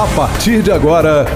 A 0.00 0.06
partir 0.16 0.62
de 0.62 0.72
agora, 0.72 1.26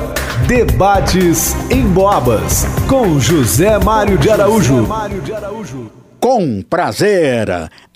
debates 0.49 1.55
em 1.71 1.83
Boabas 1.83 2.65
com 2.89 3.21
José 3.21 3.79
Mário 3.79 4.17
de 4.17 4.31
Araújo. 4.31 4.89
Com 6.19 6.63
prazer, 6.63 7.47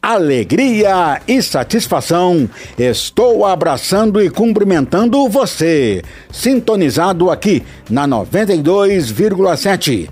alegria 0.02 1.22
e 1.26 1.42
satisfação, 1.42 2.46
estou 2.76 3.46
abraçando 3.46 4.22
e 4.22 4.28
cumprimentando 4.28 5.26
você, 5.26 6.02
sintonizado 6.30 7.30
aqui 7.30 7.62
na 7.89 8.07
92,7, 8.07 10.11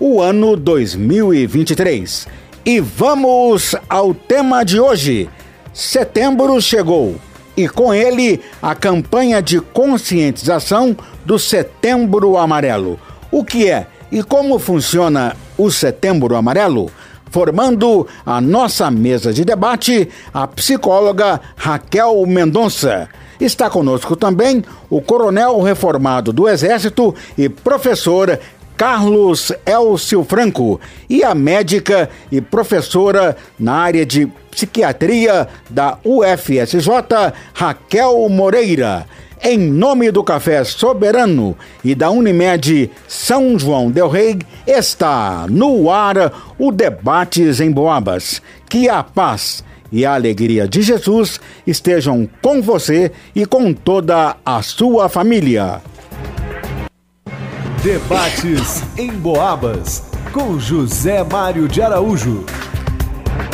o 0.00 0.20
ano 0.20 0.56
2023. 0.56 2.26
E 2.66 2.80
vamos 2.80 3.76
ao 3.88 4.12
tema 4.12 4.64
de 4.64 4.80
hoje. 4.80 5.30
Setembro 5.72 6.60
chegou 6.60 7.14
e 7.56 7.68
com 7.68 7.92
ele 7.92 8.40
a 8.62 8.74
campanha 8.74 9.40
de 9.40 9.60
conscientização 9.60 10.96
do 11.24 11.38
Setembro 11.38 12.36
Amarelo. 12.36 12.98
O 13.30 13.44
que 13.44 13.70
é 13.70 13.86
e 14.10 14.22
como 14.22 14.58
funciona 14.58 15.36
o 15.56 15.70
Setembro 15.70 16.36
Amarelo? 16.36 16.90
Formando 17.30 18.06
a 18.24 18.40
nossa 18.40 18.90
mesa 18.90 19.32
de 19.32 19.44
debate, 19.44 20.08
a 20.32 20.46
psicóloga 20.46 21.40
Raquel 21.56 22.24
Mendonça. 22.26 23.08
Está 23.40 23.68
conosco 23.68 24.14
também 24.14 24.62
o 24.88 25.02
coronel 25.02 25.60
reformado 25.60 26.32
do 26.32 26.48
Exército 26.48 27.12
e 27.36 27.48
professor 27.48 28.38
Carlos 28.76 29.52
Elcio 29.64 30.24
Franco 30.24 30.80
e 31.08 31.22
a 31.22 31.34
médica 31.34 32.08
e 32.30 32.40
professora 32.40 33.36
na 33.58 33.74
área 33.74 34.04
de 34.04 34.26
psiquiatria 34.50 35.48
da 35.70 35.98
UFSJ, 36.04 36.88
Raquel 37.52 38.28
Moreira. 38.28 39.06
Em 39.42 39.58
nome 39.58 40.10
do 40.10 40.24
Café 40.24 40.64
Soberano 40.64 41.54
e 41.84 41.94
da 41.94 42.10
Unimed 42.10 42.90
São 43.06 43.58
João 43.58 43.90
Del 43.90 44.08
Rei, 44.08 44.38
está 44.66 45.46
no 45.50 45.90
ar 45.90 46.54
o 46.58 46.72
Debates 46.72 47.60
em 47.60 47.70
Boabas. 47.70 48.40
Que 48.70 48.88
a 48.88 49.02
paz 49.02 49.62
e 49.92 50.06
a 50.06 50.14
alegria 50.14 50.66
de 50.66 50.82
Jesus 50.82 51.38
estejam 51.66 52.28
com 52.40 52.62
você 52.62 53.12
e 53.34 53.44
com 53.44 53.72
toda 53.72 54.36
a 54.44 54.62
sua 54.62 55.08
família. 55.08 55.82
Debates 57.84 58.82
em 58.96 59.12
Boabas 59.12 60.02
com 60.32 60.58
José 60.58 61.22
Mário 61.22 61.68
de 61.68 61.82
Araújo. 61.82 62.42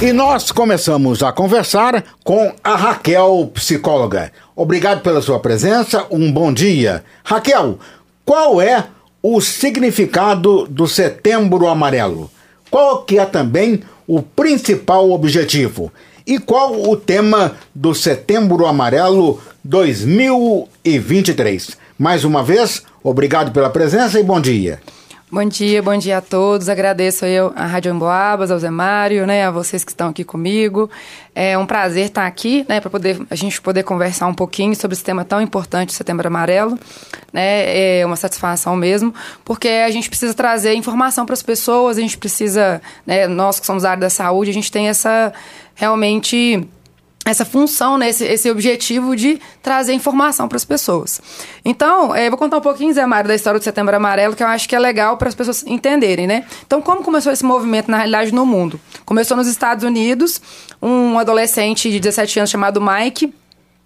E 0.00 0.12
nós 0.12 0.52
começamos 0.52 1.20
a 1.24 1.32
conversar 1.32 2.04
com 2.22 2.54
a 2.62 2.76
Raquel, 2.76 3.50
psicóloga. 3.52 4.30
Obrigado 4.54 5.00
pela 5.00 5.20
sua 5.20 5.40
presença, 5.40 6.06
um 6.12 6.30
bom 6.30 6.52
dia. 6.52 7.04
Raquel, 7.24 7.80
qual 8.24 8.62
é 8.62 8.86
o 9.20 9.40
significado 9.40 10.64
do 10.68 10.86
Setembro 10.86 11.66
Amarelo? 11.66 12.30
Qual 12.70 13.02
que 13.02 13.18
é 13.18 13.26
também 13.26 13.82
o 14.06 14.22
principal 14.22 15.10
objetivo? 15.10 15.92
E 16.24 16.38
qual 16.38 16.88
o 16.88 16.96
tema 16.96 17.56
do 17.74 17.92
Setembro 17.96 18.64
Amarelo 18.64 19.40
2023? 19.64 21.89
Mais 22.00 22.24
uma 22.24 22.42
vez, 22.42 22.82
obrigado 23.04 23.52
pela 23.52 23.68
presença 23.68 24.18
e 24.18 24.22
bom 24.22 24.40
dia. 24.40 24.80
Bom 25.30 25.44
dia, 25.44 25.82
bom 25.82 25.98
dia 25.98 26.16
a 26.16 26.22
todos. 26.22 26.70
Agradeço 26.70 27.26
eu 27.26 27.52
a 27.54 27.66
Rádio 27.66 27.92
Emboabas, 27.92 28.50
ao 28.50 28.58
Zé 28.58 28.70
Mário, 28.70 29.26
né, 29.26 29.44
a 29.44 29.50
vocês 29.50 29.84
que 29.84 29.90
estão 29.90 30.08
aqui 30.08 30.24
comigo. 30.24 30.88
É 31.34 31.58
um 31.58 31.66
prazer 31.66 32.06
estar 32.06 32.26
aqui, 32.26 32.64
né, 32.66 32.80
para 32.80 32.88
poder 32.88 33.20
a 33.28 33.34
gente 33.34 33.60
poder 33.60 33.82
conversar 33.82 34.28
um 34.28 34.32
pouquinho 34.32 34.74
sobre 34.74 34.94
esse 34.94 35.04
tema 35.04 35.26
tão 35.26 35.42
importante, 35.42 35.92
Setembro 35.92 36.26
Amarelo, 36.26 36.78
né? 37.34 38.00
É 38.00 38.06
uma 38.06 38.16
satisfação 38.16 38.74
mesmo, 38.76 39.14
porque 39.44 39.68
a 39.68 39.90
gente 39.90 40.08
precisa 40.08 40.32
trazer 40.32 40.72
informação 40.72 41.26
para 41.26 41.34
as 41.34 41.42
pessoas, 41.42 41.98
a 41.98 42.00
gente 42.00 42.16
precisa, 42.16 42.80
né, 43.06 43.26
nós 43.26 43.60
que 43.60 43.66
somos 43.66 43.82
da 43.82 43.90
área 43.90 44.00
da 44.00 44.10
saúde, 44.10 44.50
a 44.50 44.54
gente 44.54 44.72
tem 44.72 44.88
essa 44.88 45.34
realmente 45.74 46.66
essa 47.24 47.44
função, 47.44 47.98
né, 47.98 48.08
esse, 48.08 48.24
esse 48.24 48.50
objetivo 48.50 49.14
de 49.14 49.38
trazer 49.62 49.92
informação 49.92 50.48
para 50.48 50.56
as 50.56 50.64
pessoas. 50.64 51.20
Então, 51.64 52.14
é, 52.14 52.26
eu 52.26 52.30
vou 52.30 52.38
contar 52.38 52.58
um 52.58 52.62
pouquinho, 52.62 52.92
Zé 52.94 53.04
Mário, 53.04 53.28
da 53.28 53.34
história 53.34 53.60
do 53.60 53.62
Setembro 53.62 53.94
Amarelo, 53.94 54.34
que 54.34 54.42
eu 54.42 54.46
acho 54.46 54.68
que 54.68 54.74
é 54.74 54.78
legal 54.78 55.16
para 55.16 55.28
as 55.28 55.34
pessoas 55.34 55.62
entenderem, 55.66 56.26
né? 56.26 56.46
Então, 56.66 56.80
como 56.80 57.02
começou 57.02 57.30
esse 57.30 57.44
movimento, 57.44 57.90
na 57.90 57.98
realidade, 57.98 58.32
no 58.32 58.46
mundo? 58.46 58.80
Começou 59.04 59.36
nos 59.36 59.46
Estados 59.46 59.84
Unidos, 59.84 60.40
um 60.80 61.18
adolescente 61.18 61.90
de 61.90 62.00
17 62.00 62.40
anos 62.40 62.50
chamado 62.50 62.80
Mike, 62.80 63.32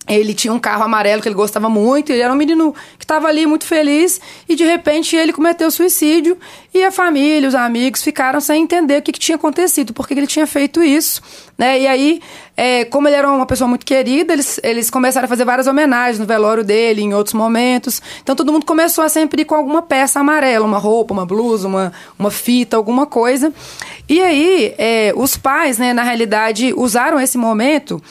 ele 0.07 0.35
tinha 0.35 0.53
um 0.53 0.59
carro 0.59 0.85
amarelo 0.85 1.23
que 1.23 1.29
ele 1.29 1.35
gostava 1.35 1.69
muito, 1.69 2.11
ele 2.11 2.21
era 2.21 2.33
um 2.33 2.37
menino 2.37 2.75
que 2.99 3.05
estava 3.05 3.27
ali 3.29 3.47
muito 3.47 3.65
feliz 3.67 4.21
e 4.49 4.55
de 4.55 4.65
repente 4.65 5.17
ele 5.17 5.33
cometeu 5.33 5.71
suicídio 5.71 6.37
e 6.75 6.85
a 6.85 6.91
família, 6.91 7.49
os 7.49 7.55
amigos 7.55 8.03
ficaram 8.03 8.41
sem 8.41 8.65
entender 8.65 8.99
o 8.99 9.03
que, 9.03 9.13
que 9.13 9.19
tinha 9.19 9.37
acontecido, 9.37 9.95
por 9.95 10.07
que 10.07 10.13
ele 10.13 10.27
tinha 10.27 10.47
feito 10.47 10.83
isso, 10.83 11.23
né? 11.57 11.81
E 11.81 11.87
aí, 11.87 12.21
é, 12.57 12.85
como 12.85 13.09
ele 13.09 13.17
era 13.17 13.31
uma 13.31 13.47
pessoa 13.47 13.67
muito 13.67 13.87
querida, 13.87 14.33
eles, 14.33 14.61
eles 14.63 14.91
começaram 14.91 15.25
a 15.25 15.29
fazer 15.29 15.45
várias 15.45 15.67
homenagens 15.67 16.19
no 16.19 16.27
velório 16.27 16.65
dele, 16.65 17.01
em 17.01 17.15
outros 17.15 17.33
momentos. 17.33 18.03
Então 18.23 18.37
todo 18.37 18.53
mundo 18.53 18.67
começou 18.67 19.05
a 19.05 19.09
sempre 19.09 19.43
ir 19.43 19.45
com 19.45 19.55
alguma 19.55 19.81
peça 19.81 20.21
amarela, 20.21 20.67
uma 20.67 20.79
roupa, 20.79 21.15
uma 21.15 21.25
blusa, 21.25 21.67
uma, 21.67 21.93
uma 22.19 22.31
fita, 22.31 22.77
alguma 22.77 23.07
coisa. 23.07 23.53
E 24.09 24.21
aí, 24.21 24.75
é, 24.77 25.13
os 25.17 25.37
pais, 25.37 25.79
né, 25.79 25.95
na 25.95 26.03
realidade, 26.03 26.75
usaram 26.77 27.19
esse 27.21 27.39
momento 27.39 28.03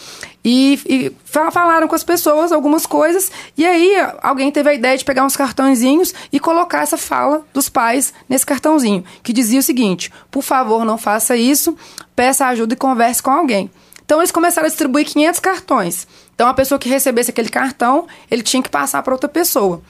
e, 0.44 0.80
e, 0.86 1.12
falaram 1.26 1.88
com 1.88 1.96
as 1.96 2.04
pessoas 2.04 2.52
algumas 2.52 2.86
coisas. 2.86 3.32
E 3.58 3.66
aí 3.66 3.96
alguém 4.22 4.52
teve 4.52 4.70
a 4.70 4.74
ideia 4.74 4.98
de 4.98 5.06
pegar 5.06 5.24
uns 5.24 5.38
cartõezinhos 5.38 6.14
e 6.32 6.40
colocar 6.40 6.82
essa 6.82 6.98
fala 6.98 7.46
dos 7.54 7.70
pais 7.70 8.14
nesse 8.28 8.46
cartãozinho, 8.46 9.04
que 9.22 9.32
dizia 9.32 9.60
o 9.60 9.64
seguinte: 9.64 10.12
por 10.30 10.44
favor, 10.44 10.84
não 10.84 10.98
faça 10.98 11.36
isso, 11.38 11.78
peça 12.16 12.46
ajuda 12.48 12.74
e 12.74 12.78
converse 12.78 13.24
com 13.24 13.32
alguém. 13.32 13.72
Então 14.06 14.20
eles 14.20 14.32
começaram 14.32 14.66
a 14.66 14.70
distribuir 14.70 15.06
500 15.06 15.40
cartões. 15.40 16.08
Então 16.36 16.48
a 16.48 16.54
pessoa 16.54 16.78
que 16.78 16.90
recebesse 16.90 17.32
aquele 17.32 17.50
cartão, 17.50 18.06
ele 18.30 18.44
tinha 18.44 18.62
que 18.62 18.70
passar 18.70 19.02
para 19.02 19.14
outra 19.14 19.30
pessoa. 19.30 19.82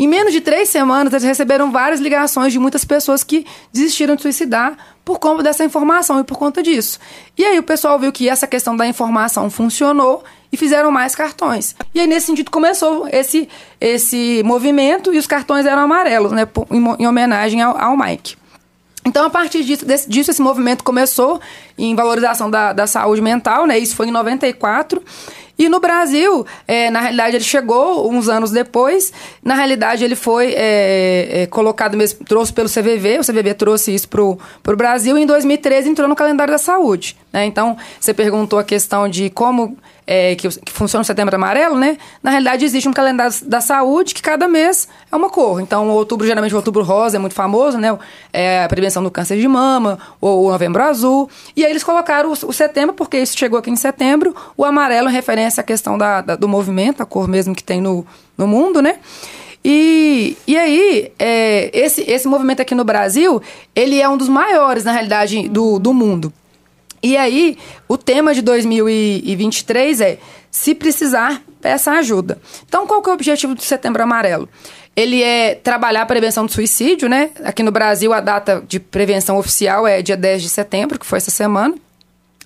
Em 0.00 0.08
menos 0.08 0.32
de 0.32 0.40
três 0.40 0.70
semanas, 0.70 1.12
eles 1.12 1.24
receberam 1.24 1.70
várias 1.70 2.00
ligações 2.00 2.54
de 2.54 2.58
muitas 2.58 2.86
pessoas 2.86 3.22
que 3.22 3.44
desistiram 3.70 4.16
de 4.16 4.22
suicidar 4.22 4.74
por 5.04 5.18
conta 5.18 5.42
dessa 5.42 5.62
informação 5.62 6.18
e 6.18 6.24
por 6.24 6.38
conta 6.38 6.62
disso. 6.62 6.98
E 7.36 7.44
aí 7.44 7.58
o 7.58 7.62
pessoal 7.62 7.98
viu 7.98 8.10
que 8.10 8.26
essa 8.26 8.46
questão 8.46 8.74
da 8.74 8.86
informação 8.86 9.50
funcionou 9.50 10.24
e 10.50 10.56
fizeram 10.56 10.90
mais 10.90 11.14
cartões. 11.14 11.76
E 11.94 12.00
aí, 12.00 12.06
nesse 12.06 12.28
sentido, 12.28 12.50
começou 12.50 13.06
esse, 13.12 13.46
esse 13.78 14.42
movimento 14.42 15.12
e 15.12 15.18
os 15.18 15.26
cartões 15.26 15.66
eram 15.66 15.82
amarelos, 15.82 16.32
né, 16.32 16.48
em, 16.98 17.06
homenagem 17.06 17.60
ao, 17.60 17.76
ao 17.76 17.94
Mike. 17.94 18.36
Então, 19.04 19.26
a 19.26 19.30
partir 19.30 19.64
disso, 19.64 19.84
desse, 19.84 20.08
disso, 20.08 20.30
esse 20.30 20.40
movimento 20.40 20.82
começou 20.82 21.38
em 21.76 21.94
valorização 21.94 22.50
da, 22.50 22.72
da 22.72 22.86
saúde 22.86 23.20
mental, 23.20 23.66
né? 23.66 23.78
Isso 23.78 23.94
foi 23.94 24.08
em 24.08 24.10
94. 24.10 25.02
E 25.60 25.68
no 25.68 25.78
Brasil, 25.78 26.46
é, 26.66 26.88
na 26.88 27.02
realidade, 27.02 27.36
ele 27.36 27.44
chegou 27.44 28.10
uns 28.10 28.30
anos 28.30 28.50
depois. 28.50 29.12
Na 29.44 29.54
realidade, 29.54 30.02
ele 30.02 30.16
foi 30.16 30.54
é, 30.56 31.42
é, 31.42 31.46
colocado 31.48 31.98
mesmo, 31.98 32.24
trouxe 32.24 32.50
pelo 32.50 32.66
CVV, 32.66 33.18
o 33.18 33.22
CVV 33.22 33.52
trouxe 33.52 33.94
isso 33.94 34.08
para 34.08 34.22
o 34.22 34.38
Brasil 34.74 35.18
e 35.18 35.22
em 35.22 35.26
2013 35.26 35.90
entrou 35.90 36.08
no 36.08 36.16
calendário 36.16 36.50
da 36.50 36.56
saúde. 36.56 37.14
Né? 37.30 37.44
Então, 37.44 37.76
você 38.00 38.14
perguntou 38.14 38.58
a 38.58 38.64
questão 38.64 39.06
de 39.06 39.28
como 39.28 39.76
é, 40.12 40.34
que, 40.34 40.48
que, 40.48 40.72
funciona 40.72 41.02
o 41.02 41.04
Setembro 41.04 41.32
Amarelo, 41.36 41.78
né? 41.78 41.96
Na 42.20 42.32
realidade, 42.32 42.64
existe 42.64 42.88
um 42.88 42.92
calendário 42.92 43.32
da 43.44 43.60
saúde 43.60 44.12
que 44.12 44.20
cada 44.20 44.48
mês 44.48 44.88
é 45.10 45.14
uma 45.14 45.30
cor. 45.30 45.60
Então, 45.60 45.88
outubro, 45.88 46.26
geralmente, 46.26 46.52
o 46.52 46.56
outubro 46.56 46.82
rosa 46.82 47.16
é 47.16 47.20
muito 47.20 47.32
famoso, 47.32 47.78
né? 47.78 47.96
É 48.32 48.64
a 48.64 48.68
prevenção 48.68 49.04
do 49.04 49.10
câncer 49.10 49.38
de 49.38 49.46
mama, 49.46 50.00
ou 50.20 50.46
o 50.46 50.50
novembro 50.50 50.82
azul. 50.82 51.30
E 51.54 51.64
aí 51.64 51.70
eles 51.70 51.84
colocaram 51.84 52.30
o, 52.30 52.32
o 52.32 52.52
setembro, 52.52 52.92
porque 52.92 53.18
isso 53.18 53.38
chegou 53.38 53.56
aqui 53.56 53.70
em 53.70 53.76
setembro, 53.76 54.34
o 54.56 54.64
amarelo 54.64 55.08
em 55.08 55.12
referência 55.12 55.60
à 55.60 55.64
questão 55.64 55.96
da, 55.96 56.20
da, 56.20 56.34
do 56.34 56.48
movimento, 56.48 57.00
a 57.00 57.06
cor 57.06 57.28
mesmo 57.28 57.54
que 57.54 57.62
tem 57.62 57.80
no, 57.80 58.04
no 58.36 58.48
mundo, 58.48 58.82
né? 58.82 58.98
E, 59.64 60.36
e 60.44 60.58
aí, 60.58 61.12
é, 61.20 61.70
esse, 61.72 62.02
esse 62.10 62.26
movimento 62.26 62.60
aqui 62.60 62.74
no 62.74 62.82
Brasil, 62.82 63.40
ele 63.76 64.00
é 64.00 64.08
um 64.08 64.16
dos 64.16 64.28
maiores, 64.28 64.82
na 64.82 64.90
realidade, 64.90 65.48
do, 65.48 65.78
do 65.78 65.94
mundo. 65.94 66.32
E 67.02 67.16
aí, 67.16 67.56
o 67.88 67.96
tema 67.96 68.34
de 68.34 68.42
2023 68.42 70.00
é: 70.00 70.18
se 70.50 70.74
precisar, 70.74 71.42
peça 71.60 71.92
ajuda. 71.92 72.38
Então, 72.66 72.86
qual 72.86 73.02
que 73.02 73.08
é 73.08 73.12
o 73.12 73.14
objetivo 73.14 73.54
do 73.54 73.62
Setembro 73.62 74.02
Amarelo? 74.02 74.48
Ele 74.94 75.22
é 75.22 75.54
trabalhar 75.54 76.02
a 76.02 76.06
prevenção 76.06 76.44
do 76.44 76.52
suicídio, 76.52 77.08
né? 77.08 77.30
Aqui 77.44 77.62
no 77.62 77.70
Brasil, 77.70 78.12
a 78.12 78.20
data 78.20 78.62
de 78.66 78.80
prevenção 78.80 79.38
oficial 79.38 79.86
é 79.86 80.02
dia 80.02 80.16
10 80.16 80.42
de 80.42 80.48
setembro, 80.48 80.98
que 80.98 81.06
foi 81.06 81.18
essa 81.18 81.30
semana. 81.30 81.74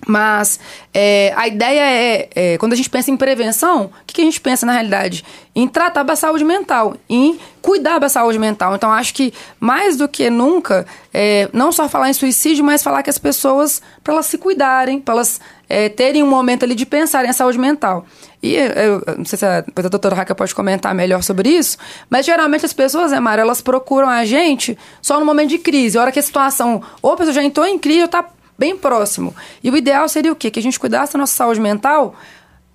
Mas 0.05 0.59
é, 0.93 1.33
a 1.35 1.47
ideia 1.47 1.81
é, 1.81 2.29
é, 2.35 2.57
quando 2.57 2.73
a 2.73 2.75
gente 2.75 2.89
pensa 2.89 3.09
em 3.09 3.17
prevenção, 3.17 3.85
o 3.85 4.05
que, 4.05 4.15
que, 4.15 4.21
a 4.21 4.25
gente 4.25 4.39
pensa 4.39 4.65
na 4.65 4.73
realidade? 4.73 5.25
Em 5.55 5.67
tratar 5.67 6.03
da 6.03 6.15
saúde 6.15 6.43
mental, 6.43 6.95
em 7.09 7.39
cuidar 7.61 7.97
da 7.97 8.07
saúde 8.07 8.37
mental. 8.37 8.75
Então, 8.75 8.91
acho 8.91 9.13
que 9.13 9.33
mais 9.59 9.97
do 9.97 10.07
que 10.07 10.29
nunca, 10.29 10.85
é, 11.13 11.49
não 11.51 11.71
só 11.71 11.89
falar 11.89 12.09
em 12.09 12.13
suicídio, 12.13 12.63
mas 12.63 12.83
falar 12.83 13.01
que 13.01 13.09
as 13.09 13.17
pessoas, 13.17 13.81
para 14.03 14.13
elas 14.13 14.27
se 14.27 14.37
cuidarem, 14.37 14.99
para 14.99 15.15
elas 15.15 15.41
é, 15.67 15.89
terem 15.89 16.21
um 16.21 16.29
momento 16.29 16.63
ali 16.63 16.75
de 16.75 16.85
pensar 16.85 17.25
em 17.25 17.33
saúde 17.33 17.57
mental. 17.57 18.05
E 18.43 18.55
eu, 18.55 19.01
não 19.17 19.25
sei 19.25 19.39
se 19.39 19.45
a, 19.45 19.65
a 19.75 19.81
doutora 19.89 20.15
Raca 20.15 20.35
pode 20.35 20.53
comentar 20.53 20.93
melhor 20.93 21.23
sobre 21.23 21.49
isso, 21.49 21.79
mas 22.07 22.27
geralmente 22.27 22.63
as 22.63 22.73
pessoas, 22.73 23.11
né, 23.11 23.19
Mara, 23.19 23.41
elas 23.41 23.59
procuram 23.59 24.07
a 24.07 24.23
gente 24.23 24.77
só 25.01 25.19
no 25.19 25.25
momento 25.25 25.49
de 25.49 25.57
crise. 25.57 25.97
A 25.97 26.01
hora 26.01 26.11
que 26.11 26.19
a 26.19 26.23
situação, 26.23 26.83
ou 27.01 27.13
a 27.13 27.17
pessoa 27.17 27.33
já 27.33 27.43
entrou 27.43 27.65
em 27.65 27.79
crise 27.79 28.01
ou 28.01 28.05
está 28.05 28.23
bem 28.57 28.77
próximo. 28.77 29.35
E 29.63 29.69
o 29.69 29.77
ideal 29.77 30.07
seria 30.07 30.31
o 30.31 30.35
quê? 30.35 30.49
Que 30.49 30.59
a 30.59 30.63
gente 30.63 30.79
cuidasse 30.79 31.13
da 31.13 31.19
nossa 31.19 31.33
saúde 31.33 31.59
mental 31.59 32.15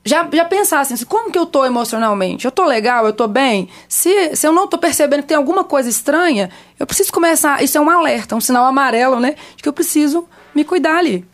já, 0.05 0.27
já 0.32 0.44
pensasse 0.44 0.94
assim, 0.94 1.05
como 1.05 1.31
que 1.31 1.38
eu 1.38 1.44
tô 1.44 1.65
emocionalmente? 1.65 2.44
Eu 2.47 2.50
tô 2.50 2.65
legal? 2.65 3.06
Eu 3.06 3.12
tô 3.12 3.29
bem? 3.29 3.69
Se, 3.88 4.35
se 4.35 4.47
eu 4.47 4.53
não 4.53 4.67
tô 4.67 4.79
percebendo 4.79 5.23
que 5.23 5.29
tem 5.29 5.37
alguma 5.37 5.62
coisa 5.62 5.88
estranha, 5.88 6.50
eu 6.79 6.87
preciso 6.87 7.12
começar. 7.12 7.62
Isso 7.62 7.77
é 7.77 7.81
um 7.81 7.91
alerta, 7.91 8.35
um 8.35 8.41
sinal 8.41 8.65
amarelo, 8.65 9.21
né? 9.21 9.35
De 9.56 9.62
que 9.62 9.69
eu 9.69 9.73
preciso 9.73 10.27
me 10.55 10.65
cuidar 10.65 10.97
ali. 10.97 11.25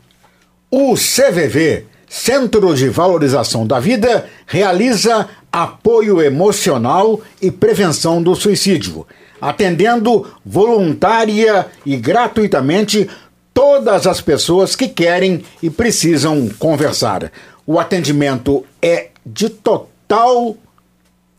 O 0.68 0.94
CVV, 0.94 1.86
Centro 2.08 2.74
de 2.74 2.88
Valorização 2.88 3.64
da 3.64 3.78
Vida, 3.78 4.28
realiza 4.46 5.28
apoio 5.52 6.20
emocional 6.20 7.20
e 7.40 7.52
prevenção 7.52 8.20
do 8.20 8.34
suicídio, 8.34 9.06
atendendo 9.40 10.28
voluntária 10.44 11.66
e 11.84 11.96
gratuitamente 11.96 13.08
todas 13.56 14.06
as 14.06 14.20
pessoas 14.20 14.76
que 14.76 14.86
querem 14.86 15.42
e 15.62 15.70
precisam 15.70 16.46
conversar. 16.58 17.32
O 17.66 17.80
atendimento 17.80 18.66
é 18.82 19.08
de 19.24 19.48
total 19.48 20.58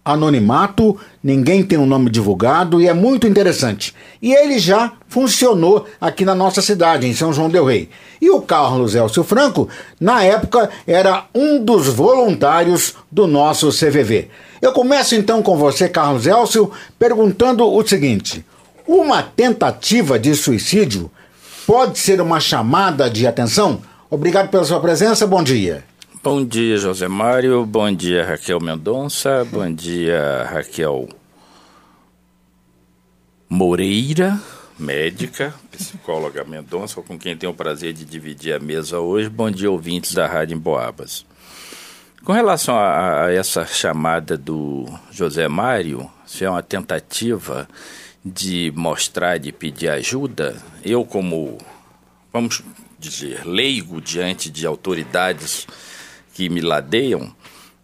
anonimato, 0.04 0.98
ninguém 1.24 1.62
tem 1.62 1.78
um 1.78 1.86
nome 1.86 2.10
divulgado 2.10 2.82
e 2.82 2.88
é 2.88 2.94
muito 2.94 3.28
interessante. 3.28 3.94
E 4.20 4.34
ele 4.34 4.58
já 4.58 4.94
funcionou 5.08 5.86
aqui 6.02 6.26
na 6.26 6.34
nossa 6.34 6.60
cidade, 6.60 7.06
em 7.06 7.14
São 7.14 7.32
João 7.32 7.52
Del 7.52 7.66
Rei. 7.66 7.88
E 8.20 8.32
o 8.32 8.42
Carlos 8.42 8.96
Elcio 8.96 9.24
Franco, 9.24 9.70
na 10.00 10.24
época, 10.24 10.72
era 10.88 11.26
um 11.36 11.64
dos 11.64 11.86
voluntários 11.86 12.96
do 13.12 13.28
nosso 13.28 13.70
CVV. 13.70 14.30
Eu 14.60 14.74
começo 14.74 15.14
então 15.14 15.44
com 15.44 15.56
você, 15.56 15.88
Carlos 15.88 16.26
Elcio, 16.26 16.72
perguntando 16.98 17.64
o 17.64 17.88
seguinte: 17.88 18.44
uma 18.88 19.22
tentativa 19.22 20.18
de 20.18 20.34
suicídio 20.34 21.12
pode 21.68 22.00
ser 22.00 22.22
uma 22.22 22.40
chamada 22.40 23.10
de 23.10 23.28
atenção? 23.28 23.82
Obrigado 24.10 24.50
pela 24.50 24.64
sua 24.64 24.80
presença, 24.80 25.28
bom 25.28 25.44
dia. 25.44 25.84
Bom 26.24 26.44
dia, 26.46 26.78
José 26.78 27.10
Mário. 27.10 27.66
Bom 27.66 27.94
dia, 27.94 28.26
Raquel 28.26 28.62
Mendonça. 28.62 29.46
Bom 29.52 29.70
dia, 29.74 30.48
Raquel 30.50 31.10
Moreira, 33.50 34.40
médica, 34.80 35.54
psicóloga 35.70 36.46
Mendonça, 36.46 37.02
com 37.02 37.20
quem 37.20 37.36
tenho 37.36 37.52
o 37.52 37.56
prazer 37.56 37.92
de 37.92 38.06
dividir 38.06 38.54
a 38.54 38.60
mesa 38.60 39.00
hoje. 39.00 39.28
Bom 39.28 39.52
dia, 39.52 39.70
ouvintes 39.70 40.14
da 40.14 40.26
Rádio 40.26 40.56
Emboabas. 40.56 41.26
Com 42.24 42.32
relação 42.32 42.78
a, 42.78 43.26
a 43.26 43.34
essa 43.34 43.66
chamada 43.66 44.38
do 44.38 44.86
José 45.12 45.50
Mário, 45.50 46.10
se 46.26 46.46
é 46.46 46.50
uma 46.50 46.64
tentativa 46.64 47.68
de 48.28 48.72
mostrar, 48.76 49.38
de 49.38 49.52
pedir 49.52 49.90
ajuda, 49.90 50.62
eu 50.84 51.06
como, 51.06 51.58
vamos 52.32 52.64
dizer, 53.00 53.46
leigo 53.46 54.02
diante 54.02 54.50
de 54.50 54.66
autoridades 54.66 55.68
que 56.34 56.50
me 56.50 56.62
ladeiam, 56.62 57.34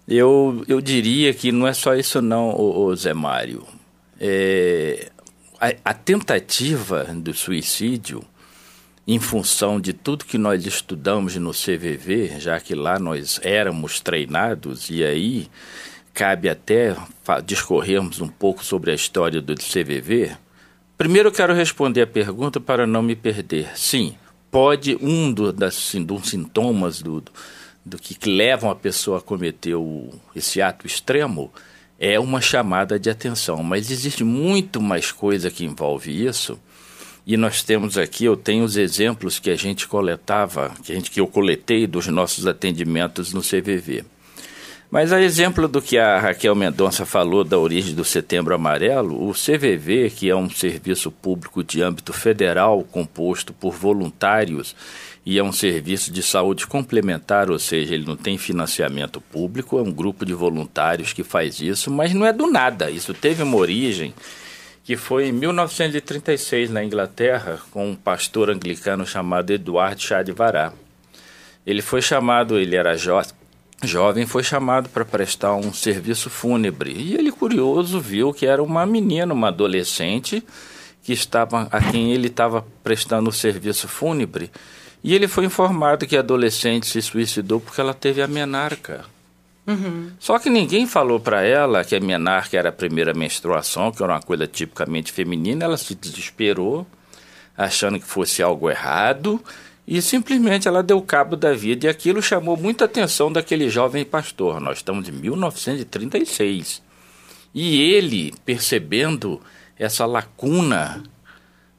eu, 0.08 0.64
eu 0.68 0.82
diria 0.82 1.34
que 1.34 1.52
não 1.52 1.68
é 1.68 1.74
só 1.74 1.96
isso 1.96 2.22
não, 2.22 2.50
o, 2.50 2.86
o 2.86 2.96
Zé 2.96 3.14
Mário. 3.14 3.66
É, 4.20 5.12
a, 5.60 5.92
a 5.92 5.94
tentativa 5.94 7.06
do 7.06 7.34
suicídio, 7.34 8.24
em 9.08 9.20
função 9.20 9.80
de 9.80 9.94
tudo 9.94 10.26
que 10.26 10.38
nós 10.38 10.66
estudamos 10.66 11.36
no 11.36 11.52
CVV, 11.52 12.40
já 12.40 12.60
que 12.60 12.76
lá 12.76 13.00
nós 13.00 13.40
éramos 13.44 14.00
treinados, 14.00 14.90
e 14.90 15.04
aí 15.04 15.48
cabe 16.14 16.50
até 16.50 16.96
discorrermos 17.44 18.22
um 18.22 18.28
pouco 18.28 18.64
sobre 18.64 18.92
a 18.92 18.96
história 18.96 19.42
do 19.42 19.56
CVV. 19.56 20.36
Primeiro 20.98 21.30
eu 21.30 21.34
quero 21.34 21.54
responder 21.54 22.02
a 22.02 22.08
pergunta 22.08 22.60
para 22.60 22.86
não 22.86 23.02
me 23.02 23.16
perder. 23.16 23.72
Sim, 23.76 24.16
pode 24.52 24.98
um 25.02 25.32
do, 25.32 25.52
das, 25.52 25.96
dos 25.96 26.30
sintomas 26.30 27.02
do, 27.02 27.24
do 27.86 27.98
que 27.98 28.30
levam 28.30 28.70
a 28.70 28.76
pessoa 28.76 29.18
a 29.18 29.22
cometer 29.22 29.76
o, 29.76 30.10
esse 30.36 30.62
ato 30.62 30.86
extremo 30.86 31.52
é 32.00 32.20
uma 32.20 32.42
chamada 32.42 33.00
de 33.00 33.10
atenção. 33.10 33.64
Mas 33.64 33.90
existe 33.90 34.24
muito 34.24 34.82
mais 34.82 35.12
coisa 35.12 35.50
que 35.50 35.64
envolve 35.64 36.26
isso. 36.26 36.60
E 37.26 37.38
nós 37.38 37.64
temos 37.64 37.98
aqui, 37.98 38.26
eu 38.26 38.36
tenho 38.36 38.66
os 38.66 38.76
exemplos 38.76 39.40
que 39.40 39.50
a 39.50 39.56
gente 39.56 39.88
coletava, 39.88 40.74
que, 40.84 40.92
a 40.92 40.96
gente, 40.96 41.10
que 41.10 41.22
eu 41.22 41.28
coletei 41.28 41.88
dos 41.88 42.08
nossos 42.08 42.46
atendimentos 42.46 43.34
no 43.34 43.40
CVV. 43.40 44.04
Mas 44.94 45.12
a 45.12 45.20
exemplo 45.20 45.68
do 45.68 45.82
que 45.82 45.98
a 45.98 46.20
Raquel 46.20 46.54
Mendonça 46.54 47.04
falou 47.04 47.44
da 47.44 47.58
origem 47.58 47.96
do 47.96 48.06
Setembro 48.06 48.54
Amarelo, 48.54 49.28
o 49.28 49.34
CVV, 49.34 50.12
que 50.12 50.30
é 50.30 50.36
um 50.36 50.48
serviço 50.48 51.10
público 51.10 51.64
de 51.64 51.82
âmbito 51.82 52.14
federal 52.14 52.84
composto 52.84 53.54
por 53.54 53.74
voluntários 53.74 54.76
e 55.26 55.40
é 55.40 55.44
um 55.44 55.52
serviço 55.52 56.12
de 56.12 56.22
saúde 56.22 56.68
complementar, 56.68 57.50
ou 57.50 57.58
seja, 57.58 57.96
ele 57.96 58.06
não 58.06 58.16
tem 58.16 58.38
financiamento 58.38 59.20
público, 59.20 59.80
é 59.80 59.82
um 59.82 59.92
grupo 59.92 60.28
de 60.28 60.34
voluntários 60.36 61.12
que 61.12 61.24
faz 61.24 61.60
isso, 61.60 61.90
mas 61.90 62.14
não 62.14 62.24
é 62.24 62.32
do 62.32 62.46
nada. 62.46 62.92
Isso 62.92 63.16
teve 63.16 63.42
uma 63.42 63.58
origem 63.58 64.14
que 64.84 64.96
foi 64.96 65.30
em 65.30 65.32
1936 65.32 66.70
na 66.70 66.84
Inglaterra, 66.84 67.60
com 67.72 67.90
um 67.90 67.96
pastor 67.96 68.52
anglicano 68.52 69.08
chamado 69.08 69.52
Eduardo 69.52 70.04
Chá 70.04 70.22
de 70.22 70.34
Vará. 70.34 70.72
Ele 71.66 71.82
foi 71.82 72.00
chamado, 72.00 72.60
ele 72.60 72.76
era 72.76 72.96
jo 72.96 73.20
jovem, 73.84 74.26
foi 74.26 74.44
chamado 74.44 74.90
para 74.90 75.06
prestar 75.06 75.56
um 75.56 75.74
serviço 75.74 76.30
fúnebre. 76.30 76.92
E 76.92 77.14
ele, 77.16 77.32
curioso, 77.32 78.00
viu 78.00 78.34
que 78.34 78.46
era 78.46 78.62
uma 78.62 78.86
menina, 78.86 79.34
uma 79.34 79.50
adolescente, 79.50 80.44
que 81.04 81.14
estava 81.14 81.68
a 81.72 81.82
quem 81.82 82.14
ele 82.14 82.28
estava 82.28 82.66
prestando 82.84 83.30
o 83.30 83.34
serviço 83.34 83.88
fúnebre 83.88 84.50
e 85.04 85.14
ele 85.14 85.28
foi 85.28 85.46
informado 85.46 86.08
que 86.08 86.16
a 86.16 86.22
adolescente 86.22 86.88
se 86.88 87.02
suicidou 87.02 87.60
porque 87.60 87.82
ela 87.82 87.94
teve 87.94 88.22
a 88.22 88.28
menarca. 88.28 89.04
Uhum. 89.68 90.12
Só 90.18 90.40
que 90.40 90.50
ninguém 90.50 90.88
falou 90.88 91.20
para 91.20 91.42
ela 91.44 91.84
que 91.84 91.96
a 91.96 92.00
menarca 92.00 92.58
era 92.58 92.70
a 92.70 92.72
primeira 92.72 93.14
menstruação, 93.14 93.92
que 93.92 94.02
era 94.02 94.14
uma 94.14 94.22
coisa 94.22 94.48
tipicamente 94.48 95.12
feminina. 95.12 95.66
Ela 95.66 95.78
se 95.78 95.94
desesperou, 95.94 96.88
achando 97.58 98.00
que 98.00 98.06
fosse 98.06 98.42
algo 98.42 98.70
errado, 98.70 99.44
e 99.86 100.02
simplesmente 100.02 100.68
ela 100.68 100.82
deu 100.82 101.02
cabo 101.02 101.36
da 101.36 101.54
vida. 101.54 101.86
E 101.86 101.90
aquilo 101.90 102.22
chamou 102.22 102.56
muita 102.56 102.86
atenção 102.86 103.32
daquele 103.32 103.70
jovem 103.70 104.06
pastor. 104.06 104.60
Nós 104.60 104.78
estamos 104.78 105.08
em 105.10 105.12
1936. 105.12 106.82
E 107.54 107.82
ele, 107.82 108.34
percebendo 108.46 109.42
essa 109.78 110.06
lacuna 110.06 111.04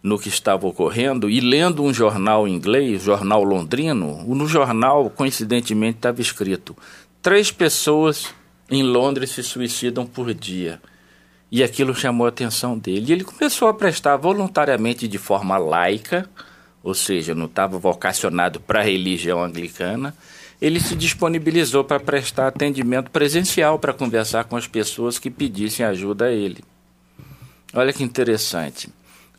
no 0.02 0.18
que 0.18 0.28
estava 0.28 0.66
ocorrendo 0.66 1.30
e 1.30 1.40
lendo 1.40 1.82
um 1.82 1.92
jornal 1.92 2.46
inglês, 2.46 3.02
jornal 3.02 3.42
londrino, 3.42 4.23
no 4.23 4.46
jornal, 4.46 5.08
coincidentemente, 5.08 5.96
estava 5.96 6.20
escrito: 6.20 6.76
três 7.23 7.50
pessoas 7.50 8.34
em 8.70 8.82
Londres 8.82 9.30
se 9.30 9.42
suicidam 9.42 10.06
por 10.06 10.32
dia. 10.34 10.80
E 11.50 11.62
aquilo 11.62 11.94
chamou 11.94 12.26
a 12.26 12.30
atenção 12.30 12.76
dele. 12.76 13.06
E 13.08 13.12
ele 13.12 13.25
começou 13.25 13.68
a 13.68 13.75
prestar 13.75 14.16
voluntariamente 14.16 15.06
de 15.06 15.18
forma 15.18 15.56
laica, 15.56 16.28
ou 16.84 16.92
seja, 16.92 17.34
não 17.34 17.46
estava 17.46 17.78
vocacionado 17.78 18.60
para 18.60 18.80
a 18.80 18.84
religião 18.84 19.42
anglicana. 19.42 20.14
Ele 20.60 20.78
se 20.78 20.94
disponibilizou 20.94 21.82
para 21.82 21.98
prestar 21.98 22.46
atendimento 22.46 23.10
presencial 23.10 23.78
para 23.78 23.94
conversar 23.94 24.44
com 24.44 24.54
as 24.54 24.66
pessoas 24.66 25.18
que 25.18 25.30
pedissem 25.30 25.84
ajuda 25.84 26.26
a 26.26 26.30
ele. 26.30 26.62
Olha 27.72 27.92
que 27.92 28.04
interessante. 28.04 28.90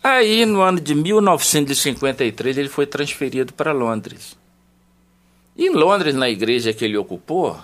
Aí, 0.04 0.44
no 0.46 0.62
ano 0.62 0.82
de 0.82 0.96
1953, 0.96 2.58
ele 2.58 2.68
foi 2.68 2.88
transferido 2.88 3.54
para 3.54 3.72
Londres. 3.72 4.36
Em 5.56 5.70
Londres, 5.70 6.16
na 6.16 6.30
igreja 6.30 6.74
que 6.74 6.84
ele 6.84 6.98
ocupou, 6.98 7.60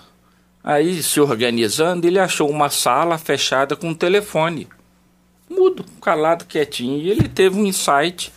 aí 0.62 1.02
se 1.02 1.20
organizando, 1.20 2.06
ele 2.06 2.20
achou 2.20 2.48
uma 2.48 2.70
sala 2.70 3.18
fechada 3.18 3.74
com 3.74 3.88
um 3.88 3.94
telefone. 3.94 4.68
Mudo, 5.50 5.84
calado, 6.00 6.44
quietinho. 6.44 6.98
E 6.98 7.10
ele 7.10 7.28
teve 7.28 7.58
um 7.58 7.66
insight 7.66 8.32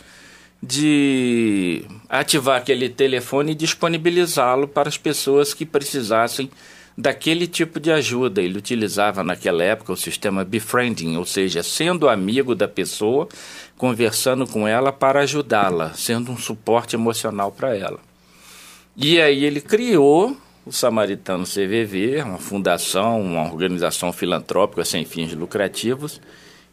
de 0.62 1.84
ativar 2.08 2.58
aquele 2.58 2.88
telefone 2.88 3.52
e 3.52 3.54
disponibilizá-lo 3.54 4.66
para 4.66 4.88
as 4.88 4.96
pessoas 4.96 5.52
que 5.52 5.66
precisassem 5.66 6.50
daquele 6.96 7.46
tipo 7.46 7.78
de 7.78 7.92
ajuda. 7.92 8.40
Ele 8.40 8.58
utilizava 8.58 9.22
naquela 9.22 9.62
época 9.62 9.92
o 9.92 9.96
sistema 9.96 10.44
befriending, 10.44 11.16
ou 11.16 11.26
seja, 11.26 11.62
sendo 11.62 12.08
amigo 12.08 12.54
da 12.54 12.66
pessoa, 12.66 13.28
conversando 13.76 14.46
com 14.46 14.66
ela 14.66 14.92
para 14.92 15.20
ajudá-la, 15.20 15.92
sendo 15.94 16.32
um 16.32 16.38
suporte 16.38 16.96
emocional 16.96 17.52
para 17.52 17.76
ela. 17.76 18.00
E 18.96 19.20
aí 19.20 19.44
ele 19.44 19.60
criou 19.60 20.36
o 20.64 20.72
Samaritano 20.72 21.44
CVV, 21.44 22.22
uma 22.22 22.38
fundação, 22.38 23.20
uma 23.20 23.44
organização 23.44 24.12
filantrópica 24.12 24.84
sem 24.84 25.04
fins 25.04 25.32
lucrativos, 25.34 26.20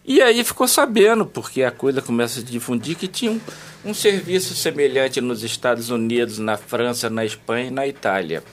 E 0.06 0.22
aí 0.22 0.44
ficou 0.44 0.68
sabendo, 0.68 1.26
porque 1.26 1.64
a 1.64 1.72
coisa 1.72 2.02
começa 2.02 2.42
a 2.42 2.44
difundir, 2.44 2.98
que 2.98 3.08
tinha 3.08 3.32
um, 3.32 3.40
um 3.86 3.94
serviço 3.94 4.54
semelhante 4.54 5.22
nos 5.22 5.44
Estados 5.44 5.90
Unidos, 5.90 6.40
na 6.40 6.58
França, 6.58 7.10
na 7.10 7.24
Espanha 7.24 7.68
e 7.68 7.72
na 7.72 7.88
Itália. 7.88 8.44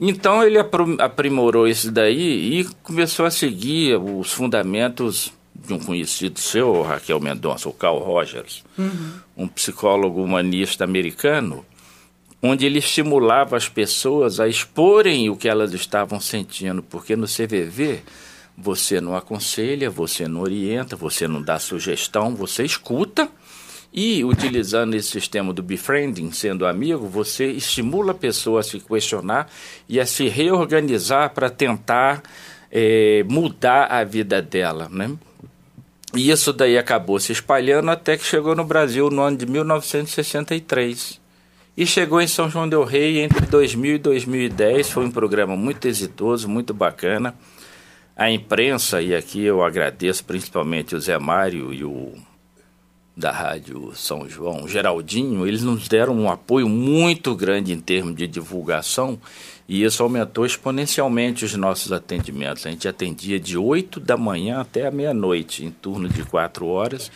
Então 0.00 0.44
ele 0.44 0.58
aprimorou 1.00 1.66
isso 1.66 1.90
daí 1.90 2.60
e 2.60 2.64
começou 2.84 3.26
a 3.26 3.30
seguir 3.32 3.96
os 3.96 4.32
fundamentos 4.32 5.32
de 5.52 5.74
um 5.74 5.78
conhecido 5.80 6.38
seu, 6.38 6.82
Raquel 6.82 7.18
Mendonça, 7.18 7.68
o 7.68 7.72
Carl 7.72 7.98
Rogers, 7.98 8.62
uhum. 8.78 9.14
um 9.36 9.48
psicólogo 9.48 10.22
humanista 10.22 10.84
americano, 10.84 11.66
onde 12.40 12.64
ele 12.64 12.78
estimulava 12.78 13.56
as 13.56 13.68
pessoas 13.68 14.38
a 14.38 14.46
exporem 14.46 15.28
o 15.28 15.36
que 15.36 15.48
elas 15.48 15.74
estavam 15.74 16.20
sentindo, 16.20 16.80
porque 16.80 17.16
no 17.16 17.26
CVV 17.26 18.02
você 18.60 19.00
não 19.00 19.14
aconselha, 19.14 19.88
você 19.88 20.26
não 20.26 20.40
orienta, 20.40 20.96
você 20.96 21.28
não 21.28 21.40
dá 21.40 21.58
sugestão, 21.60 22.34
você 22.34 22.64
escuta 22.64 23.28
e 23.92 24.24
utilizando 24.24 24.94
esse 24.94 25.08
sistema 25.08 25.52
do 25.52 25.62
befriending, 25.62 26.32
sendo 26.32 26.66
amigo, 26.66 27.06
você 27.06 27.46
estimula 27.46 28.10
a 28.10 28.14
pessoa 28.14 28.60
a 28.60 28.62
se 28.62 28.80
questionar 28.80 29.48
e 29.88 30.00
a 30.00 30.04
se 30.04 30.28
reorganizar 30.28 31.32
para 31.32 31.48
tentar 31.48 32.22
é, 32.70 33.24
mudar 33.28 33.84
a 33.86 34.02
vida 34.02 34.42
dela, 34.42 34.88
né? 34.90 35.16
E 36.14 36.30
isso 36.30 36.52
daí 36.52 36.76
acabou 36.76 37.20
se 37.20 37.32
espalhando 37.32 37.90
até 37.90 38.16
que 38.16 38.24
chegou 38.24 38.56
no 38.56 38.64
Brasil 38.64 39.08
no 39.10 39.22
ano 39.22 39.36
de 39.36 39.46
1963. 39.46 41.20
E 41.76 41.86
chegou 41.86 42.20
em 42.20 42.26
São 42.26 42.50
João 42.50 42.68
del 42.68 42.82
Rei 42.82 43.20
entre 43.20 43.46
2000 43.46 43.94
e 43.94 43.98
2010. 43.98 44.90
Foi 44.90 45.04
um 45.04 45.10
programa 45.10 45.54
muito 45.54 45.86
exitoso, 45.86 46.48
muito 46.48 46.74
bacana. 46.74 47.34
A 48.18 48.28
imprensa, 48.28 49.00
e 49.00 49.14
aqui 49.14 49.44
eu 49.44 49.62
agradeço 49.62 50.24
principalmente 50.24 50.96
o 50.96 51.00
Zé 51.00 51.16
Mário 51.20 51.72
e 51.72 51.84
o 51.84 52.14
da 53.16 53.30
Rádio 53.30 53.92
São 53.94 54.28
João, 54.28 54.66
Geraldinho, 54.66 55.46
eles 55.46 55.62
nos 55.62 55.88
deram 55.88 56.16
um 56.16 56.28
apoio 56.30 56.68
muito 56.68 57.34
grande 57.36 57.72
em 57.72 57.80
termos 57.80 58.16
de 58.16 58.26
divulgação 58.26 59.20
e 59.68 59.84
isso 59.84 60.02
aumentou 60.02 60.44
exponencialmente 60.44 61.44
os 61.44 61.54
nossos 61.54 61.92
atendimentos. 61.92 62.66
A 62.66 62.70
gente 62.70 62.88
atendia 62.88 63.38
de 63.38 63.56
8 63.56 64.00
da 64.00 64.16
manhã 64.16 64.60
até 64.60 64.86
a 64.86 64.90
meia-noite, 64.90 65.64
em 65.64 65.70
turno 65.70 66.08
de 66.08 66.24
4 66.24 66.66
horas, 66.66 67.12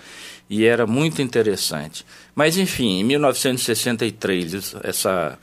e 0.50 0.64
era 0.64 0.86
muito 0.86 1.20
interessante. 1.20 2.04
Mas, 2.34 2.56
enfim, 2.56 3.00
em 3.00 3.04
1963, 3.04 4.76
essa, 4.84 5.38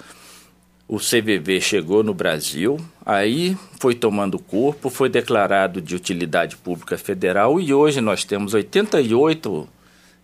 o 0.89 0.97
CVV 0.97 1.61
chegou 1.61 2.03
no 2.03 2.15
Brasil, 2.15 2.79
aí 3.05 3.55
foi 3.79 3.93
tomando 3.93 4.39
corpo, 4.39 4.89
foi 4.89 5.07
declarado 5.07 5.79
de 5.79 5.95
utilidade 5.95 6.57
pública 6.57 6.97
federal 6.97 7.61
e 7.61 7.71
hoje 7.71 8.01
nós 8.01 8.23
temos 8.23 8.55
88 8.55 9.69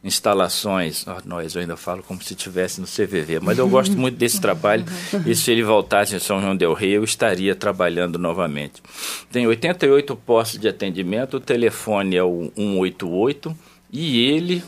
instalações. 0.03 1.05
Oh, 1.07 1.21
nós, 1.23 1.53
eu 1.53 1.61
ainda 1.61 1.77
falo 1.77 2.01
como 2.01 2.19
se 2.19 2.33
estivesse 2.33 2.81
no 2.81 2.87
CVV, 2.87 3.41
mas 3.41 3.59
eu 3.59 3.69
gosto 3.69 3.95
muito 3.95 4.17
desse 4.17 4.41
trabalho 4.41 4.83
e 5.23 5.35
se 5.35 5.51
ele 5.51 5.61
voltasse 5.61 6.15
em 6.15 6.19
São 6.19 6.41
João 6.41 6.55
del 6.55 6.73
Rei, 6.73 6.97
eu 6.97 7.03
estaria 7.03 7.53
trabalhando 7.53 8.17
novamente. 8.17 8.81
Tem 9.31 9.45
88 9.45 10.15
postos 10.15 10.59
de 10.59 10.67
atendimento, 10.67 11.37
o 11.37 11.39
telefone 11.39 12.15
é 12.15 12.23
o 12.23 12.51
188 12.55 13.55
e 13.93 14.19
ele 14.31 14.63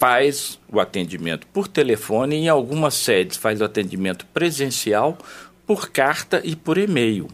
faz 0.00 0.58
o 0.72 0.80
atendimento 0.80 1.46
por 1.48 1.68
telefone 1.68 2.34
em 2.34 2.48
algumas 2.48 2.94
sedes 2.94 3.36
faz 3.36 3.60
o 3.60 3.64
atendimento 3.64 4.24
presencial 4.32 5.18
por 5.66 5.90
carta 5.90 6.40
e 6.42 6.56
por 6.56 6.78
e-mail. 6.78 7.28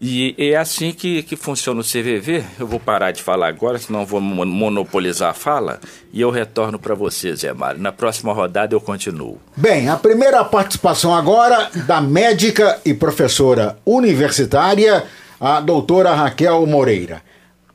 E 0.00 0.34
é 0.38 0.56
assim 0.56 0.92
que, 0.92 1.22
que 1.22 1.36
funciona 1.36 1.82
o 1.82 1.84
CVV. 1.84 2.42
Eu 2.58 2.66
vou 2.66 2.80
parar 2.80 3.10
de 3.10 3.22
falar 3.22 3.48
agora, 3.48 3.78
senão 3.78 4.06
vou 4.06 4.18
monopolizar 4.18 5.28
a 5.28 5.34
fala. 5.34 5.78
E 6.10 6.22
eu 6.22 6.30
retorno 6.30 6.78
para 6.78 6.94
você, 6.94 7.36
Zé 7.36 7.52
Mário. 7.52 7.82
Na 7.82 7.92
próxima 7.92 8.32
rodada 8.32 8.74
eu 8.74 8.80
continuo. 8.80 9.38
Bem, 9.54 9.90
a 9.90 9.96
primeira 9.96 10.42
participação 10.42 11.14
agora 11.14 11.68
da 11.86 12.00
médica 12.00 12.80
e 12.82 12.94
professora 12.94 13.76
universitária, 13.84 15.04
a 15.38 15.60
doutora 15.60 16.14
Raquel 16.14 16.64
Moreira. 16.64 17.20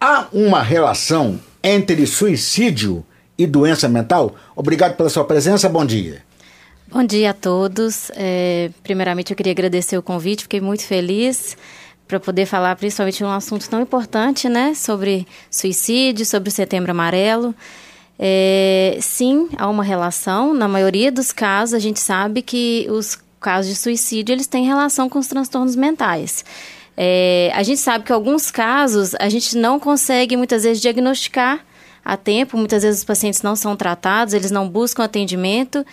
Há 0.02 0.26
uma 0.34 0.64
relação 0.64 1.40
entre 1.62 2.08
suicídio 2.08 3.06
e 3.38 3.46
doença 3.46 3.88
mental? 3.88 4.36
Obrigado 4.56 4.96
pela 4.96 5.10
sua 5.10 5.26
presença, 5.26 5.68
bom 5.70 5.86
dia. 5.86 6.24
Bom 6.88 7.04
dia 7.04 7.32
a 7.32 7.34
todos. 7.34 8.12
É, 8.16 8.70
primeiramente, 8.84 9.32
eu 9.32 9.36
queria 9.36 9.52
agradecer 9.52 9.98
o 9.98 10.04
convite, 10.04 10.44
fiquei 10.44 10.62
muito 10.62 10.84
feliz 10.84 11.58
para 12.08 12.20
poder 12.20 12.46
falar 12.46 12.76
principalmente 12.76 13.24
um 13.24 13.32
assunto 13.32 13.68
tão 13.70 13.82
importante, 13.82 14.48
né, 14.48 14.74
sobre 14.76 15.28
suicídio, 15.50 16.26
sobre 16.26 16.50
o 16.50 16.52
Setembro 16.52 16.92
Amarelo. 16.92 17.56
É, 18.18 18.98
sim, 19.02 19.50
há 19.58 19.68
uma 19.68 19.84
relação. 19.84 20.54
Na 20.54 20.68
maioria 20.68 21.12
dos 21.12 21.32
casos, 21.32 21.74
a 21.74 21.80
gente 21.80 22.00
sabe 22.00 22.42
que 22.42 22.88
os 22.90 23.18
casos 23.40 23.72
de 23.72 23.78
suicídio 23.78 24.34
eles 24.34 24.48
têm 24.48 24.66
relação 24.66 25.10
com 25.10 25.20
os 25.20 25.28
transtornos 25.28 25.76
mentais. 25.76 26.46
É, 26.98 27.52
a 27.54 27.62
gente 27.64 27.80
sabe 27.80 28.06
que 28.06 28.14
alguns 28.14 28.50
casos 28.50 29.14
a 29.20 29.28
gente 29.28 29.58
não 29.58 29.80
consegue 29.80 30.38
muitas 30.38 30.64
vezes 30.64 30.82
diagnosticar 30.82 31.66
a 32.06 32.16
tempo, 32.16 32.56
muitas 32.56 32.84
vezes 32.84 33.00
os 33.00 33.06
pacientes 33.06 33.42
não 33.42 33.56
são 33.56 33.76
tratados, 33.76 34.36
eles 34.36 34.52
não 34.52 34.70
buscam 34.70 35.04
atendimento. 35.04 35.84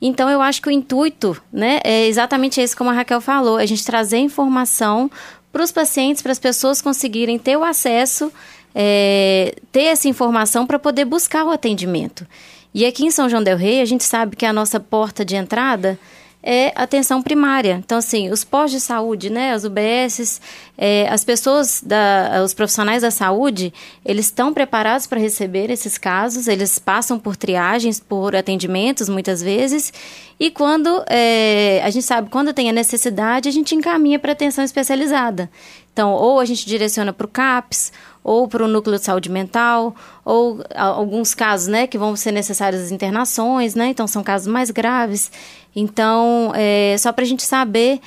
Então, 0.00 0.28
eu 0.28 0.42
acho 0.42 0.60
que 0.60 0.68
o 0.68 0.72
intuito 0.72 1.40
né, 1.52 1.78
é 1.84 2.08
exatamente 2.08 2.60
esse, 2.60 2.74
como 2.74 2.90
a 2.90 2.92
Raquel 2.92 3.20
falou, 3.20 3.56
a 3.56 3.64
gente 3.64 3.84
trazer 3.84 4.18
informação 4.18 5.08
para 5.52 5.62
os 5.62 5.70
pacientes, 5.70 6.20
para 6.20 6.32
as 6.32 6.40
pessoas 6.40 6.82
conseguirem 6.82 7.38
ter 7.38 7.56
o 7.56 7.62
acesso, 7.62 8.32
é, 8.74 9.54
ter 9.70 9.84
essa 9.84 10.08
informação 10.08 10.66
para 10.66 10.80
poder 10.80 11.04
buscar 11.04 11.44
o 11.44 11.50
atendimento. 11.50 12.26
E 12.74 12.84
aqui 12.84 13.04
em 13.04 13.10
São 13.12 13.28
João 13.28 13.42
del 13.42 13.56
Rei, 13.56 13.80
a 13.80 13.84
gente 13.84 14.02
sabe 14.02 14.34
que 14.34 14.46
a 14.46 14.52
nossa 14.52 14.80
porta 14.80 15.24
de 15.24 15.36
entrada 15.36 15.96
é 16.42 16.72
atenção 16.74 17.22
primária. 17.22 17.80
Então, 17.84 17.98
assim, 17.98 18.30
os 18.30 18.42
pós 18.42 18.70
de 18.70 18.80
saúde, 18.80 19.30
né, 19.30 19.54
os 19.54 19.64
UBSs, 19.64 20.40
é, 20.76 21.08
as 21.08 21.24
pessoas, 21.24 21.82
da, 21.84 22.42
os 22.44 22.52
profissionais 22.52 23.02
da 23.02 23.10
saúde, 23.10 23.72
eles 24.04 24.26
estão 24.26 24.52
preparados 24.52 25.06
para 25.06 25.20
receber 25.20 25.70
esses 25.70 25.96
casos, 25.96 26.48
eles 26.48 26.78
passam 26.78 27.18
por 27.18 27.36
triagens, 27.36 28.00
por 28.00 28.34
atendimentos, 28.34 29.08
muitas 29.08 29.40
vezes, 29.40 29.92
e 30.40 30.50
quando, 30.50 31.04
é, 31.08 31.80
a 31.84 31.90
gente 31.90 32.04
sabe, 32.04 32.28
quando 32.28 32.52
tem 32.52 32.68
a 32.68 32.72
necessidade, 32.72 33.48
a 33.48 33.52
gente 33.52 33.76
encaminha 33.76 34.18
para 34.18 34.32
atenção 34.32 34.64
especializada. 34.64 35.48
Então, 35.92 36.10
ou 36.10 36.40
a 36.40 36.44
gente 36.44 36.66
direciona 36.66 37.12
para 37.12 37.26
o 37.26 37.28
CAPS, 37.28 37.92
ou 38.24 38.46
para 38.46 38.64
o 38.64 38.68
núcleo 38.68 38.98
de 38.98 39.04
saúde 39.04 39.30
mental, 39.30 39.94
ou 40.24 40.62
alguns 40.74 41.34
casos, 41.34 41.66
né, 41.66 41.86
que 41.86 41.98
vão 41.98 42.14
ser 42.16 42.32
necessárias 42.32 42.82
as 42.82 42.90
internações, 42.90 43.74
né, 43.74 43.88
então 43.88 44.06
são 44.06 44.22
casos 44.22 44.46
mais 44.46 44.70
graves. 44.70 45.30
Então, 45.74 46.52
é, 46.54 46.96
só 46.98 47.12
para 47.12 47.24
a 47.24 47.26
gente 47.26 47.42
saber 47.42 48.00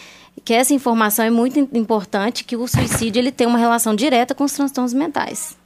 que 0.44 0.54
essa 0.54 0.74
informação 0.74 1.26
é 1.26 1.30
muito 1.30 1.60
importante, 1.74 2.44
que 2.44 2.56
o 2.56 2.68
suicídio 2.68 3.20
ele 3.20 3.32
tem 3.32 3.48
uma 3.48 3.58
relação 3.58 3.96
direta 3.96 4.36
com 4.36 4.44
os 4.44 4.54
transtornos 4.54 4.94
mentais. 4.94 5.58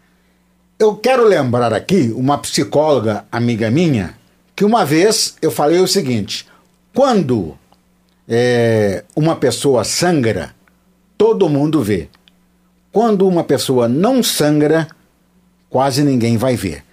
Eu 0.80 0.96
quero 0.96 1.26
lembrar 1.26 1.74
aqui 1.74 2.14
uma 2.16 2.38
psicóloga 2.38 3.26
amiga 3.32 3.70
minha 3.70 4.18
que 4.56 4.64
uma 4.64 4.86
vez 4.86 5.36
eu 5.42 5.52
falei 5.52 5.80
o 5.80 5.88
seguinte: 5.88 6.48
quando 6.94 7.58
é, 8.28 9.04
uma 9.16 9.36
pessoa 9.36 9.84
sangra, 9.84 10.56
todo 11.18 11.50
mundo 11.50 11.82
vê. 11.82 12.08
Quando 12.92 13.28
uma 13.28 13.44
pessoa 13.44 13.88
não 13.88 14.24
sangra, 14.24 14.88
quase 15.70 16.04
ninguém 16.04 16.38
vai 16.38 16.56
ver. 16.56 16.84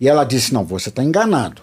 E 0.00 0.08
ela 0.08 0.24
disse: 0.24 0.52
não, 0.52 0.64
você 0.64 0.88
está 0.88 1.02
enganado. 1.02 1.62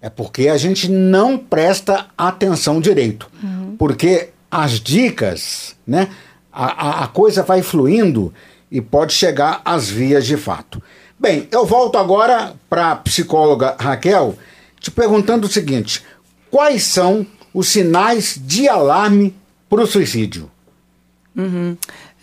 É 0.00 0.08
porque 0.08 0.48
a 0.48 0.56
gente 0.56 0.88
não 0.88 1.36
presta 1.36 2.06
atenção 2.16 2.80
direito. 2.80 3.28
Uhum. 3.42 3.76
Porque 3.76 4.30
as 4.50 4.80
dicas, 4.80 5.74
né? 5.86 6.08
A, 6.52 6.64
a, 6.66 7.04
a 7.04 7.08
coisa 7.08 7.42
vai 7.42 7.62
fluindo 7.62 8.32
e 8.70 8.80
pode 8.80 9.12
chegar 9.12 9.60
às 9.64 9.88
vias 9.88 10.26
de 10.26 10.36
fato. 10.36 10.82
Bem, 11.18 11.48
eu 11.50 11.66
volto 11.66 11.98
agora 11.98 12.54
para 12.68 12.92
a 12.92 12.96
psicóloga 12.96 13.76
Raquel, 13.78 14.36
te 14.78 14.90
perguntando 14.90 15.46
o 15.46 15.50
seguinte: 15.50 16.02
quais 16.50 16.84
são 16.84 17.26
os 17.52 17.68
sinais 17.68 18.38
de 18.40 18.68
alarme 18.68 19.34
para 19.68 19.82
o 19.82 19.86
suicídio? 19.86 20.50
Uhum. 21.34 21.76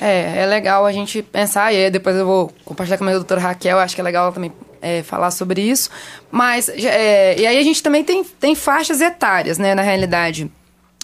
É, 0.06 0.42
é 0.42 0.46
legal 0.46 0.86
a 0.86 0.92
gente 0.92 1.22
pensar, 1.22 1.74
e 1.74 1.90
depois 1.90 2.14
eu 2.18 2.26
vou 2.26 2.54
compartilhar 2.66 2.98
com 2.98 3.06
a 3.06 3.08
minha 3.08 3.18
doutora 3.18 3.40
Raquel, 3.40 3.80
acho 3.80 3.96
que 3.96 4.02
é 4.02 4.04
legal 4.04 4.34
também 4.34 4.52
é, 4.82 5.02
falar 5.02 5.32
sobre 5.32 5.62
isso. 5.62 5.90
Mas, 6.30 6.68
é, 6.68 7.40
e 7.40 7.48
aí 7.48 7.58
a 7.58 7.64
gente 7.64 7.82
também 7.82 8.04
tem, 8.04 8.22
tem 8.22 8.54
faixas 8.54 9.00
etárias, 9.00 9.58
né, 9.58 9.74
na 9.74 9.82
realidade. 9.82 10.52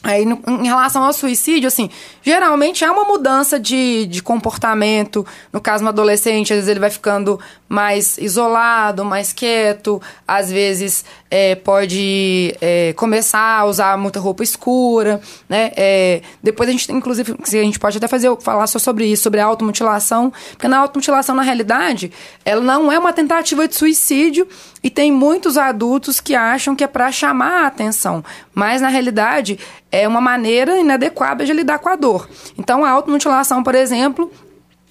Aí, 0.04 0.26
no, 0.26 0.42
em 0.48 0.68
relação 0.68 1.02
ao 1.02 1.14
suicídio, 1.14 1.68
assim, 1.68 1.90
geralmente 2.22 2.84
há 2.84 2.92
uma 2.92 3.06
mudança 3.06 3.58
de, 3.58 4.06
de 4.06 4.22
comportamento. 4.22 5.26
No 5.52 5.62
caso, 5.62 5.82
no 5.82 5.90
adolescente, 5.90 6.52
às 6.52 6.58
vezes 6.58 6.70
ele 6.70 6.80
vai 6.82 6.90
ficando 6.90 7.40
mais 7.70 8.18
isolado, 8.18 9.06
mais 9.06 9.32
quieto, 9.32 10.02
às 10.28 10.52
vezes 10.52 11.06
é, 11.30 11.54
pode 11.54 12.56
é, 12.60 12.94
começar 12.94 13.60
a 13.60 13.66
usar 13.66 13.96
muita 13.96 14.20
roupa 14.20 14.44
escura, 14.44 15.22
né? 15.48 15.72
É, 15.78 16.22
depois 16.42 16.68
a 16.68 16.72
gente, 16.72 16.92
inclusive, 16.92 17.36
a 17.40 17.64
gente 17.64 17.80
pode 17.80 17.98
até 17.98 18.08
fazer, 18.08 18.36
falar 18.42 18.66
só 18.66 18.80
sobre 18.80 19.06
isso, 19.06 19.22
sobre 19.22 19.40
a 19.40 19.46
automutilação, 19.46 20.34
porque 20.52 20.68
na 20.68 20.80
automutilação, 20.80 21.36
na 21.36 21.44
realidade, 21.44 22.12
ela 22.44 22.62
não 22.62 22.92
é 22.92 22.98
uma 22.98 23.14
tentativa 23.14 23.68
de 23.68 23.76
suicídio 23.76 24.48
e 24.82 24.90
tem 24.90 25.12
muitos 25.12 25.56
adultos 25.56 26.20
que 26.20 26.34
acham 26.34 26.76
que 26.76 26.84
é 26.84 26.88
para 26.88 27.12
chamar 27.12 27.66
a 27.66 27.68
atenção, 27.68 28.24
mas 28.54 28.82
na 28.82 28.88
realidade 28.88 29.60
é 29.92 30.08
uma 30.08 30.22
maneira 30.22 30.80
inadequada 30.80 31.46
de 31.46 31.54
lidar 31.54 31.78
com 31.80 31.90
a 31.90 31.96
dor. 31.96 32.28
Então, 32.58 32.84
a 32.84 32.90
automutilação, 32.90 33.62
por 33.62 33.76
exemplo, 33.76 34.32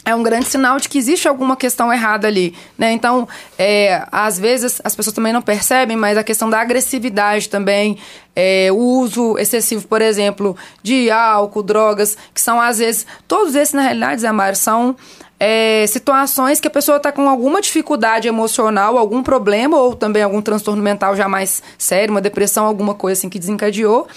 é 0.09 0.15
um 0.15 0.23
grande 0.23 0.47
sinal 0.47 0.79
de 0.81 0.89
que 0.89 0.97
existe 0.97 1.29
alguma 1.29 1.55
questão 1.55 1.93
errada 1.93 2.27
ali, 2.27 2.55
né? 2.79 2.93
Então, 2.93 3.29
é, 3.59 4.07
às 4.11 4.39
vezes 4.39 4.81
as 4.83 4.97
pessoas 4.97 5.15
também 5.15 5.35
não 5.35 5.43
percebem, 5.43 5.99
mas 5.99 6.17
a 6.17 6.25
questão 6.25 6.49
da 6.49 6.59
agressividade 6.59 7.51
também, 7.51 7.99
é, 8.35 8.71
o 8.73 8.77
uso 8.77 9.37
excessivo, 9.37 9.87
por 9.87 10.01
exemplo, 10.01 10.57
de 10.83 11.11
álcool, 11.11 11.63
drogas, 11.63 12.17
que 12.33 12.41
são 12.41 12.59
às 12.59 12.79
vezes, 12.79 13.07
todos 13.27 13.55
esses 13.55 13.75
na 13.75 13.83
realidade, 13.83 14.23
Zé 14.23 14.33
Mário, 14.33 14.57
são 14.57 14.97
é, 15.39 15.87
situações 15.87 16.59
que 16.59 16.67
a 16.67 16.71
pessoa 16.71 16.97
está 16.97 17.13
com 17.13 17.29
alguma 17.29 17.61
dificuldade 17.61 18.27
emocional, 18.27 18.97
algum 18.97 19.23
problema, 19.23 19.77
ou 19.77 19.95
também 19.95 20.23
algum 20.23 20.41
transtorno 20.41 20.83
mental 20.83 21.15
já 21.17 21.29
mais 21.29 21.63
sério, 21.77 22.13
uma 22.13 22.23
depressão, 22.23 22.65
alguma 22.65 22.95
coisa 22.95 23.21
assim 23.21 23.29
que 23.29 23.39
desencadeou, 23.39 24.09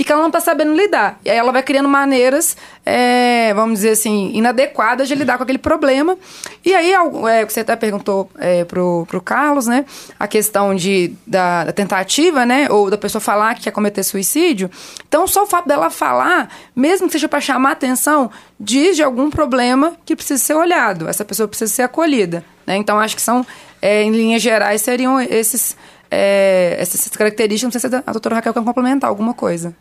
e 0.00 0.04
que 0.04 0.10
ela 0.10 0.22
não 0.22 0.28
está 0.28 0.40
sabendo 0.40 0.74
lidar. 0.74 1.20
E 1.22 1.28
aí 1.28 1.36
ela 1.36 1.52
vai 1.52 1.62
criando 1.62 1.86
maneiras, 1.86 2.56
é, 2.86 3.52
vamos 3.52 3.80
dizer 3.80 3.90
assim, 3.90 4.30
inadequadas 4.32 5.06
de 5.06 5.14
lidar 5.14 5.36
com 5.36 5.42
aquele 5.42 5.58
problema. 5.58 6.16
E 6.64 6.74
aí, 6.74 6.90
é, 7.28 7.44
você 7.44 7.60
até 7.60 7.76
perguntou 7.76 8.30
é, 8.38 8.64
pro, 8.64 9.04
pro 9.10 9.20
Carlos, 9.20 9.66
né? 9.66 9.84
A 10.18 10.26
questão 10.26 10.74
de, 10.74 11.12
da, 11.26 11.64
da, 11.64 11.72
tentativa, 11.74 12.46
né? 12.46 12.66
Ou 12.70 12.88
da 12.88 12.96
pessoa 12.96 13.20
falar 13.20 13.54
que 13.54 13.64
quer 13.64 13.72
cometer 13.72 14.02
suicídio. 14.02 14.70
Então, 15.06 15.26
só 15.26 15.42
o 15.42 15.46
fato 15.46 15.68
dela 15.68 15.90
falar, 15.90 16.48
mesmo 16.74 17.06
que 17.06 17.12
seja 17.12 17.28
para 17.28 17.42
chamar 17.42 17.72
atenção, 17.72 18.30
diz 18.58 18.96
de 18.96 19.02
algum 19.02 19.28
problema 19.28 19.98
que 20.06 20.16
precisa 20.16 20.42
ser 20.42 20.54
olhado. 20.54 21.10
Essa 21.10 21.26
pessoa 21.26 21.46
precisa 21.46 21.70
ser 21.70 21.82
acolhida. 21.82 22.42
Né? 22.66 22.74
Então, 22.78 22.98
acho 22.98 23.14
que 23.14 23.20
são, 23.20 23.46
é, 23.82 24.02
em 24.02 24.12
linhas 24.12 24.40
gerais, 24.40 24.80
seriam 24.80 25.20
esses, 25.20 25.76
é, 26.10 26.74
essas 26.78 27.06
características. 27.08 27.74
Não 27.74 27.78
sei 27.78 27.90
se 27.90 28.02
a 28.06 28.12
doutora 28.12 28.36
Raquel 28.36 28.54
quer 28.54 28.64
complementar 28.64 29.10
alguma 29.10 29.34
coisa. 29.34 29.74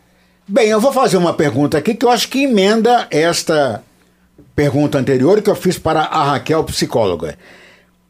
Bem, 0.52 0.70
eu 0.70 0.82
vou 0.82 0.92
fazer 0.92 1.16
uma 1.16 1.32
pergunta 1.32 1.78
aqui 1.78 1.94
que 1.94 2.04
eu 2.04 2.10
acho 2.10 2.28
que 2.28 2.46
emenda 2.46 3.06
esta 3.12 3.84
pergunta 4.56 4.98
anterior 4.98 5.44
que 5.44 5.50
eu 5.50 5.56
fiz 5.56 5.78
para 5.78 6.02
a 6.02 6.24
Raquel, 6.24 6.64
psicóloga. 6.64 7.38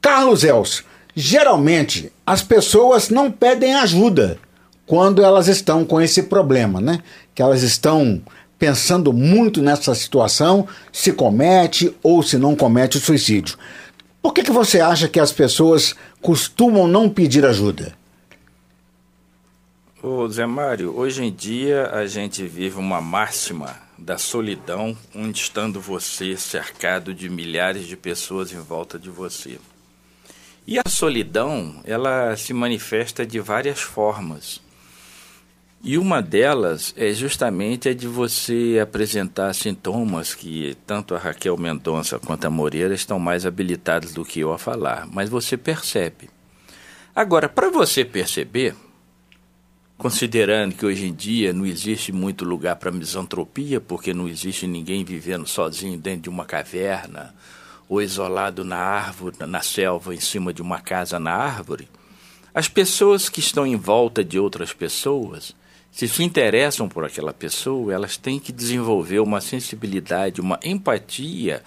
Carlos 0.00 0.44
Els, 0.44 0.84
geralmente 1.14 2.10
as 2.24 2.40
pessoas 2.42 3.10
não 3.10 3.30
pedem 3.30 3.74
ajuda 3.74 4.38
quando 4.86 5.22
elas 5.24 5.48
estão 5.48 5.84
com 5.84 6.00
esse 6.00 6.22
problema, 6.24 6.80
né? 6.80 7.00
Que 7.34 7.42
elas 7.42 7.62
estão 7.62 8.22
pensando 8.58 9.12
muito 9.12 9.60
nessa 9.60 9.94
situação, 9.94 10.66
se 10.92 11.12
comete 11.12 11.94
ou 12.02 12.22
se 12.22 12.38
não 12.38 12.54
comete 12.54 12.98
o 12.98 13.00
suicídio. 13.00 13.58
Por 14.22 14.32
que, 14.32 14.44
que 14.44 14.52
você 14.52 14.80
acha 14.80 15.08
que 15.08 15.18
as 15.18 15.32
pessoas 15.32 15.96
costumam 16.20 16.86
não 16.86 17.10
pedir 17.10 17.44
ajuda? 17.44 17.98
Ô 20.00 20.28
Zé 20.28 20.46
Mário, 20.46 20.96
hoje 20.96 21.24
em 21.24 21.32
dia 21.32 21.90
a 21.90 22.06
gente 22.06 22.46
vive 22.46 22.78
uma 22.78 23.00
máxima 23.00 23.76
da 23.98 24.18
solidão, 24.18 24.96
onde 25.14 25.40
estando 25.40 25.80
você 25.80 26.36
cercado 26.36 27.12
de 27.12 27.28
milhares 27.28 27.86
de 27.86 27.96
pessoas 27.96 28.52
em 28.52 28.60
volta 28.60 28.96
de 28.96 29.10
você. 29.10 29.58
E 30.66 30.78
a 30.78 30.88
solidão, 30.88 31.80
ela 31.84 32.36
se 32.36 32.52
manifesta 32.52 33.26
de 33.26 33.40
várias 33.40 33.80
formas. 33.80 34.60
E 35.84 35.98
uma 35.98 36.22
delas 36.22 36.94
é 36.96 37.12
justamente 37.12 37.88
a 37.88 37.94
de 37.94 38.06
você 38.06 38.78
apresentar 38.80 39.52
sintomas 39.52 40.32
que 40.32 40.76
tanto 40.86 41.12
a 41.12 41.18
Raquel 41.18 41.58
Mendonça 41.58 42.20
quanto 42.20 42.44
a 42.44 42.50
Moreira 42.50 42.94
estão 42.94 43.18
mais 43.18 43.44
habilitados 43.44 44.12
do 44.12 44.24
que 44.24 44.38
eu 44.38 44.52
a 44.52 44.58
falar, 44.58 45.08
mas 45.10 45.28
você 45.28 45.56
percebe. 45.56 46.30
Agora, 47.12 47.48
para 47.48 47.68
você 47.68 48.04
perceber, 48.04 48.76
considerando 49.98 50.72
que 50.76 50.86
hoje 50.86 51.06
em 51.06 51.12
dia 51.12 51.52
não 51.52 51.66
existe 51.66 52.12
muito 52.12 52.44
lugar 52.44 52.76
para 52.76 52.92
misantropia, 52.92 53.80
porque 53.80 54.14
não 54.14 54.28
existe 54.28 54.68
ninguém 54.68 55.04
vivendo 55.04 55.48
sozinho 55.48 55.98
dentro 55.98 56.22
de 56.22 56.28
uma 56.28 56.44
caverna 56.44 57.34
ou 57.88 58.00
isolado 58.00 58.64
na 58.64 58.78
árvore, 58.78 59.34
na 59.40 59.62
selva, 59.62 60.14
em 60.14 60.20
cima 60.20 60.52
de 60.54 60.62
uma 60.62 60.80
casa 60.80 61.18
na 61.18 61.32
árvore, 61.32 61.88
as 62.54 62.68
pessoas 62.68 63.28
que 63.28 63.40
estão 63.40 63.66
em 63.66 63.76
volta 63.76 64.22
de 64.22 64.38
outras 64.38 64.72
pessoas, 64.72 65.52
se 65.92 66.08
se 66.08 66.24
interessam 66.24 66.88
por 66.88 67.04
aquela 67.04 67.34
pessoa, 67.34 67.92
elas 67.92 68.16
têm 68.16 68.40
que 68.40 68.50
desenvolver 68.50 69.20
uma 69.20 69.42
sensibilidade, 69.42 70.40
uma 70.40 70.58
empatia 70.64 71.62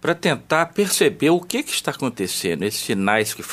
para 0.00 0.16
tentar 0.16 0.66
perceber 0.66 1.30
o 1.30 1.40
que, 1.40 1.62
que 1.62 1.70
está 1.70 1.92
acontecendo, 1.92 2.64
esses 2.64 2.80
sinais 2.80 3.32
que 3.32 3.44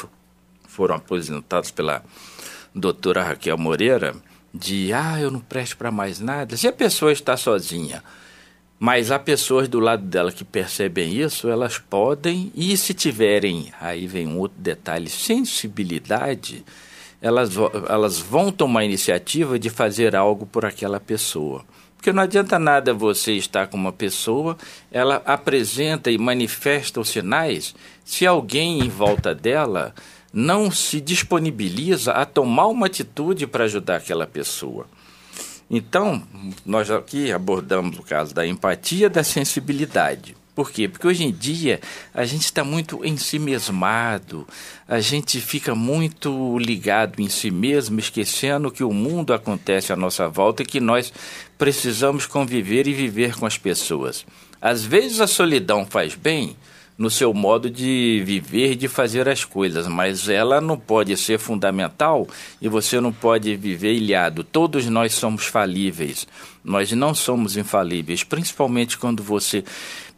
foram 0.67 0.95
apresentados 0.95 1.69
pela 1.69 2.03
doutora 2.73 3.23
Raquel 3.23 3.57
Moreira, 3.57 4.15
de 4.51 4.91
ah, 4.91 5.21
eu 5.21 5.29
não 5.29 5.39
presto 5.39 5.77
para 5.77 5.91
mais 5.91 6.19
nada. 6.19 6.57
Se 6.57 6.67
a 6.67 6.73
pessoa 6.73 7.11
está 7.11 7.37
sozinha, 7.37 8.03
Mas 8.77 9.09
há 9.09 9.17
pessoas 9.17 9.67
do 9.67 9.79
lado 9.79 10.03
dela 10.03 10.31
que 10.31 10.43
percebem 10.43 11.13
isso, 11.15 11.47
elas 11.47 11.77
podem, 11.77 12.51
e 12.53 12.75
se 12.75 12.93
tiverem, 12.93 13.71
aí 13.79 14.05
vem 14.05 14.27
um 14.27 14.37
outro 14.37 14.59
detalhe, 14.59 15.09
sensibilidade, 15.09 16.65
elas, 17.25 17.49
elas 17.89 18.19
vão 18.19 18.51
tomar 18.51 18.81
a 18.81 18.85
iniciativa 18.85 19.57
de 19.57 19.71
fazer 19.71 20.15
algo 20.15 20.45
por 20.45 20.63
aquela 20.63 20.99
pessoa. 20.99 21.65
Porque 21.97 22.13
não 22.13 22.21
adianta 22.21 22.59
nada 22.59 22.93
você 22.93 23.33
estar 23.33 23.65
com 23.65 23.75
uma 23.75 23.91
pessoa, 23.91 24.55
ela 24.91 25.23
apresenta 25.25 26.11
e 26.11 26.19
manifesta 26.19 26.99
os 26.99 27.09
sinais, 27.09 27.73
se 28.03 28.27
alguém 28.27 28.79
em 28.79 28.89
volta 28.89 29.33
dela 29.33 29.95
não 30.31 30.69
se 30.69 31.01
disponibiliza 31.01 32.11
a 32.11 32.25
tomar 32.25 32.67
uma 32.67 32.85
atitude 32.85 33.47
para 33.47 33.63
ajudar 33.63 33.95
aquela 33.95 34.27
pessoa. 34.27 34.85
Então, 35.67 36.21
nós 36.63 36.91
aqui 36.91 37.31
abordamos 37.31 37.97
o 37.97 38.03
caso 38.03 38.35
da 38.35 38.45
empatia, 38.45 39.09
da 39.09 39.23
sensibilidade. 39.23 40.37
Por 40.55 40.71
quê? 40.71 40.87
Porque 40.87 41.05
hoje 41.05 41.25
em 41.25 41.31
dia 41.31 41.81
a 42.13 42.23
gente 42.23 42.45
está 42.45 42.63
muito 42.63 43.03
em 43.03 43.17
si 43.17 43.37
mesmado, 43.37 44.47
a 44.87 45.01
gente 45.01 45.41
fica 45.41 45.75
muito 45.75 46.57
ligado 46.57 47.21
em 47.21 47.27
si 47.27 47.51
mesmo, 47.51 47.99
esquecendo 47.99 48.71
que 48.71 48.83
o 48.83 48.93
mundo 48.93 49.33
acontece 49.33 49.91
à 49.91 49.97
nossa 49.97 50.29
volta 50.29 50.63
e 50.63 50.65
que 50.65 50.79
nós 50.79 51.11
precisamos 51.57 52.25
conviver 52.25 52.87
e 52.87 52.93
viver 52.93 53.35
com 53.35 53.45
as 53.45 53.57
pessoas. 53.57 54.25
Às 54.61 54.85
vezes 54.85 55.19
a 55.19 55.27
solidão 55.27 55.85
faz 55.85 56.15
bem, 56.15 56.55
no 56.97 57.09
seu 57.09 57.33
modo 57.33 57.69
de 57.69 58.23
viver 58.25 58.71
e 58.71 58.75
de 58.75 58.87
fazer 58.87 59.27
as 59.27 59.43
coisas, 59.43 59.87
mas 59.87 60.29
ela 60.29 60.61
não 60.61 60.77
pode 60.77 61.15
ser 61.17 61.37
fundamental 61.37 62.27
e 62.61 62.69
você 62.69 63.01
não 63.01 63.11
pode 63.11 63.55
viver 63.57 63.93
ilhado. 63.93 64.43
Todos 64.43 64.85
nós 64.87 65.13
somos 65.13 65.45
falíveis, 65.45 66.25
nós 66.63 66.91
não 66.93 67.13
somos 67.13 67.57
infalíveis, 67.57 68.23
principalmente 68.23 68.97
quando 68.97 69.21
você 69.21 69.63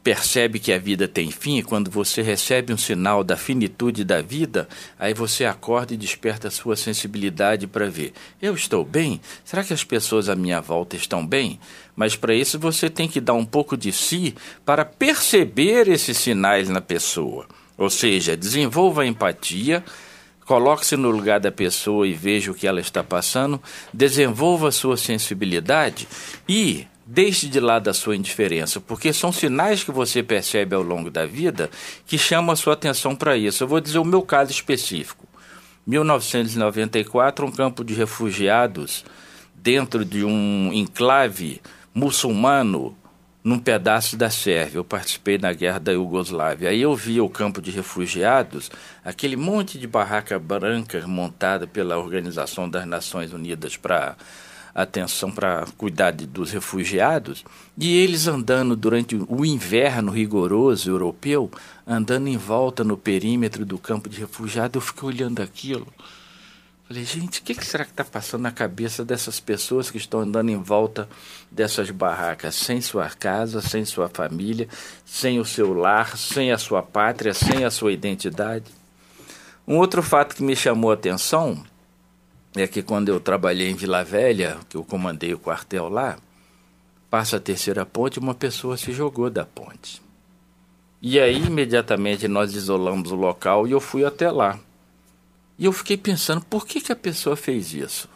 percebe 0.07 0.57
que 0.57 0.71
a 0.71 0.79
vida 0.79 1.05
tem 1.05 1.29
fim, 1.31 1.61
quando 1.61 1.91
você 1.91 2.21
recebe 2.21 2.71
um 2.71 2.77
sinal 2.77 3.25
da 3.25 3.35
finitude 3.35 4.05
da 4.05 4.21
vida, 4.21 4.65
aí 4.97 5.13
você 5.13 5.43
acorda 5.43 5.93
e 5.93 5.97
desperta 5.97 6.47
a 6.47 6.51
sua 6.51 6.77
sensibilidade 6.77 7.67
para 7.67 7.89
ver: 7.89 8.13
eu 8.41 8.53
estou 8.55 8.85
bem? 8.85 9.19
Será 9.43 9.65
que 9.65 9.73
as 9.73 9.83
pessoas 9.83 10.29
à 10.29 10.35
minha 10.35 10.61
volta 10.61 10.95
estão 10.95 11.27
bem? 11.27 11.59
Mas 11.93 12.15
para 12.15 12.33
isso 12.33 12.57
você 12.57 12.89
tem 12.89 13.05
que 13.05 13.19
dar 13.19 13.33
um 13.33 13.43
pouco 13.43 13.75
de 13.75 13.91
si 13.91 14.33
para 14.63 14.85
perceber 14.85 15.89
esses 15.89 16.15
sinais 16.17 16.69
na 16.69 16.79
pessoa. 16.79 17.45
Ou 17.77 17.89
seja, 17.89 18.37
desenvolva 18.37 19.01
a 19.01 19.05
empatia, 19.05 19.83
coloque-se 20.45 20.95
no 20.95 21.09
lugar 21.09 21.41
da 21.41 21.51
pessoa 21.51 22.07
e 22.07 22.13
veja 22.13 22.49
o 22.49 22.55
que 22.55 22.65
ela 22.65 22.79
está 22.79 23.03
passando, 23.03 23.61
desenvolva 23.93 24.69
a 24.69 24.71
sua 24.71 24.95
sensibilidade 24.95 26.07
e 26.47 26.87
Deixe 27.09 27.47
de 27.47 27.61
lado 27.61 27.89
a 27.89 27.93
sua 27.93 28.17
indiferença, 28.17 28.81
porque 28.81 29.13
são 29.13 29.31
sinais 29.31 29.81
que 29.81 29.91
você 29.91 30.21
percebe 30.21 30.75
ao 30.75 30.81
longo 30.81 31.09
da 31.09 31.25
vida 31.25 31.69
que 32.05 32.17
chamam 32.17 32.51
a 32.51 32.55
sua 32.57 32.73
atenção 32.73 33.15
para 33.15 33.37
isso. 33.37 33.63
Eu 33.63 33.67
vou 33.69 33.79
dizer 33.79 33.97
o 33.97 34.03
meu 34.03 34.21
caso 34.21 34.51
específico. 34.51 35.25
1994, 35.87 37.45
um 37.45 37.51
campo 37.51 37.85
de 37.85 37.93
refugiados 37.93 39.05
dentro 39.55 40.03
de 40.03 40.25
um 40.25 40.69
enclave 40.73 41.61
muçulmano 41.93 42.93
num 43.41 43.57
pedaço 43.57 44.17
da 44.17 44.29
Sérvia. 44.29 44.79
Eu 44.79 44.83
participei 44.83 45.37
na 45.37 45.53
guerra 45.53 45.79
da 45.79 45.93
Iugoslávia. 45.93 46.71
Aí 46.71 46.81
eu 46.81 46.93
vi 46.93 47.21
o 47.21 47.29
campo 47.29 47.61
de 47.61 47.71
refugiados, 47.71 48.69
aquele 49.05 49.37
monte 49.37 49.79
de 49.79 49.87
barraca 49.87 50.37
branca 50.37 51.07
montada 51.07 51.65
pela 51.65 51.97
Organização 51.97 52.69
das 52.69 52.85
Nações 52.85 53.31
Unidas 53.31 53.77
para 53.77 54.17
atenção 54.77 55.31
para 55.31 55.65
cuidar 55.75 56.11
de, 56.11 56.27
dos 56.27 56.51
refugiados, 56.51 57.43
e 57.75 57.97
eles 57.97 58.27
andando 58.27 58.75
durante 58.75 59.15
o 59.27 59.43
inverno 59.43 60.11
rigoroso 60.11 60.87
europeu, 60.87 61.49
andando 61.85 62.27
em 62.27 62.37
volta 62.37 62.83
no 62.83 62.95
perímetro 62.95 63.65
do 63.65 63.79
campo 63.79 64.07
de 64.07 64.19
refugiados, 64.19 64.75
eu 64.75 64.81
fiquei 64.81 65.09
olhando 65.09 65.41
aquilo. 65.41 65.87
Falei, 66.87 67.03
gente, 67.03 67.41
o 67.41 67.43
que, 67.43 67.55
que, 67.55 67.65
será 67.65 67.83
que 67.83 67.89
está 67.89 68.05
passando 68.05 68.43
na 68.43 68.51
cabeça 68.51 69.03
dessas 69.03 69.39
pessoas 69.39 69.89
que 69.89 69.97
estão 69.97 70.21
andando 70.21 70.49
em 70.49 70.61
volta 70.61 71.09
dessas 71.51 71.89
barracas, 71.89 72.53
sem 72.53 72.79
sua 72.79 73.09
casa, 73.09 73.61
sem 73.61 73.83
sua 73.83 74.07
família, 74.07 74.69
sem 75.03 75.39
o 75.39 75.43
seu 75.43 75.73
lar, 75.73 76.15
sem 76.15 76.51
a 76.51 76.57
sua 76.57 76.83
pátria, 76.83 77.33
sem 77.33 77.65
a 77.65 77.71
sua 77.71 77.91
identidade? 77.91 78.71
Um 79.67 79.75
outro 79.77 80.01
fato 80.01 80.35
que 80.35 80.43
me 80.43 80.55
chamou 80.55 80.91
a 80.91 80.93
atenção 80.93 81.61
é 82.61 82.67
que 82.67 82.81
quando 82.81 83.09
eu 83.09 83.19
trabalhei 83.19 83.69
em 83.69 83.75
Vila 83.75 84.03
Velha, 84.03 84.57
que 84.69 84.77
eu 84.77 84.83
comandei 84.83 85.33
o 85.33 85.39
quartel 85.39 85.89
lá, 85.89 86.17
passa 87.09 87.37
a 87.37 87.39
terceira 87.39 87.85
ponte, 87.85 88.19
uma 88.19 88.33
pessoa 88.33 88.77
se 88.77 88.91
jogou 88.91 89.29
da 89.29 89.45
ponte. 89.45 90.01
E 91.01 91.19
aí, 91.19 91.37
imediatamente, 91.37 92.27
nós 92.27 92.53
isolamos 92.53 93.11
o 93.11 93.15
local 93.15 93.67
e 93.67 93.71
eu 93.71 93.79
fui 93.79 94.03
até 94.03 94.31
lá. 94.31 94.59
E 95.57 95.65
eu 95.65 95.71
fiquei 95.71 95.97
pensando, 95.97 96.41
por 96.45 96.65
que, 96.65 96.81
que 96.81 96.91
a 96.91 96.95
pessoa 96.95 97.35
fez 97.35 97.73
isso? 97.73 98.09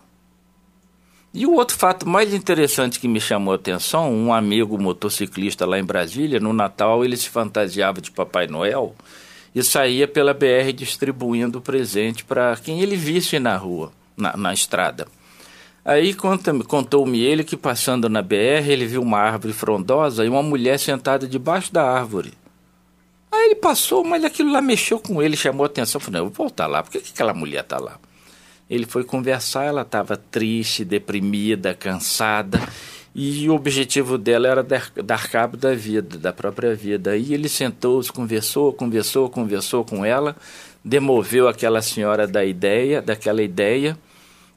E 1.34 1.46
o 1.46 1.54
outro 1.54 1.78
fato 1.78 2.08
mais 2.08 2.34
interessante 2.34 3.00
que 3.00 3.08
me 3.08 3.22
chamou 3.22 3.54
a 3.54 3.56
atenção, 3.56 4.14
um 4.14 4.34
amigo 4.34 4.78
motociclista 4.78 5.66
lá 5.66 5.80
em 5.80 5.84
Brasília, 5.84 6.40
no 6.40 6.52
Natal 6.52 7.06
ele 7.06 7.16
se 7.16 7.30
fantasiava 7.30 8.02
de 8.02 8.12
Papai 8.12 8.48
Noel 8.48 8.96
e 9.56 9.64
saía 9.64 10.08
pela 10.08 10.34
BR 10.34 10.74
distribuindo 10.76 11.62
presente 11.62 12.26
para 12.26 12.58
quem 12.58 12.82
ele 12.82 12.98
visse 12.98 13.40
na 13.40 13.56
rua 13.56 13.94
na, 14.22 14.38
na 14.38 14.54
estrada. 14.54 15.08
Aí 15.84 16.14
contou-me 16.14 17.20
ele 17.20 17.44
que 17.44 17.58
passando 17.58 18.08
na 18.08 18.22
BR 18.22 18.70
ele 18.70 18.86
viu 18.86 19.02
uma 19.02 19.18
árvore 19.18 19.52
frondosa 19.52 20.24
e 20.24 20.30
uma 20.30 20.44
mulher 20.44 20.78
sentada 20.78 21.28
debaixo 21.28 21.74
da 21.74 21.84
árvore. 21.84 22.34
Aí 23.32 23.46
ele 23.46 23.56
passou, 23.56 24.04
mas 24.04 24.24
aquilo 24.24 24.52
lá 24.52 24.62
mexeu 24.62 25.00
com 25.00 25.22
ele, 25.22 25.36
chamou 25.36 25.64
a 25.64 25.68
atenção. 25.68 26.00
Falei, 26.00 26.20
eu 26.22 26.26
vou 26.26 26.34
voltar 26.34 26.68
lá, 26.68 26.84
por 26.84 26.92
que, 26.92 27.00
que 27.00 27.12
aquela 27.14 27.34
mulher 27.34 27.62
está 27.62 27.80
lá? 27.80 27.98
Ele 28.70 28.86
foi 28.86 29.04
conversar, 29.04 29.66
ela 29.66 29.82
estava 29.82 30.16
triste, 30.16 30.86
deprimida, 30.86 31.74
cansada, 31.74 32.62
e 33.14 33.50
o 33.50 33.56
objetivo 33.56 34.18
dela 34.18 34.48
era 34.48 34.64
dar, 34.64 34.92
dar 35.04 35.30
cabo 35.30 35.58
da 35.58 35.74
vida, 35.74 36.18
da 36.18 36.32
própria 36.32 36.76
vida. 36.76 37.12
Aí 37.12 37.34
ele 37.34 37.50
sentou-se, 37.50 38.12
conversou, 38.12 38.72
conversou, 38.72 39.30
conversou 39.30 39.84
com 39.84 40.06
ela, 40.06 40.36
demoveu 40.84 41.48
aquela 41.48 41.82
senhora 41.82 42.28
da 42.28 42.46
ideia, 42.46 43.02
daquela 43.02 43.42
ideia, 43.42 43.98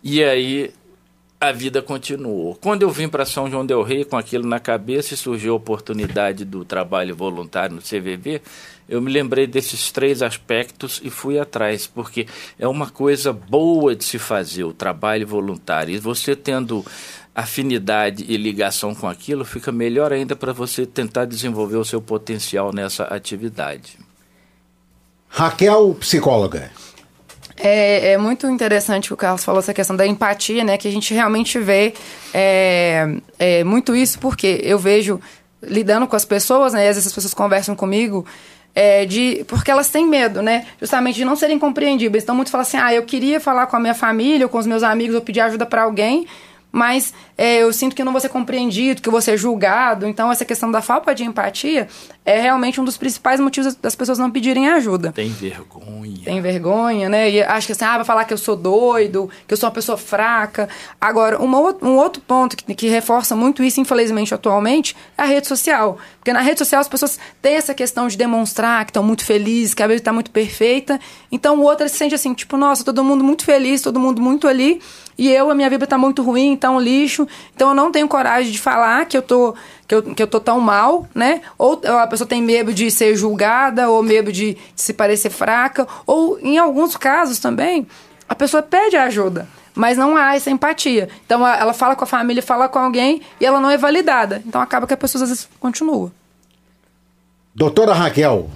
e 0.04 0.22
aí 0.22 0.70
a 1.40 1.50
vida 1.50 1.80
continuou. 1.82 2.54
Quando 2.60 2.82
eu 2.82 2.90
vim 2.90 3.08
para 3.08 3.24
São 3.24 3.50
João 3.50 3.64
del 3.64 3.82
Rei 3.82 4.04
com 4.04 4.16
aquilo 4.16 4.46
na 4.46 4.60
cabeça 4.60 5.14
e 5.14 5.16
surgiu 5.16 5.54
a 5.54 5.56
oportunidade 5.56 6.44
do 6.44 6.64
trabalho 6.64 7.16
voluntário 7.16 7.74
no 7.74 7.82
CVV, 7.82 8.42
eu 8.86 9.00
me 9.00 9.10
lembrei 9.10 9.46
desses 9.46 9.90
três 9.90 10.22
aspectos 10.22 11.00
e 11.02 11.08
fui 11.08 11.38
atrás, 11.38 11.86
porque 11.86 12.26
é 12.58 12.68
uma 12.68 12.90
coisa 12.90 13.32
boa 13.32 13.96
de 13.96 14.04
se 14.04 14.18
fazer 14.18 14.64
o 14.64 14.74
trabalho 14.74 15.26
voluntário. 15.26 15.94
E 15.94 15.98
você 15.98 16.36
tendo 16.36 16.84
afinidade 17.34 18.24
e 18.28 18.36
ligação 18.36 18.94
com 18.94 19.08
aquilo, 19.08 19.44
fica 19.44 19.72
melhor 19.72 20.12
ainda 20.12 20.36
para 20.36 20.52
você 20.52 20.86
tentar 20.86 21.24
desenvolver 21.24 21.76
o 21.76 21.84
seu 21.84 22.00
potencial 22.00 22.72
nessa 22.72 23.04
atividade. 23.04 23.98
Raquel, 25.28 25.96
psicóloga. 25.98 26.70
É, 27.56 28.12
é, 28.12 28.18
muito 28.18 28.48
interessante 28.48 29.12
o 29.12 29.16
Carlos 29.16 29.44
falou, 29.44 29.60
essa 29.60 29.72
questão 29.72 29.94
da 29.94 30.06
empatia, 30.06 30.64
né? 30.64 30.76
Que 30.76 30.88
a 30.88 30.90
gente 30.90 31.14
realmente 31.14 31.58
vê 31.58 31.94
é, 32.32 33.16
é, 33.38 33.64
muito 33.64 33.94
isso, 33.94 34.18
porque 34.18 34.60
eu 34.62 34.78
vejo 34.78 35.20
lidando 35.62 36.06
com 36.06 36.16
as 36.16 36.24
pessoas, 36.24 36.72
né? 36.72 36.86
E 36.86 36.88
às 36.88 36.96
vezes 36.96 37.06
as 37.06 37.12
pessoas 37.12 37.32
conversam 37.32 37.76
comigo, 37.76 38.26
é, 38.74 39.06
de, 39.06 39.44
porque 39.46 39.70
elas 39.70 39.88
têm 39.88 40.06
medo, 40.06 40.42
né? 40.42 40.66
Justamente 40.80 41.16
de 41.16 41.24
não 41.24 41.36
serem 41.36 41.58
compreendidas. 41.58 42.22
Então, 42.22 42.34
muito 42.34 42.50
falam 42.50 42.62
assim: 42.62 42.76
ah, 42.76 42.92
eu 42.92 43.04
queria 43.04 43.38
falar 43.38 43.66
com 43.66 43.76
a 43.76 43.80
minha 43.80 43.94
família 43.94 44.46
ou 44.46 44.50
com 44.50 44.58
os 44.58 44.66
meus 44.66 44.82
amigos 44.82 45.14
ou 45.14 45.22
pedir 45.22 45.40
ajuda 45.40 45.64
para 45.64 45.82
alguém, 45.82 46.26
mas 46.72 47.14
é, 47.38 47.58
eu 47.62 47.72
sinto 47.72 47.94
que 47.94 48.02
eu 48.02 48.04
não 48.04 48.12
vou 48.12 48.20
ser 48.20 48.30
compreendido, 48.30 49.00
que 49.00 49.08
eu 49.08 49.12
vou 49.12 49.22
ser 49.22 49.36
julgado. 49.36 50.08
Então, 50.08 50.30
essa 50.32 50.44
questão 50.44 50.72
da 50.72 50.82
falta 50.82 51.14
de 51.14 51.22
empatia 51.22 51.86
é 52.26 52.40
realmente 52.40 52.80
um 52.80 52.84
dos 52.84 52.96
principais 52.96 53.38
motivos 53.38 53.74
das 53.74 53.94
pessoas 53.94 54.18
não 54.18 54.30
pedirem 54.30 54.68
ajuda. 54.68 55.12
Tem 55.12 55.28
vergonha. 55.28 56.24
Tem 56.24 56.40
vergonha, 56.40 57.08
né? 57.08 57.30
E 57.30 57.42
acho 57.42 57.66
que 57.66 57.72
assim, 57.72 57.84
ah, 57.84 57.96
vai 57.96 58.04
falar 58.04 58.24
que 58.24 58.32
eu 58.32 58.38
sou 58.38 58.56
doido, 58.56 59.28
que 59.46 59.52
eu 59.52 59.58
sou 59.58 59.68
uma 59.68 59.74
pessoa 59.74 59.98
fraca. 59.98 60.66
Agora, 60.98 61.38
uma, 61.38 61.58
um 61.82 61.96
outro 61.96 62.22
ponto 62.22 62.56
que, 62.56 62.74
que 62.74 62.88
reforça 62.88 63.36
muito 63.36 63.62
isso, 63.62 63.78
infelizmente, 63.78 64.32
atualmente, 64.32 64.96
é 65.18 65.22
a 65.22 65.26
rede 65.26 65.46
social. 65.46 65.98
Porque 66.18 66.32
na 66.32 66.40
rede 66.40 66.58
social 66.58 66.80
as 66.80 66.88
pessoas 66.88 67.18
têm 67.42 67.56
essa 67.56 67.74
questão 67.74 68.08
de 68.08 68.16
demonstrar 68.16 68.86
que 68.86 68.90
estão 68.90 69.02
muito 69.02 69.22
felizes, 69.22 69.74
que 69.74 69.82
a 69.82 69.86
vida 69.86 69.98
está 69.98 70.12
muito 70.12 70.30
perfeita. 70.30 70.98
Então, 71.30 71.58
o 71.58 71.62
outro 71.62 71.86
se 71.90 71.96
sente 71.96 72.14
assim, 72.14 72.32
tipo, 72.32 72.56
nossa, 72.56 72.82
todo 72.82 73.04
mundo 73.04 73.22
muito 73.22 73.44
feliz, 73.44 73.82
todo 73.82 74.00
mundo 74.00 74.22
muito 74.22 74.48
ali. 74.48 74.80
E 75.18 75.30
eu, 75.30 75.50
a 75.50 75.54
minha 75.54 75.68
vida 75.68 75.84
está 75.84 75.98
muito 75.98 76.22
ruim, 76.22 76.56
tá 76.56 76.70
um 76.70 76.80
lixo. 76.80 77.28
Então, 77.54 77.68
eu 77.68 77.74
não 77.74 77.92
tenho 77.92 78.08
coragem 78.08 78.50
de 78.50 78.58
falar 78.58 79.04
que 79.04 79.16
eu 79.16 79.22
tô 79.22 79.54
que 79.86 79.94
eu, 79.94 80.02
que 80.02 80.22
eu 80.22 80.26
tô 80.26 80.40
tão 80.40 80.60
mal, 80.60 81.06
né? 81.14 81.42
Ou 81.58 81.80
a 82.00 82.06
pessoa 82.06 82.26
tem 82.26 82.42
medo 82.42 82.72
de 82.72 82.90
ser 82.90 83.14
julgada, 83.16 83.88
ou 83.90 84.02
medo 84.02 84.32
de, 84.32 84.54
de 84.54 84.82
se 84.82 84.92
parecer 84.92 85.30
fraca, 85.30 85.86
ou 86.06 86.38
em 86.40 86.58
alguns 86.58 86.96
casos 86.96 87.38
também, 87.38 87.86
a 88.28 88.34
pessoa 88.34 88.62
pede 88.62 88.96
ajuda. 88.96 89.46
mas 89.74 89.98
não 89.98 90.16
há 90.16 90.36
essa 90.36 90.50
empatia. 90.50 91.08
Então 91.26 91.46
ela 91.46 91.72
fala 91.72 91.96
com 91.96 92.04
a 92.04 92.06
família, 92.06 92.42
fala 92.42 92.68
com 92.68 92.78
alguém 92.78 93.20
e 93.40 93.44
ela 93.44 93.60
não 93.60 93.70
é 93.70 93.76
validada. 93.76 94.42
Então 94.46 94.60
acaba 94.60 94.86
que 94.86 94.94
a 94.94 94.96
pessoa 94.96 95.22
às 95.22 95.28
vezes 95.28 95.48
continua. 95.58 96.12
Doutora 97.54 97.92
Raquel. 97.92 98.50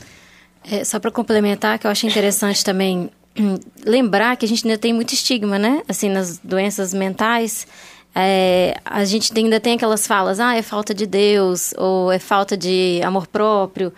É, 0.71 0.85
só 0.85 0.99
para 0.99 1.11
complementar, 1.11 1.79
que 1.79 1.87
eu 1.87 1.91
acho 1.91 2.07
interessante 2.07 2.65
também 2.65 3.11
hum, 3.39 3.59
lembrar 3.85 4.37
que 4.37 4.45
a 4.45 4.49
gente 4.49 4.67
ainda 4.67 4.79
tem 4.79 4.93
muito 4.93 5.13
estigma, 5.13 5.59
né? 5.59 5.83
Assim, 5.89 6.09
nas 6.09 6.39
doenças 6.39 6.95
mentais. 6.95 7.67
É, 8.15 8.81
a 8.85 9.05
gente 9.05 9.33
ainda 9.37 9.61
tem 9.61 9.75
aquelas 9.75 10.07
falas, 10.07 10.41
ah, 10.41 10.55
é 10.55 10.63
falta 10.63 10.93
de 10.93 11.07
Deus, 11.07 11.73
ou 11.77 12.11
é 12.11 12.19
falta 12.19 12.57
de 12.57 13.01
amor 13.05 13.27
próprio. 13.27 13.93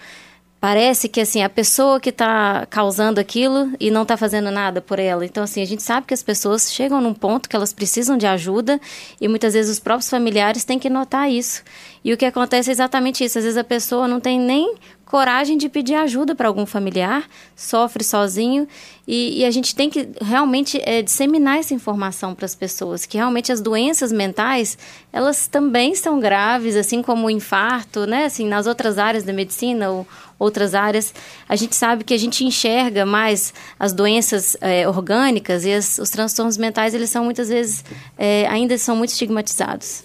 Parece 0.61 1.09
que 1.09 1.23
assim 1.23 1.43
a 1.43 1.49
pessoa 1.49 1.99
que 1.99 2.11
está 2.11 2.67
causando 2.67 3.19
aquilo 3.19 3.73
e 3.81 3.91
não 3.91 4.03
está 4.03 4.15
fazendo 4.19 4.51
nada 4.51 4.83
por 4.83 4.99
ela. 4.99 5.25
Então 5.25 5.43
assim 5.43 5.63
a 5.63 5.65
gente 5.65 5.83
sabe 5.83 6.07
que 6.07 6.13
as 6.13 6.23
pessoas 6.23 6.71
chegam 6.71 7.01
num 7.01 7.15
ponto 7.15 7.49
que 7.49 7.57
elas 7.57 7.73
precisam 7.73 8.19
de 8.19 8.27
ajuda 8.27 8.79
e 9.19 9.27
muitas 9.27 9.55
vezes 9.55 9.73
os 9.73 9.81
próprios 9.81 10.11
familiares 10.11 10.63
têm 10.63 10.79
que 10.79 10.91
notar 10.91 11.31
isso. 11.31 11.63
E 12.05 12.13
o 12.13 12.17
que 12.17 12.27
acontece 12.27 12.69
é 12.69 12.73
exatamente 12.73 13.25
isso. 13.25 13.39
Às 13.39 13.45
vezes 13.45 13.57
a 13.57 13.65
pessoa 13.65 14.07
não 14.07 14.21
tem 14.21 14.39
nem 14.39 14.75
coragem 15.11 15.59
de 15.59 15.69
pedir 15.69 15.97
ajuda 15.97 16.37
para 16.37 16.47
algum 16.47 16.65
familiar, 16.65 17.29
sofre 17.57 18.05
sozinho 18.05 18.69
e, 19.09 19.41
e, 19.41 19.45
a 19.45 19.51
gente 19.51 19.75
tem 19.75 19.91
que 19.91 20.09
realmente 20.21 20.81
é, 20.85 21.03
disseminar 21.03 21.59
essa 21.59 21.75
informação 21.75 22.33
para 22.33 22.47
as 22.47 22.55
pessoas, 22.55 23.07
que 23.07 23.17
realmente 23.17 23.51
as 23.51 23.61
doenças 23.61 24.13
mentais 24.13 24.79
elas 25.13 25.49
também 25.49 25.97
são 25.97 26.21
graves, 26.21 26.77
assim 26.77 27.03
como 27.03 27.27
o 27.27 27.31
infarto, 27.31 28.07
né? 28.07 28.27
Assim, 28.27 28.47
nas 28.47 28.69
outras 28.69 28.99
áreas 28.99 29.25
da 29.25 29.33
medicina 29.33 29.91
ou 29.91 30.07
outras 30.39 30.77
áreas, 30.77 31.13
a 31.49 31.57
gente 31.57 31.75
sabe 31.75 32.05
que 32.05 32.15
a 32.15 32.19
gente 32.19 32.45
enxerga 32.45 33.05
mais 33.05 33.53
as 33.81 33.93
doenças 33.93 34.57
é, 34.61 34.87
orgânicas 34.87 35.65
e 35.65 35.73
as, 35.73 35.99
os 35.99 36.09
transtornos 36.09 36.57
mentais 36.57 36.95
eles 36.95 37.11
são 37.11 37.25
muitas 37.25 37.49
vezes 37.49 37.85
é, 38.17 38.47
ainda 38.47 38.79
são 38.79 38.95
muito 38.95 39.11
estigmatizados. 39.11 40.05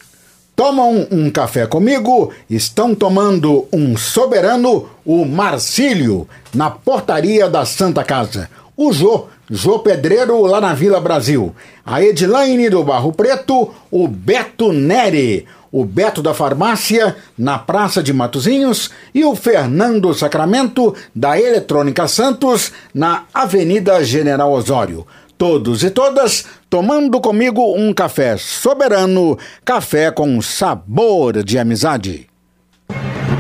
Tomam 0.56 1.06
um 1.12 1.30
café 1.30 1.68
comigo, 1.68 2.32
estão 2.50 2.96
tomando 2.96 3.68
um 3.74 3.98
soberano, 3.98 4.88
o 5.06 5.26
Marcílio, 5.26 6.30
na 6.54 6.70
portaria 6.70 7.50
da 7.50 7.66
Santa 7.66 8.06
Casa. 8.06 8.50
O 8.78 8.94
Jô, 8.94 9.26
Jô 9.50 9.80
Pedreiro, 9.80 10.46
lá 10.46 10.62
na 10.62 10.74
Vila 10.74 11.02
Brasil. 11.02 11.54
A 11.86 12.02
Edilaine 12.02 12.70
do 12.70 12.82
Barro 12.86 13.12
Preto, 13.12 13.74
o 13.92 14.08
Beto 14.08 14.72
Neri, 14.72 15.46
o 15.74 15.84
Beto 15.84 16.22
da 16.22 16.34
Farmácia, 16.34 17.18
na 17.38 17.60
Praça 17.60 18.02
de 18.02 18.14
Matozinhos, 18.14 18.90
e 19.14 19.26
o 19.26 19.36
Fernando 19.36 20.14
Sacramento, 20.14 20.96
da 21.14 21.38
Eletrônica 21.38 22.08
Santos, 22.08 22.72
na 22.94 23.26
Avenida 23.34 24.02
General 24.06 24.54
Osório 24.54 25.06
todos 25.38 25.84
e 25.84 25.90
todas 25.90 26.46
tomando 26.76 27.22
comigo 27.22 27.74
um 27.78 27.94
café 27.94 28.36
soberano, 28.36 29.38
café 29.64 30.12
com 30.12 30.42
sabor 30.42 31.42
de 31.42 31.58
amizade. 31.58 32.28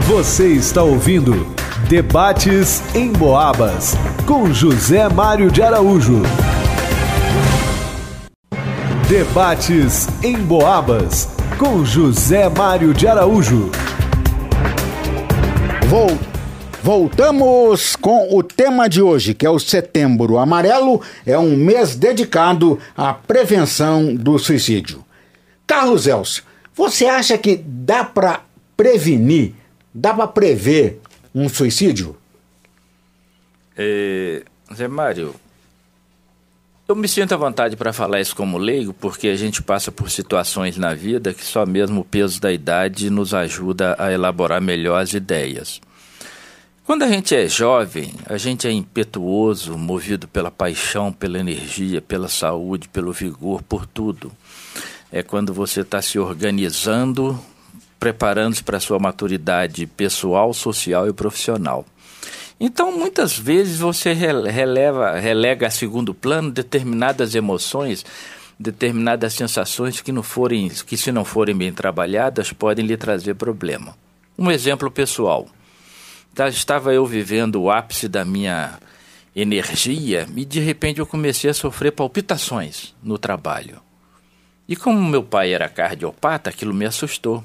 Você 0.07 0.53
está 0.53 0.81
ouvindo 0.81 1.53
Debates 1.89 2.81
em 2.95 3.11
Boabas 3.11 3.97
com 4.25 4.53
José 4.53 5.09
Mário 5.09 5.51
de 5.51 5.61
Araújo. 5.61 6.21
Debates 9.09 10.07
em 10.23 10.37
Boabas 10.37 11.27
com 11.59 11.83
José 11.83 12.47
Mário 12.47 12.93
de 12.93 13.05
Araújo. 13.05 13.69
Vou 15.89 16.17
Voltamos 16.85 17.95
com 17.95 18.37
o 18.37 18.43
tema 18.43 18.87
de 18.87 19.01
hoje, 19.01 19.33
que 19.33 19.43
é 19.43 19.49
o 19.49 19.57
Setembro 19.57 20.37
Amarelo, 20.37 21.01
é 21.25 21.35
um 21.35 21.57
mês 21.57 21.95
dedicado 21.95 22.79
à 22.95 23.11
prevenção 23.11 24.13
do 24.13 24.37
suicídio. 24.37 25.03
Carlos 25.65 26.05
Elcio, 26.05 26.43
você 26.75 27.07
acha 27.07 27.39
que 27.39 27.55
dá 27.55 28.03
para 28.03 28.41
prevenir, 28.77 29.55
dá 29.91 30.13
para 30.13 30.27
prever 30.27 31.01
um 31.33 31.49
suicídio? 31.49 32.15
É, 33.75 34.43
Zé 34.71 34.87
Mário, 34.87 35.33
eu 36.87 36.95
me 36.95 37.07
sinto 37.07 37.33
à 37.33 37.37
vontade 37.37 37.75
para 37.75 37.93
falar 37.93 38.21
isso 38.21 38.35
como 38.35 38.59
leigo, 38.59 38.93
porque 38.93 39.29
a 39.29 39.35
gente 39.35 39.63
passa 39.63 39.91
por 39.91 40.11
situações 40.11 40.77
na 40.77 40.93
vida 40.93 41.33
que 41.33 41.43
só 41.43 41.65
mesmo 41.65 42.01
o 42.01 42.05
peso 42.05 42.39
da 42.39 42.53
idade 42.53 43.09
nos 43.09 43.33
ajuda 43.33 43.95
a 43.97 44.13
elaborar 44.13 44.61
melhor 44.61 45.01
as 45.01 45.15
ideias. 45.15 45.81
Quando 46.85 47.01
a 47.01 47.07
gente 47.07 47.35
é 47.35 47.49
jovem, 47.49 48.13
a 48.27 48.37
gente 48.37 48.67
é 48.67 48.71
impetuoso, 48.71 49.75
movido 49.75 50.27
pela 50.27 50.51
paixão, 50.51 51.11
pela 51.11 51.39
energia, 51.39 51.99
pela 51.99 52.27
saúde, 52.27 52.87
pelo 52.87 53.11
vigor, 53.11 53.63
por 53.63 53.87
tudo. 53.87 54.31
É 55.11 55.23
quando 55.23 55.51
você 55.51 55.81
está 55.81 55.99
se 55.99 56.19
organizando, 56.19 57.39
preparando-se 57.99 58.63
para 58.63 58.77
a 58.77 58.79
sua 58.79 58.99
maturidade 58.99 59.87
pessoal, 59.87 60.53
social 60.53 61.09
e 61.09 61.13
profissional. 61.13 61.83
Então, 62.59 62.91
muitas 62.91 63.35
vezes 63.35 63.79
você 63.79 64.13
releva, 64.13 65.17
relega 65.17 65.65
a 65.65 65.71
segundo 65.71 66.13
plano 66.13 66.51
determinadas 66.51 67.33
emoções, 67.33 68.05
determinadas 68.59 69.33
sensações 69.33 70.01
que, 70.01 70.11
não 70.11 70.21
forem, 70.21 70.69
que, 70.69 70.95
se 70.95 71.11
não 71.11 71.25
forem 71.25 71.57
bem 71.57 71.73
trabalhadas, 71.73 72.53
podem 72.53 72.85
lhe 72.85 72.95
trazer 72.95 73.33
problema. 73.33 73.97
Um 74.37 74.51
exemplo 74.51 74.91
pessoal. 74.91 75.47
Tá, 76.35 76.49
estava 76.49 76.93
eu 76.93 77.05
vivendo 77.05 77.61
o 77.61 77.71
ápice 77.71 78.09
da 78.09 78.25
minha 78.25 78.77
energia 79.33 80.27
e 80.35 80.43
de 80.43 80.59
repente 80.59 80.99
eu 80.99 81.05
comecei 81.05 81.49
a 81.49 81.53
sofrer 81.53 81.93
palpitações 81.93 82.93
no 83.01 83.17
trabalho. 83.17 83.79
E 84.67 84.75
como 84.75 85.01
meu 85.01 85.23
pai 85.23 85.53
era 85.53 85.69
cardiopata, 85.69 86.49
aquilo 86.49 86.73
me 86.73 86.85
assustou. 86.85 87.41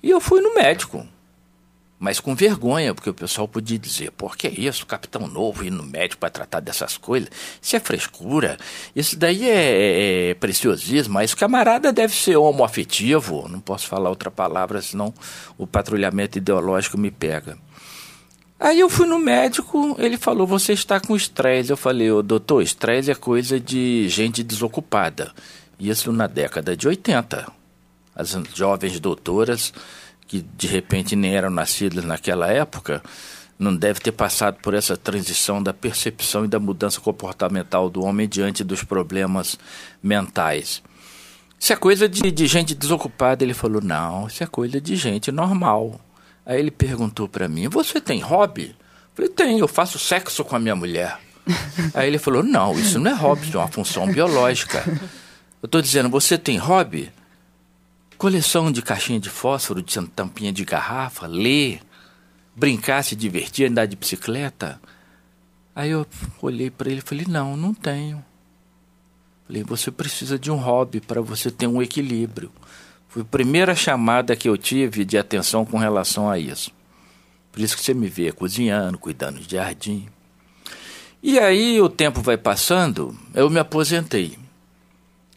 E 0.00 0.10
eu 0.10 0.20
fui 0.20 0.40
no 0.40 0.54
médico, 0.54 1.04
mas 1.98 2.20
com 2.20 2.36
vergonha, 2.36 2.94
porque 2.94 3.10
o 3.10 3.14
pessoal 3.14 3.48
podia 3.48 3.80
dizer: 3.80 4.12
por 4.12 4.36
que 4.36 4.46
isso, 4.46 4.86
capitão 4.86 5.26
novo 5.26 5.64
ir 5.64 5.72
no 5.72 5.82
médico 5.82 6.20
para 6.20 6.30
tratar 6.30 6.60
dessas 6.60 6.96
coisas? 6.96 7.28
Isso 7.60 7.74
é 7.74 7.80
frescura, 7.80 8.58
isso 8.94 9.18
daí 9.18 9.48
é, 9.48 9.54
é, 9.54 10.30
é 10.30 10.34
preciosismo, 10.34 11.14
mas 11.14 11.34
camarada 11.34 11.92
deve 11.92 12.14
ser 12.14 12.36
homoafetivo. 12.36 13.48
Não 13.48 13.58
posso 13.58 13.88
falar 13.88 14.08
outra 14.08 14.30
palavra, 14.30 14.80
senão 14.80 15.12
o 15.58 15.66
patrulhamento 15.66 16.38
ideológico 16.38 16.96
me 16.96 17.10
pega. 17.10 17.58
Aí 18.64 18.80
eu 18.80 18.88
fui 18.88 19.06
no 19.06 19.18
médico, 19.18 19.94
ele 19.98 20.16
falou: 20.16 20.46
Você 20.46 20.72
está 20.72 20.98
com 20.98 21.14
estresse. 21.14 21.68
Eu 21.68 21.76
falei: 21.76 22.10
Ô 22.10 22.22
doutor, 22.22 22.62
estresse 22.62 23.10
é 23.10 23.14
coisa 23.14 23.60
de 23.60 24.08
gente 24.08 24.42
desocupada. 24.42 25.34
Isso 25.78 26.10
na 26.10 26.26
década 26.26 26.74
de 26.74 26.88
80. 26.88 27.46
As 28.16 28.30
jovens 28.54 28.98
doutoras, 28.98 29.70
que 30.26 30.40
de 30.40 30.66
repente 30.66 31.14
nem 31.14 31.36
eram 31.36 31.50
nascidas 31.50 32.06
naquela 32.06 32.50
época, 32.50 33.02
não 33.58 33.76
devem 33.76 34.00
ter 34.00 34.12
passado 34.12 34.56
por 34.62 34.72
essa 34.72 34.96
transição 34.96 35.62
da 35.62 35.74
percepção 35.74 36.46
e 36.46 36.48
da 36.48 36.58
mudança 36.58 37.02
comportamental 37.02 37.90
do 37.90 38.02
homem 38.02 38.26
diante 38.26 38.64
dos 38.64 38.82
problemas 38.82 39.58
mentais. 40.02 40.82
Isso 41.60 41.70
é 41.70 41.76
coisa 41.76 42.08
de, 42.08 42.30
de 42.30 42.46
gente 42.46 42.74
desocupada. 42.74 43.44
Ele 43.44 43.52
falou: 43.52 43.82
Não, 43.82 44.26
isso 44.26 44.42
é 44.42 44.46
coisa 44.46 44.80
de 44.80 44.96
gente 44.96 45.30
normal. 45.30 46.00
Aí 46.46 46.58
ele 46.58 46.70
perguntou 46.70 47.28
para 47.28 47.48
mim: 47.48 47.68
Você 47.68 48.00
tem 48.00 48.20
hobby? 48.20 48.68
Eu 48.68 49.14
falei: 49.14 49.30
Tenho, 49.30 49.58
eu 49.60 49.68
faço 49.68 49.98
sexo 49.98 50.44
com 50.44 50.56
a 50.56 50.58
minha 50.58 50.76
mulher. 50.76 51.18
Aí 51.94 52.08
ele 52.08 52.18
falou: 52.18 52.42
Não, 52.42 52.78
isso 52.78 52.98
não 52.98 53.10
é 53.10 53.14
hobby, 53.14 53.46
isso 53.46 53.56
é 53.56 53.60
uma 53.60 53.68
função 53.68 54.06
biológica. 54.06 54.84
Eu 55.62 55.66
estou 55.66 55.80
dizendo: 55.80 56.08
Você 56.10 56.36
tem 56.36 56.58
hobby? 56.58 57.10
Coleção 58.18 58.70
de 58.70 58.80
caixinha 58.80 59.18
de 59.18 59.28
fósforo, 59.28 59.82
de 59.82 60.00
tampinha 60.08 60.52
de 60.52 60.64
garrafa, 60.64 61.26
ler, 61.26 61.80
brincar, 62.54 63.02
se 63.02 63.16
divertir, 63.16 63.68
andar 63.68 63.86
de 63.86 63.96
bicicleta. 63.96 64.80
Aí 65.74 65.90
eu 65.90 66.06
olhei 66.40 66.70
para 66.70 66.90
ele 66.90 66.98
e 66.98 67.02
falei: 67.02 67.26
Não, 67.28 67.56
não 67.56 67.72
tenho. 67.72 68.24
Falei: 69.46 69.64
Você 69.64 69.90
precisa 69.90 70.38
de 70.38 70.50
um 70.50 70.56
hobby 70.56 71.00
para 71.00 71.20
você 71.20 71.50
ter 71.50 71.66
um 71.66 71.82
equilíbrio. 71.82 72.52
Foi 73.14 73.22
a 73.22 73.26
primeira 73.26 73.76
chamada 73.76 74.34
que 74.34 74.48
eu 74.48 74.58
tive 74.58 75.04
de 75.04 75.16
atenção 75.16 75.64
com 75.64 75.78
relação 75.78 76.28
a 76.28 76.36
isso. 76.36 76.72
Por 77.52 77.60
isso 77.60 77.76
que 77.76 77.82
você 77.84 77.94
me 77.94 78.08
vê 78.08 78.32
cozinhando, 78.32 78.98
cuidando 78.98 79.38
de 79.38 79.54
jardim. 79.54 80.08
E 81.22 81.38
aí 81.38 81.80
o 81.80 81.88
tempo 81.88 82.20
vai 82.20 82.36
passando, 82.36 83.16
eu 83.32 83.48
me 83.48 83.60
aposentei. 83.60 84.36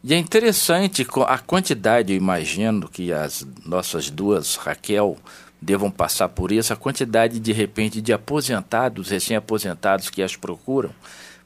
E 0.03 0.11
é 0.11 0.17
interessante 0.17 1.05
a 1.27 1.37
quantidade, 1.37 2.13
eu 2.13 2.17
imagino 2.17 2.89
que 2.89 3.13
as 3.13 3.45
nossas 3.63 4.09
duas, 4.09 4.55
Raquel, 4.55 5.15
devam 5.61 5.91
passar 5.91 6.29
por 6.29 6.51
isso, 6.51 6.73
a 6.73 6.75
quantidade 6.75 7.39
de 7.39 7.51
repente 7.51 8.01
de 8.01 8.11
aposentados, 8.11 9.11
recém-aposentados 9.11 10.09
que 10.09 10.23
as 10.23 10.35
procuram 10.35 10.89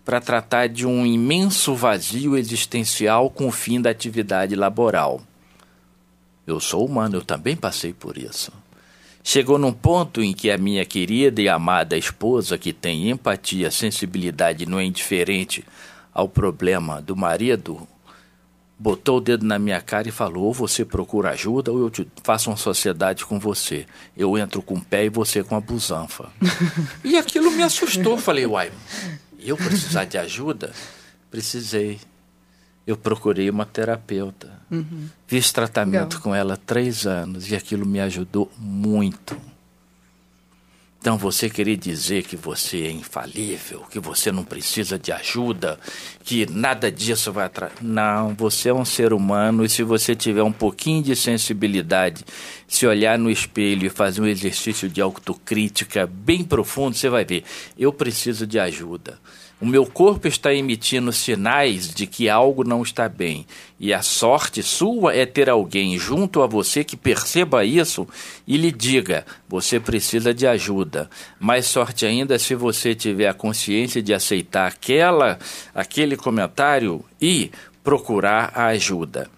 para 0.06 0.22
tratar 0.22 0.70
de 0.70 0.88
um 0.88 1.06
imenso 1.06 1.76
vazio 1.76 2.38
existencial 2.38 3.30
com 3.30 3.50
o 3.50 3.52
fim 3.52 3.82
da 3.82 3.90
atividade 3.90 4.56
laboral. 4.56 5.22
Eu 6.46 6.60
sou 6.60 6.86
humano, 6.86 7.18
eu 7.18 7.22
também 7.22 7.56
passei 7.56 7.94
por 7.94 8.18
isso. 8.18 8.52
Chegou 9.24 9.58
num 9.58 9.74
ponto 9.74 10.22
em 10.22 10.34
que 10.34 10.50
a 10.50 10.58
minha 10.58 10.84
querida 10.84 11.42
e 11.42 11.48
amada 11.48 11.96
esposa, 11.96 12.58
que 12.58 12.74
tem 12.74 13.10
empatia, 13.10 13.70
sensibilidade, 13.70 14.66
não 14.66 14.80
é 14.80 14.84
indiferente 14.84 15.64
ao 16.12 16.28
problema 16.28 17.02
do 17.02 17.16
marido, 17.16 17.88
botou 18.82 19.18
o 19.18 19.22
dedo 19.22 19.46
na 19.46 19.60
minha 19.60 19.80
cara 19.80 20.10
e 20.10 20.12
falou: 20.12 20.46
ou 20.46 20.54
você 20.54 20.84
procura 20.84 21.30
ajuda 21.30 21.72
ou 21.72 21.80
eu 21.80 21.90
te 21.92 22.08
faço 22.24 22.50
uma 22.50 22.58
sociedade 22.58 23.24
com 23.26 23.40
você. 23.40 23.86
Eu 24.18 24.38
entro 24.38 24.62
com 24.62 24.74
o 24.74 24.82
pé 24.82 25.06
e 25.06 25.10
você 25.10 25.44
com 25.44 25.56
a 25.56 25.62
busanfa. 25.62 26.32
e 27.04 27.16
aquilo 27.16 27.52
me 27.52 27.62
assustou. 27.62 28.18
Falei: 28.18 28.48
uai, 28.48 28.72
eu 29.40 29.56
precisar 29.56 30.06
de 30.06 30.18
ajuda? 30.18 30.74
Precisei. 31.30 32.00
Eu 32.88 32.98
procurei 32.98 33.50
uma 33.52 33.66
terapeuta. 33.66 34.61
Uhum. 34.72 35.10
Fiz 35.28 35.52
tratamento 35.52 36.16
Legal. 36.16 36.22
com 36.22 36.34
ela 36.34 36.56
três 36.56 37.06
anos 37.06 37.52
e 37.52 37.56
aquilo 37.56 37.86
me 37.86 38.00
ajudou 38.00 38.50
muito. 38.58 39.38
Então 41.02 41.18
você 41.18 41.50
querer 41.50 41.78
dizer 41.78 42.24
que 42.24 42.38
você 42.38 42.84
é 42.84 42.92
infalível, 42.92 43.84
que 43.90 44.00
você 44.00 44.32
não 44.32 44.44
precisa 44.44 45.00
de 45.00 45.12
ajuda, 45.12 45.80
que 46.24 46.46
nada 46.46 46.92
disso 46.92 47.32
vai 47.32 47.46
atrás. 47.48 47.74
Não, 47.82 48.36
você 48.36 48.70
é 48.70 48.74
um 48.74 48.86
ser 48.86 49.12
humano 49.12 49.66
e 49.66 49.70
se 49.70 49.82
você 49.82 50.16
tiver 50.16 50.44
um 50.44 50.52
pouquinho 50.52 51.02
de 51.02 51.16
sensibilidade, 51.16 52.24
se 52.68 52.86
olhar 52.86 53.18
no 53.18 53.32
espelho 53.32 53.88
e 53.88 53.90
fazer 53.90 54.22
um 54.22 54.28
exercício 54.28 54.88
de 54.88 55.02
autocrítica 55.02 56.06
bem 56.06 56.44
profundo, 56.44 56.96
você 56.96 57.10
vai 57.10 57.26
ver, 57.26 57.46
eu 57.76 57.92
preciso 57.92 58.46
de 58.46 58.60
ajuda. 58.60 59.18
O 59.62 59.66
meu 59.66 59.86
corpo 59.86 60.28
está 60.28 60.52
emitindo 60.52 61.14
sinais 61.14 61.94
de 61.94 62.08
que 62.08 62.28
algo 62.28 62.64
não 62.64 62.82
está 62.82 63.08
bem. 63.08 63.46
E 63.80 63.94
a 63.94 64.02
sorte 64.02 64.64
sua 64.64 65.16
é 65.16 65.24
ter 65.24 65.52
alguém 65.52 66.00
junto 66.00 66.42
a 66.42 66.48
você 66.48 66.84
que 66.84 66.98
perceba 66.98 67.64
isso 67.64 68.08
e 68.48 68.58
lhe 68.58 68.72
diga: 68.72 69.24
você 69.48 69.80
precisa 69.80 70.34
de 70.34 70.48
ajuda. 70.48 71.08
Mais 71.40 71.68
sorte 71.68 72.08
ainda 72.08 72.40
se 72.40 72.56
você 72.56 72.96
tiver 72.96 73.28
a 73.28 73.36
consciência 73.36 74.02
de 74.02 74.16
aceitar 74.16 74.66
aquela, 74.66 75.38
aquele 75.76 76.18
comentário 76.18 77.06
e 77.22 77.52
procurar 77.84 78.52
a 78.56 78.66
ajuda. 78.68 79.30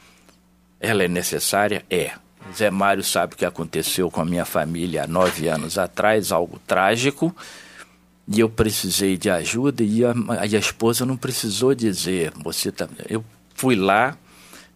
Ela 0.79 1.03
é 1.03 1.07
necessária? 1.09 1.83
É. 1.89 2.11
Zé 2.55 2.69
Mário 2.69 3.03
sabe 3.03 3.33
o 3.33 3.37
que 3.37 3.45
aconteceu 3.45 4.09
com 4.09 4.21
a 4.21 4.25
minha 4.25 4.45
família 4.45 5.03
há 5.03 5.07
nove 5.07 5.49
anos 5.49 5.77
atrás, 5.77 6.31
algo 6.31 6.61
trágico 6.65 7.35
e 8.27 8.39
eu 8.39 8.49
precisei 8.49 9.17
de 9.17 9.29
ajuda 9.29 9.83
e 9.83 10.03
a, 10.03 10.13
a 10.39 10.45
esposa 10.45 11.05
não 11.05 11.17
precisou 11.17 11.75
dizer, 11.75 12.31
você 12.43 12.71
tá, 12.71 12.87
eu 13.09 13.23
fui 13.53 13.75
lá, 13.75 14.17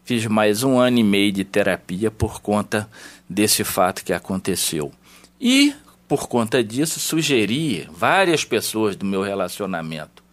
fiz 0.03 0.25
mais 0.25 0.63
um 0.63 0.77
ano 0.77 0.99
e 0.99 1.03
meio 1.03 1.31
de 1.31 1.43
terapia 1.43 2.11
por 2.11 2.41
conta 2.41 2.89
desse 3.29 3.63
fato 3.63 4.03
que 4.03 4.13
aconteceu. 4.13 4.91
E 5.39 5.73
por 6.07 6.27
conta 6.27 6.63
disso 6.63 6.99
sugeri 6.99 7.87
várias 7.91 8.43
pessoas 8.43 8.95
do 8.95 9.05
meu 9.05 9.21
relacionamento. 9.21 10.23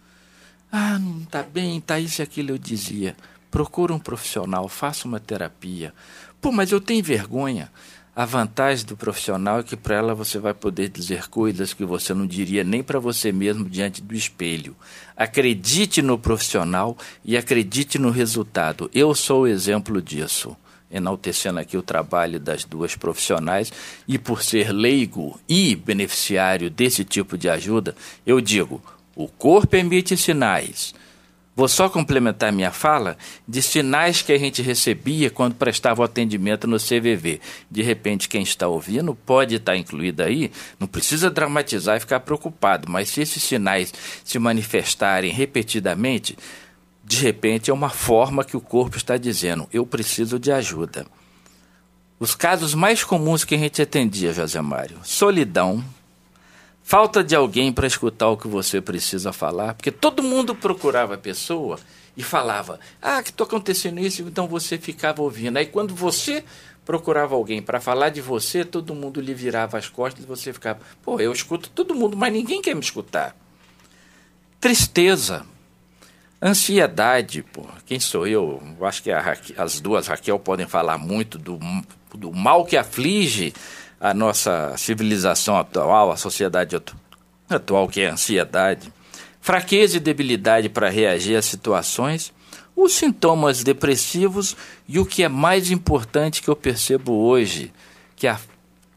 Ah, 0.71 0.97
não 0.99 1.23
tá 1.25 1.43
bem, 1.43 1.79
tá 1.79 1.99
isso 1.99 2.21
e 2.21 2.23
aquilo 2.23 2.51
eu 2.51 2.57
dizia. 2.57 3.15
Procura 3.51 3.93
um 3.93 3.99
profissional, 3.99 4.67
faça 4.67 5.07
uma 5.07 5.19
terapia. 5.19 5.93
Pô, 6.41 6.51
mas 6.51 6.71
eu 6.71 6.81
tenho 6.81 7.03
vergonha. 7.03 7.71
A 8.15 8.23
vantagem 8.23 8.85
do 8.85 8.95
profissional 8.95 9.59
é 9.59 9.63
que 9.63 9.75
para 9.75 9.97
ela 9.97 10.15
você 10.15 10.39
vai 10.39 10.53
poder 10.53 10.87
dizer 10.87 11.27
coisas 11.27 11.73
que 11.73 11.83
você 11.83 12.13
não 12.13 12.25
diria 12.25 12.63
nem 12.63 12.81
para 12.81 12.97
você 12.97 13.29
mesmo 13.29 13.69
diante 13.69 14.01
do 14.01 14.15
espelho. 14.15 14.73
Acredite 15.17 16.01
no 16.01 16.17
profissional 16.17 16.97
e 17.25 17.35
acredite 17.35 17.99
no 17.99 18.09
resultado. 18.11 18.89
Eu 18.93 19.13
sou 19.13 19.41
o 19.41 19.47
exemplo 19.47 20.01
disso. 20.01 20.55
Enaltecendo 20.89 21.59
aqui 21.59 21.75
o 21.75 21.81
trabalho 21.81 22.39
das 22.39 22.63
duas 22.63 22.95
profissionais 22.95 23.73
e 24.07 24.17
por 24.17 24.43
ser 24.43 24.71
leigo 24.71 25.37
e 25.49 25.75
beneficiário 25.75 26.69
desse 26.69 27.03
tipo 27.03 27.37
de 27.37 27.49
ajuda, 27.49 27.93
eu 28.25 28.39
digo: 28.39 28.81
o 29.13 29.27
corpo 29.27 29.75
emite 29.75 30.15
sinais 30.15 30.95
Vou 31.55 31.69
só 31.69 31.87
complementar 31.87 32.51
minha 32.51 32.71
fala 32.71 33.17
de 33.47 33.61
sinais 33.61 34.21
que 34.21 34.33
a 34.33 34.37
gente 34.37 34.61
recebia 34.61 35.29
quando 35.29 35.55
prestava 35.55 36.01
o 36.01 36.03
atendimento 36.03 36.67
no 36.67 36.77
CVV. 36.77 37.39
De 37.71 37.81
repente, 37.81 38.27
quem 38.27 38.43
está 38.43 38.67
ouvindo 38.67 39.15
pode 39.15 39.55
estar 39.55 39.77
incluído 39.77 40.21
aí, 40.21 40.51
não 40.77 40.85
precisa 40.85 41.31
dramatizar 41.31 41.95
e 41.95 42.01
ficar 42.01 42.19
preocupado, 42.19 42.91
mas 42.91 43.07
se 43.07 43.21
esses 43.21 43.41
sinais 43.41 43.93
se 44.25 44.37
manifestarem 44.37 45.31
repetidamente, 45.31 46.37
de 47.01 47.21
repente 47.21 47.71
é 47.71 47.73
uma 47.73 47.89
forma 47.89 48.43
que 48.43 48.57
o 48.57 48.61
corpo 48.61 48.97
está 48.97 49.15
dizendo: 49.15 49.65
eu 49.71 49.85
preciso 49.85 50.37
de 50.37 50.51
ajuda. 50.51 51.05
Os 52.19 52.35
casos 52.35 52.73
mais 52.73 53.01
comuns 53.01 53.45
que 53.45 53.55
a 53.55 53.57
gente 53.57 53.81
atendia, 53.81 54.33
José 54.33 54.59
Mário: 54.61 54.99
solidão, 55.03 55.81
falta 56.85 57.23
de 57.23 57.35
alguém 57.35 57.73
para 57.73 57.87
escutar 57.87 58.29
o 58.29 58.37
que 58.37 58.47
você 58.47 58.79
precisa 58.79 59.33
falar, 59.33 59.73
porque 59.73 59.91
todo 59.91 60.21
mundo 60.21 60.53
procurava 60.53 61.15
a 61.15 61.17
pessoa 61.17 61.79
e 62.15 62.21
falava: 62.21 62.79
"Ah, 63.01 63.23
que 63.23 63.31
está 63.31 63.43
acontecendo 63.43 63.99
isso", 63.99 64.21
então 64.21 64.47
você 64.47 64.77
ficava 64.77 65.23
ouvindo. 65.23 65.57
Aí 65.57 65.65
quando 65.65 65.95
você 65.95 66.45
procurava 66.85 67.33
alguém 67.33 67.59
para 67.59 67.81
falar 67.81 68.09
de 68.09 68.21
você, 68.21 68.63
todo 68.63 68.93
mundo 68.93 69.19
lhe 69.19 69.33
virava 69.33 69.79
as 69.79 69.89
costas 69.89 70.23
e 70.23 70.27
você 70.27 70.53
ficava: 70.53 70.79
"Pô, 71.01 71.19
eu 71.19 71.33
escuto 71.33 71.71
todo 71.71 71.95
mundo, 71.95 72.15
mas 72.15 72.31
ninguém 72.31 72.61
quer 72.61 72.75
me 72.75 72.81
escutar". 72.81 73.35
Tristeza, 74.61 75.43
ansiedade, 76.39 77.41
pô. 77.41 77.65
Quem 77.87 77.99
sou 77.99 78.27
eu? 78.27 78.61
acho 78.81 79.01
que 79.01 79.11
as 79.57 79.79
duas 79.79 80.05
Raquel 80.05 80.37
podem 80.37 80.67
falar 80.67 80.99
muito 80.99 81.39
do, 81.39 81.59
do 82.13 82.31
mal 82.31 82.63
que 82.63 82.77
aflige 82.77 83.53
a 83.99 84.13
nossa 84.13 84.75
civilização 84.77 85.57
atual, 85.57 86.11
a 86.11 86.17
sociedade 86.17 86.75
atual, 87.49 87.87
que 87.87 88.01
é 88.01 88.09
a 88.09 88.13
ansiedade, 88.13 88.91
fraqueza 89.41 89.97
e 89.97 89.99
debilidade 89.99 90.69
para 90.69 90.89
reagir 90.89 91.35
a 91.35 91.41
situações, 91.41 92.33
os 92.75 92.93
sintomas 92.93 93.63
depressivos 93.63 94.55
e 94.87 94.99
o 94.99 95.05
que 95.05 95.23
é 95.23 95.29
mais 95.29 95.71
importante 95.71 96.41
que 96.41 96.49
eu 96.49 96.55
percebo 96.55 97.13
hoje, 97.13 97.71
que 98.15 98.27
é 98.27 98.31
a 98.31 98.39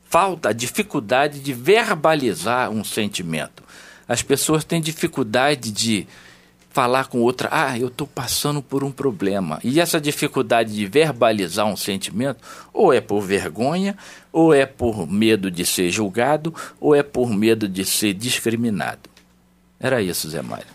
falta, 0.09 0.49
a 0.49 0.53
dificuldade 0.53 1.39
de 1.41 1.53
verbalizar 1.53 2.71
um 2.71 2.83
sentimento. 2.83 3.63
As 4.09 4.23
pessoas 4.23 4.65
têm 4.65 4.81
dificuldade 4.81 5.71
de 5.71 6.07
falar 6.71 7.09
com 7.09 7.21
outra, 7.21 7.49
ah, 7.51 7.79
eu 7.79 7.89
estou 7.89 8.07
passando 8.07 8.63
por 8.63 8.85
um 8.85 8.91
problema. 8.91 9.59
E 9.65 9.81
essa 9.81 10.01
dificuldade 10.01 10.75
de 10.75 10.87
verbalizar 10.87 11.67
um 11.67 11.77
sentimento, 11.77 12.39
ou 12.73 12.93
é 12.93 13.01
por 13.01 13.21
vergonha, 13.21 13.97
ou 14.33 14.55
é 14.55 14.67
por 14.67 15.11
medo 15.11 15.51
de 15.51 15.65
ser 15.65 15.91
julgado, 15.91 16.55
ou 16.81 16.95
é 16.95 17.03
por 17.03 17.31
medo 17.31 17.69
de 17.69 17.85
ser 17.85 18.15
discriminado. 18.15 19.11
Era 19.81 20.03
isso, 20.03 20.29
Zé 20.29 20.43
Mário. 20.43 20.67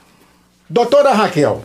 Doutora 0.69 1.13
Raquel, 1.13 1.63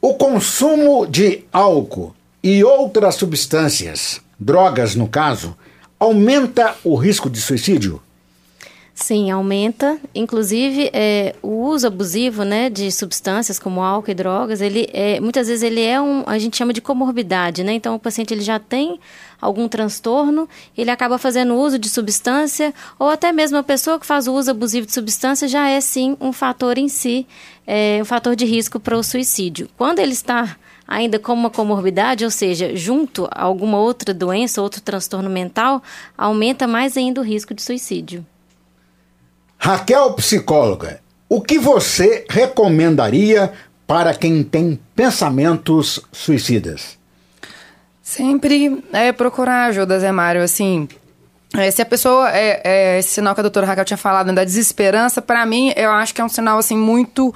o 0.00 0.14
consumo 0.14 1.06
de 1.06 1.44
álcool 1.52 2.14
e 2.42 2.64
outras 2.64 3.14
substâncias, 3.16 4.20
drogas 4.38 4.94
no 4.94 5.06
caso, 5.06 5.56
aumenta 5.98 6.74
o 6.82 6.96
risco 6.96 7.28
de 7.28 7.40
suicídio? 7.40 8.02
Sim, 9.02 9.30
aumenta. 9.30 9.98
Inclusive, 10.14 10.90
é, 10.92 11.34
o 11.42 11.64
uso 11.64 11.86
abusivo 11.86 12.44
né, 12.44 12.68
de 12.68 12.92
substâncias 12.92 13.58
como 13.58 13.82
álcool 13.82 14.10
e 14.10 14.14
drogas, 14.14 14.60
ele 14.60 14.86
é, 14.92 15.18
muitas 15.18 15.48
vezes 15.48 15.62
ele 15.62 15.80
é 15.80 15.98
um, 15.98 16.22
a 16.26 16.38
gente 16.38 16.58
chama 16.58 16.70
de 16.70 16.82
comorbidade, 16.82 17.64
né? 17.64 17.72
Então, 17.72 17.94
o 17.94 17.98
paciente 17.98 18.34
ele 18.34 18.42
já 18.42 18.58
tem 18.58 19.00
algum 19.40 19.66
transtorno, 19.68 20.46
ele 20.76 20.90
acaba 20.90 21.16
fazendo 21.16 21.54
uso 21.54 21.78
de 21.78 21.88
substância, 21.88 22.74
ou 22.98 23.08
até 23.08 23.32
mesmo 23.32 23.56
a 23.56 23.62
pessoa 23.62 23.98
que 23.98 24.04
faz 24.04 24.28
o 24.28 24.34
uso 24.34 24.50
abusivo 24.50 24.86
de 24.86 24.92
substância 24.92 25.48
já 25.48 25.66
é, 25.66 25.80
sim, 25.80 26.14
um 26.20 26.30
fator 26.30 26.76
em 26.76 26.88
si, 26.88 27.26
é, 27.66 28.00
um 28.02 28.04
fator 28.04 28.36
de 28.36 28.44
risco 28.44 28.78
para 28.78 28.98
o 28.98 29.02
suicídio. 29.02 29.66
Quando 29.78 29.98
ele 30.00 30.12
está 30.12 30.58
ainda 30.86 31.18
com 31.18 31.32
uma 31.32 31.48
comorbidade, 31.48 32.22
ou 32.22 32.30
seja, 32.30 32.76
junto 32.76 33.26
a 33.30 33.44
alguma 33.44 33.78
outra 33.78 34.12
doença, 34.12 34.60
outro 34.60 34.82
transtorno 34.82 35.30
mental, 35.30 35.82
aumenta 36.18 36.66
mais 36.66 36.98
ainda 36.98 37.22
o 37.22 37.24
risco 37.24 37.54
de 37.54 37.62
suicídio. 37.62 38.26
Raquel, 39.62 40.14
psicóloga, 40.14 41.02
o 41.28 41.38
que 41.38 41.58
você 41.58 42.24
recomendaria 42.30 43.52
para 43.86 44.14
quem 44.14 44.42
tem 44.42 44.80
pensamentos 44.96 46.00
suicidas? 46.10 46.98
Sempre 48.02 48.82
é 48.90 49.12
procurar 49.12 49.66
ajuda, 49.66 50.00
Zé 50.00 50.10
Mário. 50.10 50.42
Assim, 50.42 50.88
é, 51.54 51.70
se 51.70 51.82
a 51.82 51.84
pessoa. 51.84 52.30
É, 52.30 52.62
é, 52.64 52.98
esse 52.98 53.10
sinal 53.10 53.34
que 53.34 53.40
a 53.40 53.42
doutora 53.42 53.66
Raquel 53.66 53.84
tinha 53.84 53.98
falado, 53.98 54.32
da 54.32 54.44
desesperança, 54.44 55.20
para 55.20 55.44
mim, 55.44 55.74
eu 55.76 55.90
acho 55.90 56.14
que 56.14 56.22
é 56.22 56.24
um 56.24 56.28
sinal 56.28 56.58
assim 56.58 56.76
muito 56.76 57.34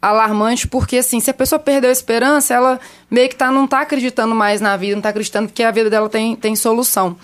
alarmante, 0.00 0.68
porque 0.68 0.98
assim, 0.98 1.20
se 1.20 1.30
a 1.30 1.34
pessoa 1.34 1.58
perdeu 1.58 1.88
a 1.88 1.92
esperança, 1.92 2.52
ela 2.52 2.80
meio 3.10 3.30
que 3.30 3.36
tá, 3.36 3.50
não 3.50 3.64
está 3.64 3.80
acreditando 3.80 4.34
mais 4.34 4.60
na 4.60 4.76
vida, 4.76 4.92
não 4.92 5.00
está 5.00 5.08
acreditando 5.08 5.50
que 5.50 5.62
a 5.62 5.70
vida 5.70 5.88
dela 5.88 6.10
tem, 6.10 6.36
tem 6.36 6.54
solução. 6.54 7.16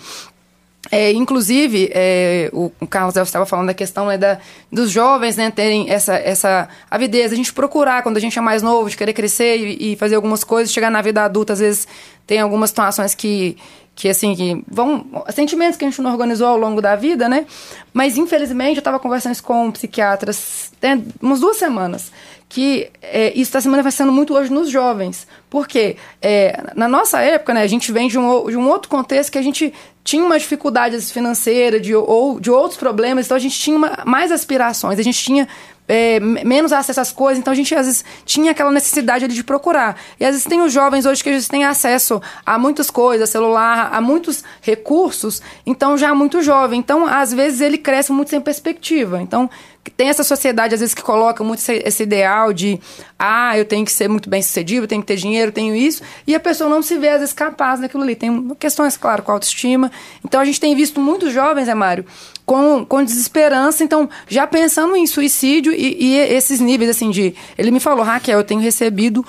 É, 0.91 1.11
inclusive, 1.11 1.89
é, 1.93 2.49
o, 2.53 2.71
o, 2.79 2.87
Carlos 2.87 3.15
estava 3.15 3.45
falando 3.45 3.67
da 3.67 3.73
questão 3.73 4.07
né, 4.07 4.17
da, 4.17 4.39
dos 4.71 4.89
jovens 4.89 5.35
né, 5.35 5.51
terem 5.51 5.89
essa, 5.89 6.15
essa 6.15 6.69
avidez, 6.89 7.31
a 7.31 7.35
gente 7.35 7.53
procurar 7.53 8.01
quando 8.01 8.17
a 8.17 8.19
gente 8.19 8.39
é 8.39 8.41
mais 8.41 8.63
novo, 8.63 8.89
de 8.89 8.95
querer 8.95 9.13
crescer 9.13 9.57
e, 9.57 9.93
e, 9.93 9.95
fazer 9.97 10.15
algumas 10.15 10.43
coisas, 10.43 10.73
chegar 10.73 10.89
na 10.89 11.01
vida 11.01 11.23
adulta, 11.23 11.53
às 11.53 11.59
vezes 11.59 11.87
tem 12.25 12.39
algumas 12.39 12.69
situações 12.69 13.13
que 13.13 13.57
que 13.99 14.07
assim, 14.07 14.33
que 14.33 14.63
vão. 14.65 15.05
Sentimentos 15.29 15.77
que 15.77 15.83
a 15.83 15.89
gente 15.89 16.01
não 16.01 16.11
organizou 16.11 16.47
ao 16.47 16.57
longo 16.57 16.81
da 16.81 16.95
vida, 16.95 17.27
né? 17.27 17.45
Mas 17.91 18.17
infelizmente 18.17 18.77
eu 18.77 18.79
estava 18.79 18.97
conversando 18.97 19.33
isso 19.33 19.43
com 19.43 19.69
psiquiatras 19.71 20.71
tem 20.79 21.05
umas 21.21 21.41
duas 21.41 21.57
semanas. 21.57 22.09
Que 22.47 22.89
é, 23.01 23.27
isso 23.31 23.41
está 23.41 23.61
se 23.61 23.67
manifestando 23.67 24.11
muito 24.11 24.33
hoje 24.33 24.51
nos 24.51 24.69
jovens. 24.69 25.27
Porque 25.49 25.97
é, 26.21 26.71
na 26.75 26.87
nossa 26.87 27.19
época, 27.19 27.53
né, 27.53 27.61
a 27.61 27.67
gente 27.67 27.91
vem 27.91 28.07
de 28.07 28.17
um, 28.17 28.49
de 28.49 28.55
um 28.55 28.69
outro 28.69 28.89
contexto 28.89 29.31
que 29.31 29.37
a 29.37 29.41
gente 29.41 29.73
tinha 30.01 30.23
uma 30.23 30.39
dificuldade 30.39 30.99
financeira 31.01 31.77
de, 31.77 31.93
ou 31.93 32.39
de 32.39 32.49
outros 32.49 32.79
problemas, 32.79 33.25
então 33.25 33.37
a 33.37 33.39
gente 33.39 33.59
tinha 33.59 33.77
uma, 33.77 33.99
mais 34.05 34.31
aspirações, 34.31 34.97
a 34.97 35.03
gente 35.03 35.21
tinha 35.21 35.47
é, 35.89 36.19
menos 36.19 36.71
acesso 36.71 37.01
às 37.01 37.11
coisas, 37.11 37.39
então 37.39 37.51
a 37.51 37.55
gente 37.55 37.73
às 37.73 37.87
vezes 37.87 38.05
tinha 38.23 38.51
aquela 38.51 38.71
necessidade 38.71 39.25
ali 39.25 39.33
de 39.33 39.43
procurar. 39.43 39.99
E 40.19 40.23
às 40.23 40.31
vezes 40.31 40.45
tem 40.45 40.61
os 40.61 40.71
jovens 40.71 41.07
hoje 41.07 41.23
que 41.23 41.29
eles 41.29 41.47
têm 41.47 41.65
acesso 41.65 42.21
a 42.45 42.59
muitas 42.59 42.91
coisas, 42.91 43.27
celular, 43.29 43.89
a 43.91 43.99
muitos 43.99 44.43
recursos, 44.61 45.41
então 45.65 45.97
já 45.97 46.13
muito 46.13 46.43
jovem. 46.43 46.79
Então, 46.79 47.07
às 47.07 47.33
vezes, 47.33 47.59
ele 47.59 47.77
cresce 47.77 48.11
muito 48.11 48.29
sem 48.29 48.39
perspectiva. 48.39 49.19
Então, 49.19 49.49
tem 49.97 50.09
essa 50.09 50.23
sociedade, 50.23 50.75
às 50.75 50.79
vezes, 50.79 50.93
que 50.93 51.01
coloca 51.01 51.43
muito 51.43 51.59
esse, 51.59 51.81
esse, 51.85 52.03
ideal 52.03 52.53
de 52.53 52.79
ah, 53.17 53.57
eu 53.57 53.65
tenho 53.65 53.83
que 53.83 53.91
ser 53.91 54.07
muito 54.07 54.29
bem 54.29 54.41
sucedido, 54.41 54.83
eu 54.83 54.87
tenho 54.87 55.01
que 55.01 55.07
ter 55.07 55.15
dinheiro, 55.15 55.51
tenho 55.51 55.75
isso, 55.75 56.03
e 56.27 56.35
a 56.35 56.39
pessoa 56.39 56.69
não 56.69 56.81
se 56.83 56.97
vê, 56.97 57.09
às 57.09 57.19
vezes, 57.19 57.33
capaz 57.33 57.79
daquilo 57.79 58.03
ali. 58.03 58.15
Tem 58.15 58.49
questões, 58.59 58.95
claro, 58.95 59.23
com 59.23 59.31
autoestima. 59.31 59.91
Então, 60.23 60.39
a 60.39 60.45
gente 60.45 60.59
tem 60.59 60.75
visto 60.75 60.99
muitos 60.99 61.33
jovens, 61.33 61.67
é 61.67 61.73
Mário, 61.73 62.05
com, 62.49 62.83
com 62.83 63.03
desesperança, 63.03 63.83
então, 63.83 64.09
já 64.27 64.47
pensando 64.47 64.95
em 64.95 65.05
suicídio 65.05 65.71
e, 65.71 66.03
e 66.03 66.17
esses 66.17 66.59
níveis, 66.59 66.89
assim, 66.89 67.11
de. 67.11 67.35
Ele 67.55 67.69
me 67.69 67.79
falou, 67.79 68.03
Raquel, 68.03 68.39
eu 68.39 68.43
tenho 68.43 68.59
recebido 68.59 69.23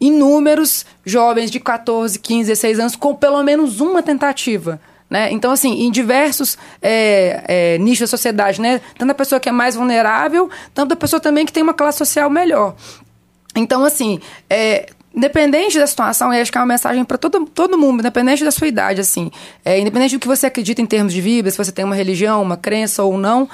inúmeros 0.00 0.86
jovens 1.04 1.50
de 1.50 1.58
14, 1.58 2.20
15, 2.20 2.50
16 2.50 2.78
anos 2.78 2.94
com 2.94 3.16
pelo 3.16 3.42
menos 3.42 3.80
uma 3.80 4.00
tentativa 4.00 4.80
né? 5.10 5.30
Então, 5.30 5.50
assim, 5.50 5.82
em 5.82 5.90
diversos 5.90 6.56
é, 6.80 7.44
é, 7.46 7.78
nichos 7.78 8.00
da 8.00 8.06
sociedade, 8.06 8.62
né? 8.62 8.80
Tanto 8.96 9.10
a 9.10 9.14
pessoa 9.14 9.38
que 9.38 9.48
é 9.48 9.52
mais 9.52 9.74
vulnerável, 9.74 10.48
tanto 10.72 10.94
a 10.94 10.96
pessoa 10.96 11.20
também 11.20 11.44
que 11.44 11.52
tem 11.52 11.62
uma 11.62 11.74
classe 11.74 11.98
social 11.98 12.30
melhor. 12.30 12.74
Então, 13.54 13.84
assim, 13.84 14.20
é, 14.48 14.88
independente 15.14 15.78
da 15.78 15.86
situação, 15.86 16.32
eu 16.32 16.40
acho 16.40 16.50
que 16.50 16.58
é 16.58 16.60
uma 16.60 16.66
mensagem 16.66 17.04
para 17.04 17.18
todo, 17.18 17.46
todo 17.46 17.78
mundo, 17.78 18.00
independente 18.00 18.44
da 18.44 18.50
sua 18.50 18.66
idade, 18.66 19.00
assim. 19.00 19.30
É, 19.64 19.78
independente 19.78 20.16
do 20.16 20.20
que 20.20 20.26
você 20.26 20.46
acredita 20.46 20.80
em 20.80 20.86
termos 20.86 21.12
de 21.12 21.20
vida, 21.20 21.50
se 21.50 21.58
você 21.58 21.72
tem 21.72 21.84
uma 21.84 21.94
religião, 21.94 22.42
uma 22.42 22.56
crença 22.56 23.02
ou 23.02 23.18
não, 23.18 23.48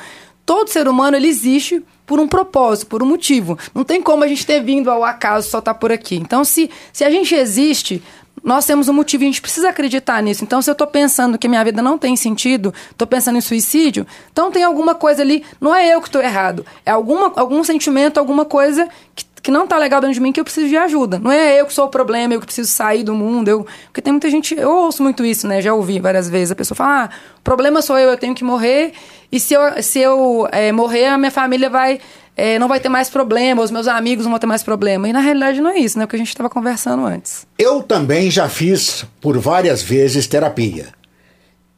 todo 0.46 0.68
ser 0.68 0.88
humano 0.88 1.16
ele 1.16 1.28
existe 1.28 1.82
por 2.06 2.18
um 2.18 2.26
propósito, 2.26 2.88
por 2.88 3.02
um 3.02 3.06
motivo. 3.06 3.58
Não 3.74 3.84
tem 3.84 4.00
como 4.00 4.24
a 4.24 4.26
gente 4.26 4.46
ter 4.46 4.62
vindo 4.62 4.90
ao 4.90 5.04
acaso 5.04 5.50
só 5.50 5.58
estar 5.58 5.74
tá 5.74 5.78
por 5.78 5.92
aqui. 5.92 6.16
Então, 6.16 6.42
se, 6.42 6.70
se 6.92 7.04
a 7.04 7.10
gente 7.10 7.34
existe, 7.34 8.02
nós 8.42 8.64
temos 8.64 8.88
um 8.88 8.92
motivo 8.92 9.22
e 9.22 9.26
a 9.26 9.28
gente 9.28 9.42
precisa 9.42 9.68
acreditar 9.68 10.22
nisso. 10.22 10.42
Então, 10.44 10.62
se 10.62 10.70
eu 10.70 10.72
estou 10.72 10.86
pensando 10.86 11.38
que 11.38 11.48
minha 11.48 11.62
vida 11.64 11.82
não 11.82 11.98
tem 11.98 12.16
sentido, 12.16 12.72
estou 12.90 13.06
pensando 13.06 13.36
em 13.36 13.40
suicídio, 13.40 14.06
então 14.32 14.50
tem 14.50 14.64
alguma 14.64 14.94
coisa 14.94 15.22
ali, 15.22 15.44
não 15.60 15.74
é 15.74 15.94
eu 15.94 16.00
que 16.00 16.08
estou 16.08 16.22
errado, 16.22 16.64
é 16.84 16.90
alguma, 16.90 17.32
algum 17.36 17.62
sentimento, 17.62 18.18
alguma 18.18 18.44
coisa 18.44 18.88
que, 19.14 19.24
que 19.42 19.50
não 19.50 19.64
está 19.64 19.78
legal 19.78 20.00
dentro 20.00 20.14
de 20.14 20.20
mim 20.20 20.32
que 20.32 20.40
eu 20.40 20.44
preciso 20.44 20.68
de 20.68 20.76
ajuda. 20.76 21.18
Não 21.18 21.30
é 21.30 21.60
eu 21.60 21.66
que 21.66 21.72
sou 21.72 21.86
o 21.86 21.88
problema, 21.88 22.34
eu 22.34 22.40
que 22.40 22.46
preciso 22.46 22.70
sair 22.70 23.02
do 23.02 23.14
mundo. 23.14 23.48
Eu, 23.48 23.66
porque 23.84 24.00
tem 24.00 24.12
muita 24.12 24.30
gente, 24.30 24.54
eu 24.54 24.70
ouço 24.70 25.02
muito 25.02 25.24
isso, 25.24 25.46
né? 25.46 25.60
Já 25.62 25.74
ouvi 25.74 25.98
várias 26.00 26.28
vezes. 26.28 26.50
A 26.50 26.54
pessoa 26.54 26.76
fala, 26.76 27.04
ah, 27.04 27.10
o 27.38 27.42
problema 27.42 27.82
sou 27.82 27.98
eu, 27.98 28.10
eu 28.10 28.16
tenho 28.16 28.34
que 28.34 28.44
morrer, 28.44 28.92
e 29.30 29.38
se 29.38 29.54
eu, 29.54 29.82
se 29.82 29.98
eu 30.00 30.48
é, 30.52 30.72
morrer, 30.72 31.06
a 31.06 31.18
minha 31.18 31.30
família 31.30 31.68
vai 31.68 32.00
é, 32.38 32.56
não 32.56 32.68
vai 32.68 32.78
ter 32.78 32.88
mais 32.88 33.10
problema, 33.10 33.62
os 33.62 33.70
meus 33.72 33.88
amigos 33.88 34.24
não 34.24 34.30
vão 34.30 34.38
ter 34.38 34.46
mais 34.46 34.62
problema. 34.62 35.08
E 35.08 35.12
na 35.12 35.18
realidade 35.18 35.60
não 35.60 35.70
é 35.70 35.78
isso, 35.78 35.98
né? 35.98 36.04
O 36.04 36.08
que 36.08 36.14
a 36.14 36.18
gente 36.18 36.28
estava 36.28 36.48
conversando 36.48 37.04
antes. 37.04 37.44
Eu 37.58 37.82
também 37.82 38.30
já 38.30 38.48
fiz 38.48 39.04
por 39.20 39.36
várias 39.38 39.82
vezes 39.82 40.28
terapia. 40.28 40.86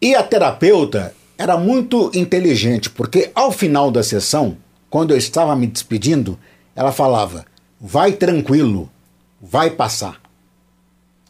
E 0.03 0.15
a 0.15 0.23
terapeuta 0.23 1.15
era 1.39 1.57
muito 1.57 2.11
inteligente, 2.15 2.91
porque 2.91 3.31
ao 3.35 3.51
final 3.51 3.91
da 3.91 4.03
sessão, 4.03 4.59
quando 4.91 5.13
eu 5.13 5.17
estava 5.17 5.57
me 5.57 5.67
despedindo, 5.67 6.39
ela 6.81 6.93
falava: 6.93 7.45
vai 7.79 8.13
tranquilo, 8.13 8.91
vai 9.39 9.69
passar. 9.69 10.19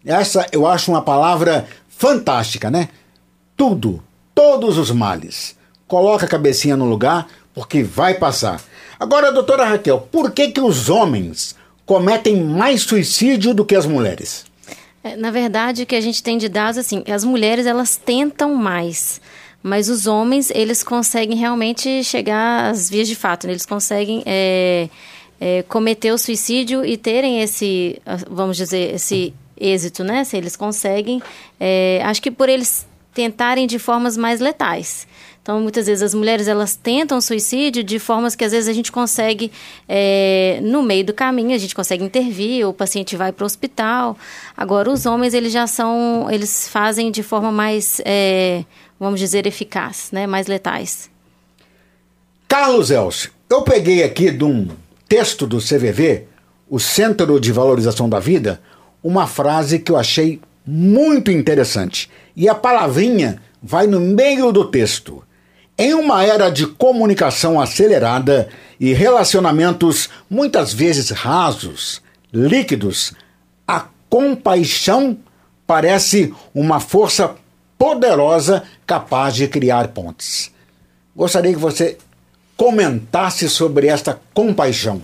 Essa 0.07 0.47
eu 0.53 0.65
acho 0.65 0.93
uma 0.93 1.03
palavra 1.03 1.67
fantástica, 1.89 2.71
né? 2.71 2.89
Tudo, 3.57 4.01
todos 4.33 4.79
os 4.79 4.93
males. 4.93 5.57
Coloca 5.89 6.25
a 6.25 6.29
cabecinha 6.29 6.77
no 6.77 6.85
lugar, 6.85 7.27
porque 7.53 7.83
vai 7.83 8.15
passar. 8.15 8.63
Agora, 8.99 9.33
doutora 9.33 9.65
Raquel, 9.65 9.99
por 10.13 10.31
que, 10.31 10.53
que 10.53 10.61
os 10.61 10.89
homens 10.89 11.57
cometem 11.85 12.41
mais 12.41 12.83
suicídio 12.83 13.53
do 13.53 13.65
que 13.65 13.75
as 13.75 13.87
mulheres? 13.87 14.45
É, 15.03 15.17
na 15.17 15.33
verdade, 15.33 15.83
o 15.83 15.87
que 15.87 15.97
a 15.97 16.01
gente 16.01 16.23
tem 16.23 16.39
de 16.39 16.49
dados, 16.49 16.79
assim, 16.79 17.03
as 17.09 17.25
mulheres 17.25 17.67
elas 17.67 17.97
tentam 17.97 18.55
mais, 18.55 19.21
mas 19.61 19.89
os 19.89 20.07
homens, 20.07 20.53
eles 20.55 20.85
conseguem 20.85 21.37
realmente 21.37 22.05
chegar 22.05 22.71
às 22.71 22.89
vias 22.89 23.09
de 23.09 23.17
fato, 23.17 23.49
né? 23.49 23.53
eles 23.53 23.67
conseguem 23.67 24.23
é, 24.25 24.89
é, 25.41 25.62
cometer 25.62 26.12
o 26.12 26.18
suicídio 26.18 26.84
e 26.84 26.97
terem 26.97 27.41
esse, 27.41 28.01
vamos 28.28 28.57
dizer, 28.57 28.95
esse 28.95 29.32
êxito, 29.59 30.05
né? 30.05 30.22
Se 30.24 30.36
eles 30.36 30.55
conseguem, 30.55 31.22
é, 31.59 32.03
acho 32.05 32.20
que 32.20 32.30
por 32.30 32.49
eles 32.49 32.86
tentarem 33.14 33.66
de 33.66 33.78
formas 33.78 34.16
mais 34.16 34.41
letais. 34.41 35.07
Então, 35.43 35.59
muitas 35.61 35.86
vezes 35.86 36.03
as 36.03 36.14
mulheres 36.14 36.47
elas 36.47 36.76
tentam 36.76 37.20
suicídio 37.20 37.82
de 37.82 37.99
formas 37.99 38.36
que 38.36 38.45
às 38.45 38.53
vezes 38.53 38.68
a 38.68 38.72
gente 38.72 38.93
consegue, 38.93 39.51
é, 39.88 40.61
no 40.62 40.82
meio 40.82 41.05
do 41.05 41.14
caminho, 41.14 41.55
a 41.55 41.59
gente 41.59 41.74
consegue 41.74 42.05
intervir, 42.05 42.68
o 42.68 42.74
paciente 42.74 43.16
vai 43.16 43.32
para 43.32 43.43
o 43.43 43.47
hospital. 43.47 44.16
Agora, 44.55 44.91
os 44.91 45.07
homens, 45.07 45.32
eles 45.32 45.53
já 45.53 45.66
são, 45.66 46.28
eles 46.30 46.68
fazem 46.68 47.11
de 47.11 47.22
forma 47.22 47.51
mais, 47.51 48.01
é, 48.05 48.64
vamos 48.99 49.18
dizer, 49.18 49.47
eficaz, 49.47 50.11
né? 50.12 50.26
mais 50.26 50.47
letais. 50.47 51.11
Carlos 52.47 52.91
Elcio, 52.91 53.30
eu 53.49 53.62
peguei 53.62 54.03
aqui 54.03 54.30
de 54.30 54.45
um 54.45 54.68
texto 55.11 55.45
do 55.45 55.59
CVV, 55.59 56.29
o 56.69 56.79
Centro 56.79 57.41
de 57.41 57.51
Valorização 57.51 58.09
da 58.09 58.21
Vida, 58.21 58.61
uma 59.03 59.27
frase 59.27 59.81
que 59.81 59.91
eu 59.91 59.97
achei 59.97 60.41
muito 60.65 61.33
interessante. 61.33 62.09
E 62.37 62.49
a 62.49 62.55
palavrinha 62.55 63.43
vai 63.61 63.89
no 63.89 63.99
meio 63.99 64.53
do 64.53 64.71
texto. 64.71 65.25
Em 65.77 65.95
uma 65.95 66.25
era 66.25 66.49
de 66.49 66.65
comunicação 66.65 67.61
acelerada 67.61 68.49
e 68.79 68.93
relacionamentos 68.93 70.09
muitas 70.31 70.73
vezes 70.73 71.11
rasos, 71.11 72.01
líquidos, 72.33 73.13
a 73.67 73.87
compaixão 74.09 75.19
parece 75.67 76.33
uma 76.55 76.79
força 76.79 77.35
poderosa 77.77 78.63
capaz 78.87 79.35
de 79.35 79.49
criar 79.49 79.89
pontes. 79.89 80.53
Gostaria 81.17 81.53
que 81.53 81.59
você 81.59 81.99
comentasse 82.61 83.49
sobre 83.49 83.87
esta 83.87 84.21
compaixão. 84.35 85.01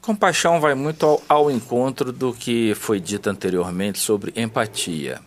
Compaixão 0.00 0.58
vai 0.58 0.74
muito 0.74 1.04
ao, 1.04 1.22
ao 1.28 1.50
encontro 1.50 2.10
do 2.10 2.32
que 2.32 2.74
foi 2.74 2.98
dito 2.98 3.28
anteriormente 3.28 3.98
sobre 3.98 4.32
empatia. 4.34 5.20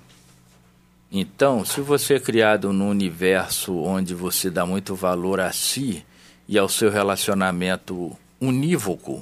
Então, 1.11 1.63
se 1.63 1.79
você 1.79 2.15
é 2.15 2.19
criado 2.19 2.73
num 2.73 2.89
universo 2.89 3.77
onde 3.83 4.15
você 4.15 4.49
dá 4.49 4.65
muito 4.65 4.95
valor 4.95 5.39
a 5.39 5.51
si 5.51 6.03
e 6.47 6.57
ao 6.57 6.67
seu 6.67 6.89
relacionamento 6.89 8.11
unívoco 8.41 9.21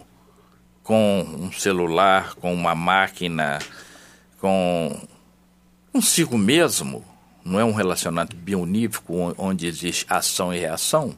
com 0.82 1.28
um 1.38 1.52
celular, 1.52 2.34
com 2.36 2.54
uma 2.54 2.74
máquina, 2.74 3.60
com 4.40 5.06
consigo 5.92 6.38
mesmo, 6.38 7.04
não 7.44 7.60
é 7.60 7.66
um 7.66 7.74
relacionamento 7.74 8.38
bionívoco 8.38 9.36
onde 9.38 9.68
existe 9.68 10.06
ação 10.08 10.54
e 10.54 10.60
reação, 10.60 11.14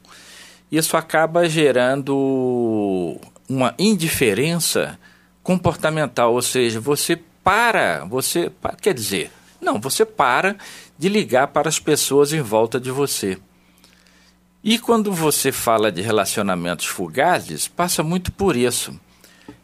isso 0.76 0.96
acaba 0.96 1.48
gerando 1.48 3.18
uma 3.48 3.74
indiferença 3.78 4.98
comportamental, 5.42 6.32
ou 6.32 6.42
seja, 6.42 6.80
você 6.80 7.18
para, 7.42 8.04
você 8.04 8.50
quer 8.80 8.94
dizer, 8.94 9.30
não, 9.60 9.78
você 9.80 10.04
para 10.04 10.56
de 10.98 11.08
ligar 11.08 11.48
para 11.48 11.68
as 11.68 11.78
pessoas 11.78 12.32
em 12.32 12.40
volta 12.40 12.80
de 12.80 12.90
você. 12.90 13.38
E 14.62 14.78
quando 14.78 15.12
você 15.12 15.52
fala 15.52 15.92
de 15.92 16.00
relacionamentos 16.00 16.86
fugazes, 16.86 17.68
passa 17.68 18.02
muito 18.02 18.32
por 18.32 18.56
isso. 18.56 18.98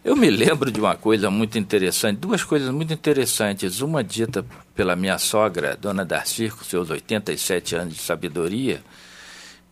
Eu 0.04 0.14
me 0.14 0.28
lembro 0.28 0.70
de 0.70 0.78
uma 0.78 0.94
coisa 0.94 1.30
muito 1.30 1.58
interessante, 1.58 2.18
duas 2.18 2.44
coisas 2.44 2.70
muito 2.70 2.92
interessantes. 2.92 3.80
Uma 3.80 4.04
dita 4.04 4.44
pela 4.74 4.96
minha 4.96 5.18
sogra, 5.18 5.74
Dona 5.74 6.04
Darcy, 6.04 6.50
com 6.50 6.64
seus 6.64 6.90
87 6.90 7.76
anos 7.76 7.94
de 7.94 8.00
sabedoria, 8.00 8.82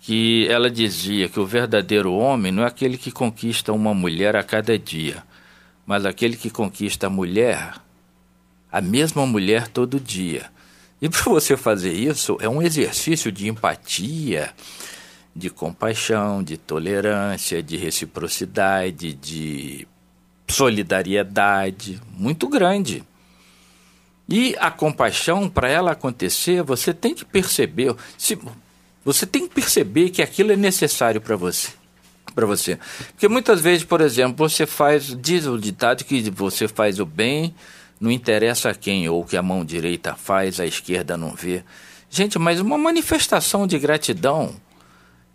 que 0.09 0.49
ela 0.49 0.71
dizia 0.71 1.29
que 1.29 1.39
o 1.39 1.45
verdadeiro 1.45 2.15
homem 2.15 2.51
não 2.51 2.63
é 2.63 2.67
aquele 2.67 2.97
que 2.97 3.13
conquista 3.13 3.75
uma 3.75 3.93
mulher 3.93 4.37
a 4.37 4.43
cada 4.43 4.79
dia, 4.79 5.23
mas 5.85 6.07
aquele 6.07 6.35
que 6.35 6.49
conquista 6.49 7.09
a 7.09 7.11
mulher 7.11 7.75
a 8.73 8.81
mesma 8.81 9.27
mulher 9.27 9.69
todo 9.69 10.01
dia. 10.01 10.51
E 10.99 11.11
para 11.11 11.25
você 11.25 11.59
fazer 11.59 11.93
isso, 11.93 12.39
é 12.41 12.49
um 12.49 12.63
exercício 12.63 13.31
de 13.31 13.49
empatia, 13.49 14.55
de 15.37 15.51
compaixão, 15.51 16.43
de 16.43 16.57
tolerância, 16.57 17.63
de 17.63 17.77
reciprocidade, 17.77 19.13
de 19.13 19.87
solidariedade 20.49 22.01
muito 22.17 22.49
grande. 22.49 23.05
E 24.27 24.57
a 24.59 24.71
compaixão, 24.71 25.51
para 25.51 25.69
ela 25.69 25.93
acontecer, 25.93 26.63
você 26.63 26.95
tem 26.95 27.15
que 27.15 27.27
perceber, 27.27 27.95
se, 28.17 28.39
você 29.09 29.25
tem 29.25 29.49
que 29.49 29.55
perceber 29.55 30.11
que 30.11 30.21
aquilo 30.21 30.53
é 30.53 30.57
necessário 30.57 31.19
para 31.19 31.35
você. 31.35 31.71
Para 32.35 32.45
você. 32.45 32.79
Porque 33.13 33.27
muitas 33.27 33.59
vezes, 33.59 33.83
por 33.83 34.03
exemplo, 34.03 34.47
você 34.47 34.67
faz, 34.67 35.17
diz 35.19 35.47
o 35.47 35.57
ditado 35.57 36.05
que 36.05 36.29
você 36.31 36.69
faz 36.69 37.01
o 37.01 37.07
bem, 37.07 37.55
não 37.99 38.11
interessa 38.11 38.69
a 38.69 38.75
quem, 38.75 39.09
ou 39.09 39.25
que 39.25 39.35
a 39.35 39.43
mão 39.43 39.65
direita 39.65 40.15
faz, 40.15 40.61
a 40.61 40.67
esquerda 40.67 41.17
não 41.17 41.35
vê. 41.35 41.65
Gente, 42.11 42.39
mas 42.39 42.61
uma 42.61 42.77
manifestação 42.77 43.67
de 43.67 43.79
gratidão 43.79 44.55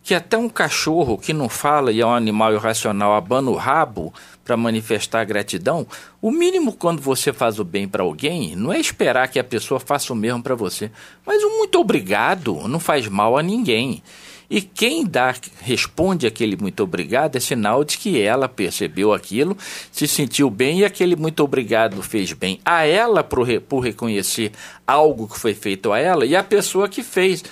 que 0.03 0.13
até 0.13 0.37
um 0.37 0.49
cachorro 0.49 1.17
que 1.17 1.33
não 1.33 1.47
fala 1.47 1.91
e 1.91 2.01
é 2.01 2.05
um 2.05 2.13
animal 2.13 2.53
irracional 2.53 3.13
abana 3.13 3.49
o 3.49 3.55
rabo 3.55 4.13
para 4.43 4.57
manifestar 4.57 5.23
gratidão, 5.23 5.87
o 6.21 6.29
mínimo 6.29 6.73
quando 6.73 7.01
você 7.01 7.31
faz 7.31 7.57
o 7.57 7.63
bem 7.63 7.87
para 7.87 8.03
alguém 8.03 8.53
não 8.55 8.73
é 8.73 8.79
esperar 8.79 9.29
que 9.29 9.39
a 9.39 9.43
pessoa 9.43 9.79
faça 9.79 10.11
o 10.11 10.15
mesmo 10.15 10.43
para 10.43 10.55
você, 10.55 10.91
mas 11.25 11.41
um 11.41 11.57
muito 11.59 11.79
obrigado 11.79 12.67
não 12.67 12.79
faz 12.79 13.07
mal 13.07 13.37
a 13.37 13.41
ninguém. 13.41 14.03
E 14.49 14.61
quem 14.61 15.05
dá, 15.05 15.33
responde 15.61 16.27
aquele 16.27 16.55
muito 16.55 16.83
obrigado 16.83 17.37
é 17.37 17.39
sinal 17.39 17.83
de 17.83 17.97
que 17.97 18.21
ela 18.21 18.47
percebeu 18.47 19.13
aquilo, 19.13 19.57
se 19.91 20.07
sentiu 20.07 20.49
bem 20.49 20.79
e 20.79 20.85
aquele 20.85 21.15
muito 21.15 21.43
obrigado 21.43 22.03
fez 22.03 22.33
bem 22.33 22.59
a 22.63 22.85
ela 22.85 23.23
por, 23.23 23.47
por 23.61 23.79
reconhecer 23.79 24.51
algo 24.85 25.27
que 25.27 25.39
foi 25.39 25.53
feito 25.53 25.91
a 25.91 25.97
ela 25.97 26.25
e 26.25 26.35
a 26.35 26.43
pessoa 26.43 26.89
que 26.89 27.01
fez 27.01 27.43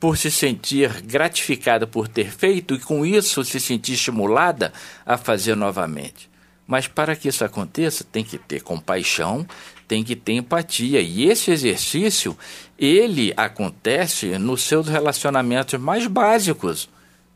por 0.00 0.16
se 0.16 0.30
sentir 0.30 1.02
gratificada 1.02 1.86
por 1.86 2.08
ter 2.08 2.32
feito 2.32 2.74
e 2.74 2.80
com 2.80 3.04
isso 3.04 3.44
se 3.44 3.60
sentir 3.60 3.92
estimulada 3.92 4.72
a 5.04 5.18
fazer 5.18 5.54
novamente. 5.54 6.30
Mas 6.66 6.88
para 6.88 7.14
que 7.14 7.28
isso 7.28 7.44
aconteça, 7.44 8.02
tem 8.02 8.24
que 8.24 8.38
ter 8.38 8.62
compaixão, 8.62 9.46
tem 9.86 10.02
que 10.02 10.16
ter 10.16 10.32
empatia. 10.34 11.00
E 11.00 11.28
esse 11.28 11.50
exercício, 11.50 12.38
ele 12.78 13.34
acontece 13.36 14.38
nos 14.38 14.62
seus 14.62 14.88
relacionamentos 14.88 15.78
mais 15.78 16.06
básicos, 16.06 16.88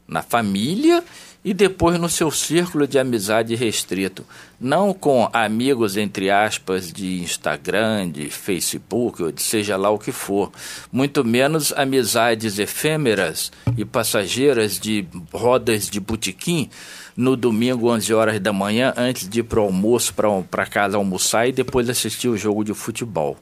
na 0.06 0.22
família 0.22 1.04
e 1.44 1.52
depois 1.52 2.00
no 2.00 2.08
seu 2.08 2.30
círculo 2.30 2.86
de 2.86 2.98
amizade 2.98 3.54
restrito, 3.54 4.24
não 4.58 4.94
com 4.94 5.28
amigos 5.30 5.98
entre 5.98 6.30
aspas 6.30 6.90
de 6.90 7.20
Instagram, 7.20 8.08
de 8.10 8.30
Facebook 8.30 9.22
ou 9.22 9.30
de 9.30 9.42
seja 9.42 9.76
lá 9.76 9.90
o 9.90 9.98
que 9.98 10.10
for, 10.10 10.50
muito 10.90 11.22
menos 11.22 11.70
amizades 11.72 12.58
efêmeras 12.58 13.52
e 13.76 13.84
passageiras 13.84 14.78
de 14.78 15.06
rodas 15.30 15.90
de 15.90 16.00
botequim 16.00 16.70
no 17.14 17.36
domingo 17.36 17.90
11 17.90 18.14
horas 18.14 18.40
da 18.40 18.52
manhã 18.52 18.94
antes 18.96 19.28
de 19.28 19.40
ir 19.40 19.42
para 19.42 19.60
o 19.60 19.64
almoço 19.64 20.14
para 20.14 20.66
casa 20.66 20.96
almoçar 20.96 21.46
e 21.46 21.52
depois 21.52 21.90
assistir 21.90 22.28
o 22.28 22.38
jogo 22.38 22.64
de 22.64 22.72
futebol. 22.72 23.36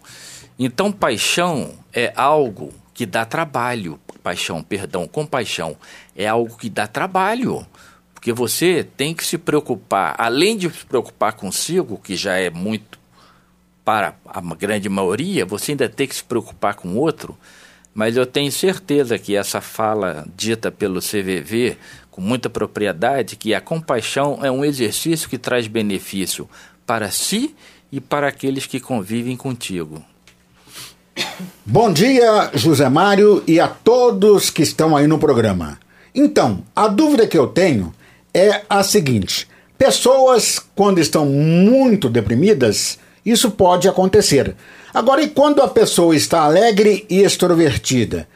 Então 0.59 0.91
paixão 0.91 1.71
é 1.93 2.13
algo 2.17 2.73
que 2.93 3.07
dá 3.07 3.25
trabalho, 3.25 3.99
paixão, 4.23 4.61
perdão, 4.63 5.07
compaixão 5.07 5.77
é 6.17 6.27
algo 6.27 6.57
que 6.59 6.69
dá 6.69 6.87
trabalho 6.87 7.65
porque 8.23 8.33
você 8.33 8.87
tem 8.97 9.13
que 9.13 9.27
se 9.27 9.37
preocupar, 9.37 10.15
além 10.17 10.57
de 10.57 10.71
se 10.71 10.87
preocupar 10.87 11.33
consigo, 11.33 11.99
que 11.99 12.15
já 12.15 12.37
é 12.37 12.51
muito 12.51 12.97
para 13.85 14.15
a 14.25 14.41
grande 14.55 14.89
maioria, 14.89 15.45
você 15.45 15.73
ainda 15.73 15.89
tem 15.89 16.07
que 16.07 16.15
se 16.15 16.23
preocupar 16.23 16.77
com 16.77 16.95
outro. 16.97 17.37
Mas 17.93 18.17
eu 18.17 18.25
tenho 18.25 18.53
certeza 18.53 19.19
que 19.19 19.35
essa 19.35 19.61
fala 19.61 20.25
dita 20.37 20.71
pelo 20.71 21.01
CVV 21.01 21.77
com 22.13 22.21
muita 22.21 22.49
propriedade, 22.49 23.35
que 23.35 23.57
a 23.57 23.61
compaixão 23.61 24.39
é 24.41 24.49
um 24.53 24.65
exercício 24.65 25.29
que 25.29 25.37
traz 25.37 25.67
benefício 25.67 26.49
para 26.87 27.11
si 27.11 27.57
e 27.91 28.01
para 28.01 28.29
aqueles 28.29 28.67
que 28.67 28.79
convivem 28.79 29.37
contigo. 29.37 30.01
Bom 31.67 31.93
dia, 31.93 32.53
José 32.55 32.89
Mário, 32.89 33.43
e 33.49 33.59
a 33.59 33.67
todos 33.67 34.49
que 34.49 34.63
estão 34.63 34.97
aí 34.97 35.09
no 35.09 35.19
programa. 35.19 35.81
Então, 36.15 36.63
a 36.77 36.87
dúvida 36.87 37.27
que 37.27 37.37
eu 37.37 37.49
tenho 37.49 37.93
é 38.35 38.63
a 38.69 38.83
seguinte: 38.83 39.49
pessoas, 39.79 40.61
quando 40.75 40.99
estão 40.99 41.27
muito 41.27 42.09
deprimidas, 42.09 42.99
isso 43.25 43.51
pode 43.51 43.89
acontecer. 43.89 44.55
Agora, 44.93 45.23
e 45.23 45.29
quando 45.29 45.63
a 45.63 45.69
pessoa 45.69 46.15
está 46.15 46.43
alegre 46.43 47.07
e 47.09 47.23
extrovertida? 47.23 48.29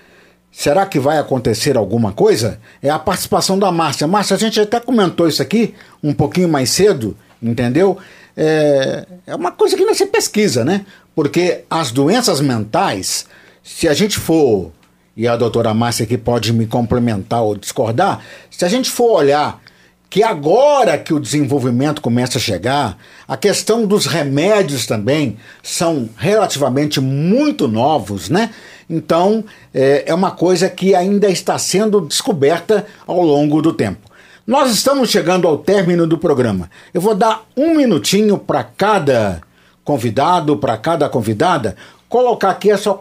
Será 0.50 0.86
que 0.86 0.98
vai 0.98 1.18
acontecer 1.18 1.76
alguma 1.76 2.12
coisa? 2.12 2.58
É 2.82 2.88
a 2.88 2.98
participação 2.98 3.58
da 3.58 3.70
Márcia. 3.70 4.06
Márcia, 4.06 4.36
a 4.36 4.38
gente 4.38 4.58
até 4.58 4.80
comentou 4.80 5.28
isso 5.28 5.42
aqui 5.42 5.74
um 6.02 6.14
pouquinho 6.14 6.48
mais 6.48 6.70
cedo, 6.70 7.14
entendeu? 7.42 7.98
É, 8.34 9.06
é 9.26 9.34
uma 9.34 9.52
coisa 9.52 9.76
que 9.76 9.84
não 9.84 9.94
se 9.94 10.06
pesquisa, 10.06 10.64
né? 10.64 10.86
Porque 11.14 11.64
as 11.68 11.90
doenças 11.90 12.40
mentais, 12.40 13.26
se 13.62 13.86
a 13.86 13.92
gente 13.92 14.18
for, 14.18 14.72
e 15.14 15.28
a 15.28 15.36
doutora 15.36 15.74
Márcia 15.74 16.04
aqui 16.04 16.16
pode 16.16 16.54
me 16.54 16.66
complementar 16.66 17.42
ou 17.42 17.54
discordar, 17.54 18.22
se 18.50 18.64
a 18.64 18.68
gente 18.68 18.90
for 18.90 19.12
olhar 19.12 19.60
que 20.08 20.22
agora 20.22 20.96
que 20.98 21.12
o 21.12 21.20
desenvolvimento 21.20 22.00
começa 22.00 22.38
a 22.38 22.40
chegar, 22.40 22.96
a 23.26 23.36
questão 23.36 23.86
dos 23.86 24.06
remédios 24.06 24.86
também 24.86 25.36
são 25.62 26.08
relativamente 26.16 27.00
muito 27.00 27.66
novos, 27.66 28.28
né? 28.30 28.50
Então 28.88 29.44
é, 29.74 30.04
é 30.06 30.14
uma 30.14 30.30
coisa 30.30 30.68
que 30.68 30.94
ainda 30.94 31.28
está 31.28 31.58
sendo 31.58 32.00
descoberta 32.00 32.86
ao 33.06 33.20
longo 33.20 33.60
do 33.60 33.72
tempo. 33.72 34.06
Nós 34.46 34.70
estamos 34.70 35.10
chegando 35.10 35.48
ao 35.48 35.58
término 35.58 36.06
do 36.06 36.16
programa. 36.16 36.70
Eu 36.94 37.00
vou 37.00 37.16
dar 37.16 37.44
um 37.56 37.74
minutinho 37.74 38.38
para 38.38 38.62
cada 38.62 39.40
convidado, 39.82 40.56
para 40.56 40.76
cada 40.76 41.08
convidada, 41.08 41.76
colocar 42.08 42.50
aqui 42.50 42.70
a 42.70 42.78
sua, 42.78 42.96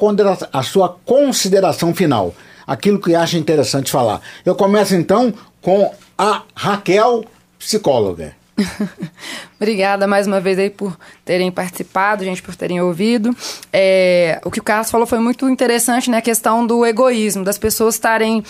a 0.52 0.64
sua 0.64 0.90
consideração 1.06 1.94
final, 1.94 2.34
aquilo 2.66 3.00
que 3.00 3.14
acha 3.14 3.38
interessante 3.38 3.92
falar. 3.92 4.22
Eu 4.44 4.56
começo 4.56 4.96
então 4.96 5.32
com 5.62 5.94
a 6.18 6.44
Raquel, 6.56 7.26
psicóloga. 7.60 8.36
Obrigada 9.60 10.08
mais 10.08 10.28
uma 10.28 10.40
vez 10.40 10.58
aí 10.58 10.70
por 10.70 10.98
terem 11.26 11.52
participado, 11.52 12.24
gente, 12.24 12.42
por 12.42 12.56
terem 12.56 12.82
ouvido. 12.82 13.36
É, 13.72 14.40
o 14.46 14.52
que 14.52 14.60
o 14.60 14.64
Carlos 14.64 14.90
falou 14.90 15.06
foi 15.06 15.20
muito 15.20 15.48
interessante, 15.50 16.10
né? 16.10 16.18
A 16.18 16.22
questão 16.22 16.66
do 16.66 16.86
egoísmo, 16.86 17.44
das 17.44 17.58
pessoas 17.58 17.96
estarem 17.96 18.44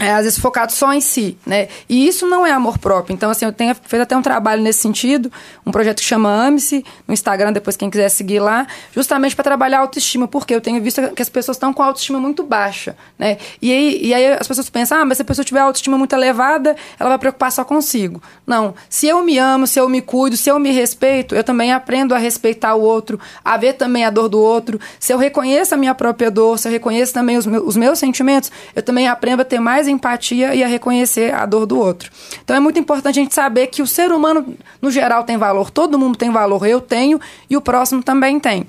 é, 0.00 0.10
às 0.12 0.24
vezes 0.24 0.40
focado 0.40 0.72
só 0.72 0.92
em 0.92 1.00
si, 1.00 1.38
né? 1.46 1.68
E 1.88 2.08
isso 2.08 2.26
não 2.26 2.44
é 2.44 2.50
amor 2.50 2.78
próprio. 2.78 3.14
Então, 3.14 3.30
assim, 3.30 3.44
eu 3.44 3.52
tenho 3.52 3.76
feito 3.76 4.02
até 4.02 4.16
um 4.16 4.22
trabalho 4.22 4.60
nesse 4.60 4.80
sentido, 4.80 5.30
um 5.64 5.70
projeto 5.70 5.98
que 5.98 6.04
chama 6.04 6.28
Ame-se, 6.28 6.84
no 7.06 7.14
Instagram, 7.14 7.52
depois 7.52 7.76
quem 7.76 7.88
quiser 7.88 8.08
seguir 8.08 8.40
lá, 8.40 8.66
justamente 8.92 9.36
para 9.36 9.44
trabalhar 9.44 9.78
a 9.78 9.80
autoestima, 9.82 10.26
porque 10.26 10.52
eu 10.52 10.60
tenho 10.60 10.82
visto 10.82 11.00
que 11.14 11.22
as 11.22 11.28
pessoas 11.28 11.56
estão 11.56 11.72
com 11.72 11.80
a 11.80 11.86
autoestima 11.86 12.18
muito 12.18 12.42
baixa, 12.42 12.96
né? 13.16 13.38
E 13.62 13.70
aí, 13.70 13.98
e 14.02 14.12
aí 14.12 14.32
as 14.32 14.48
pessoas 14.48 14.68
pensam, 14.68 14.98
ah, 14.98 15.04
mas 15.04 15.18
se 15.18 15.22
a 15.22 15.24
pessoa 15.24 15.44
tiver 15.44 15.60
a 15.60 15.64
autoestima 15.64 15.96
muito 15.96 16.12
elevada, 16.12 16.74
ela 16.98 17.10
vai 17.10 17.18
preocupar 17.18 17.52
só 17.52 17.64
consigo. 17.64 18.20
Não, 18.44 18.74
se 18.90 19.06
eu 19.06 19.22
me 19.22 19.38
amo, 19.38 19.64
se 19.64 19.78
eu 19.78 19.88
me 19.88 20.02
cuido, 20.02 20.36
se 20.36 20.50
eu 20.50 20.58
me 20.58 20.72
respeito, 20.72 21.36
eu 21.36 21.44
também 21.44 21.72
aprendo 21.72 22.16
a 22.16 22.18
respeitar 22.18 22.74
o 22.74 22.82
outro, 22.82 23.20
a 23.44 23.56
ver 23.56 23.74
também 23.74 24.04
a 24.04 24.10
dor 24.10 24.28
do 24.28 24.40
outro. 24.40 24.80
Se 24.98 25.12
eu 25.12 25.18
reconheço 25.18 25.72
a 25.72 25.76
minha 25.76 25.94
própria 25.94 26.32
dor, 26.32 26.58
se 26.58 26.66
eu 26.66 26.72
reconheço 26.72 27.14
também 27.14 27.36
os 27.36 27.46
meus, 27.46 27.64
os 27.64 27.76
meus 27.76 27.98
sentimentos, 28.00 28.50
eu 28.74 28.82
também 28.82 29.06
aprendo 29.06 29.40
a 29.40 29.44
ter 29.44 29.60
mais 29.60 29.83
mais 29.84 29.88
empatia 29.88 30.54
e 30.54 30.64
a 30.64 30.66
reconhecer 30.66 31.34
a 31.34 31.44
dor 31.44 31.66
do 31.66 31.78
outro. 31.78 32.10
Então 32.42 32.56
é 32.56 32.60
muito 32.60 32.78
importante 32.78 33.18
a 33.18 33.22
gente 33.22 33.34
saber 33.34 33.66
que 33.68 33.82
o 33.82 33.86
ser 33.86 34.10
humano, 34.10 34.56
no 34.80 34.90
geral, 34.90 35.24
tem 35.24 35.36
valor, 35.36 35.70
todo 35.70 35.98
mundo 35.98 36.16
tem 36.16 36.30
valor, 36.30 36.66
eu 36.66 36.80
tenho 36.80 37.20
e 37.48 37.56
o 37.56 37.60
próximo 37.60 38.02
também 38.02 38.40
tem. 38.40 38.66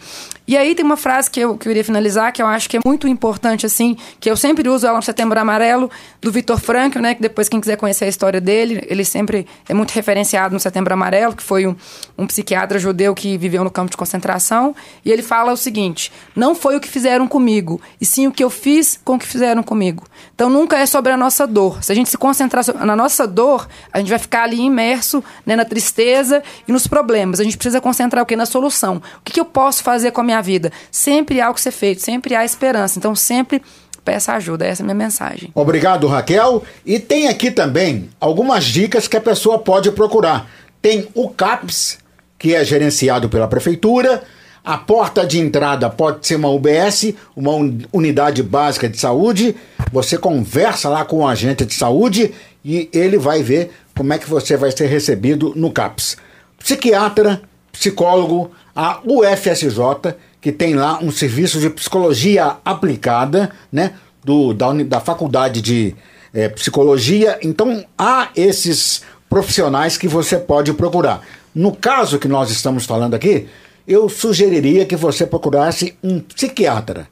E 0.48 0.56
aí 0.56 0.76
tem 0.76 0.86
uma 0.86 0.98
frase 0.98 1.30
que 1.30 1.40
eu, 1.40 1.58
que 1.58 1.68
eu 1.68 1.72
iria 1.72 1.84
finalizar, 1.84 2.32
que 2.32 2.40
eu 2.40 2.46
acho 2.46 2.70
que 2.70 2.78
é 2.78 2.80
muito 2.86 3.08
importante, 3.08 3.66
assim, 3.66 3.98
que 4.20 4.30
eu 4.30 4.38
sempre 4.38 4.70
uso 4.70 4.86
ela 4.86 4.98
no 4.98 5.02
Setembro 5.02 5.40
Amarelo, 5.40 5.90
do 6.22 6.32
Vitor 6.32 6.60
Frankl, 6.60 7.00
né? 7.00 7.16
Que 7.16 7.22
depois, 7.22 7.50
quem 7.50 7.60
quiser 7.60 7.78
conhecer 7.78 8.06
a 8.06 8.08
história 8.08 8.40
dele, 8.40 8.86
ele 8.88 9.04
sempre 9.04 9.48
é 9.68 9.74
muito 9.74 9.92
referenciado 9.92 10.54
no 10.54 10.60
Setembro 10.60 10.94
Amarelo, 10.94 11.36
que 11.36 11.42
foi 11.42 11.66
um, 11.66 11.76
um 12.16 12.28
psiquiatra 12.28 12.78
judeu 12.78 13.16
que 13.16 13.38
viveu 13.40 13.64
no 13.64 13.72
campo 13.72 13.90
de 13.90 13.98
concentração. 13.98 14.76
E 15.04 15.12
ele 15.12 15.24
fala 15.24 15.52
o 15.52 15.58
seguinte: 15.58 16.12
não 16.36 16.54
foi 16.54 16.76
o 16.76 16.80
que 16.80 16.88
fizeram 16.88 17.28
comigo, 17.28 17.82
e 18.00 18.06
sim 18.06 18.28
o 18.28 18.32
que 18.32 18.44
eu 18.44 18.50
fiz 18.52 19.00
com 19.04 19.16
o 19.16 19.20
que 19.20 19.26
fizeram 19.26 19.64
comigo. 19.64 20.04
Então 20.36 20.48
nunca 20.48 20.78
é 20.78 20.86
sobre 20.86 21.05
a 21.14 21.18
nossa 21.18 21.48
dor. 21.48 21.84
Se 21.84 21.92
a 21.92 21.96
gente 21.96 22.10
se 22.10 22.18
concentrar 22.18 22.64
na 22.86 22.96
nossa 22.96 23.26
dor, 23.26 23.68
a 23.92 23.98
gente 23.98 24.10
vai 24.10 24.20
ficar 24.20 24.44
ali 24.44 24.62
imerso 24.62 25.24
né, 25.46 25.56
na 25.56 25.66
tristeza 25.66 26.44
e 26.68 26.72
nos 26.72 26.86
problemas. 26.86 27.40
A 27.40 27.44
gente 27.44 27.58
precisa 27.58 27.82
concentrar 27.82 28.24
o 28.24 28.26
quê? 28.26 28.36
Na 28.36 28.46
solução. 28.46 28.98
O 28.98 29.22
que, 29.24 29.34
que 29.34 29.40
eu 29.40 29.46
posso 29.46 29.84
fazer 29.84 30.12
com 30.12 30.22
a 30.22 30.24
minha 30.24 30.36
minha 30.36 30.42
vida. 30.42 30.72
Sempre 30.92 31.40
há 31.40 31.50
o 31.50 31.54
que 31.54 31.62
ser 31.62 31.72
feito, 31.72 32.02
sempre 32.02 32.36
há 32.36 32.44
esperança. 32.44 33.00
Então, 33.00 33.16
sempre 33.16 33.62
peça 34.04 34.34
ajuda. 34.34 34.66
Essa 34.66 34.82
é 34.82 34.84
a 34.84 34.86
minha 34.86 34.96
mensagem. 34.96 35.50
Obrigado, 35.56 36.08
Raquel. 36.08 36.64
E 36.86 37.00
tem 37.00 37.28
aqui 37.28 37.50
também 37.50 38.10
algumas 38.20 38.66
dicas 38.66 39.08
que 39.08 39.18
a 39.18 39.22
pessoa 39.22 39.60
pode 39.60 39.92
procurar. 39.92 40.50
Tem 40.82 41.08
o 41.14 41.30
CAPS, 41.30 41.98
que 42.38 42.54
é 42.54 42.64
gerenciado 42.64 43.30
pela 43.30 43.48
prefeitura. 43.48 44.24
A 44.66 44.80
porta 44.80 45.28
de 45.28 45.40
entrada 45.40 45.92
pode 45.92 46.26
ser 46.26 46.38
uma 46.38 46.50
UBS, 46.50 47.14
uma 47.36 47.52
unidade 47.94 48.42
básica 48.42 48.90
de 48.90 49.00
saúde. 49.00 49.56
Você 49.92 50.18
conversa 50.18 50.90
lá 50.90 51.06
com 51.06 51.18
o 51.18 51.28
agente 51.28 51.64
de 51.64 51.76
saúde 51.76 52.34
e 52.64 52.90
ele 52.92 53.20
vai 53.20 53.44
ver 53.44 53.70
como 53.96 54.12
é 54.12 54.18
que 54.18 54.28
você 54.28 54.58
vai 54.58 54.72
ser 54.72 54.88
recebido 54.88 55.54
no 55.56 55.72
CAPS. 55.72 56.18
Psiquiatra, 56.58 57.44
psicólogo, 57.72 58.50
a 58.76 59.02
UFSJ, 59.06 60.16
que 60.42 60.52
tem 60.52 60.74
lá 60.74 60.98
um 61.00 61.12
serviço 61.12 61.60
de 61.60 61.70
psicologia 61.70 62.58
aplicada, 62.66 63.52
né? 63.72 63.94
Do, 64.24 64.52
da, 64.52 64.74
da 64.74 65.00
faculdade 65.00 65.62
de 65.62 65.96
é, 66.34 66.50
psicologia. 66.50 67.38
Então, 67.44 67.86
há 67.96 68.30
esses 68.36 69.04
profissionais 69.30 69.96
que 69.96 70.08
você 70.08 70.40
pode 70.40 70.74
procurar. 70.74 71.22
No 71.54 71.72
caso 71.76 72.18
que 72.18 72.28
nós 72.28 72.50
estamos 72.50 72.86
falando 72.86 73.14
aqui, 73.14 73.48
eu 73.88 74.10
sugeriria 74.10 74.86
que 74.86 74.96
você 74.96 75.26
procurasse 75.26 75.98
um 76.04 76.20
psiquiatra 76.20 77.08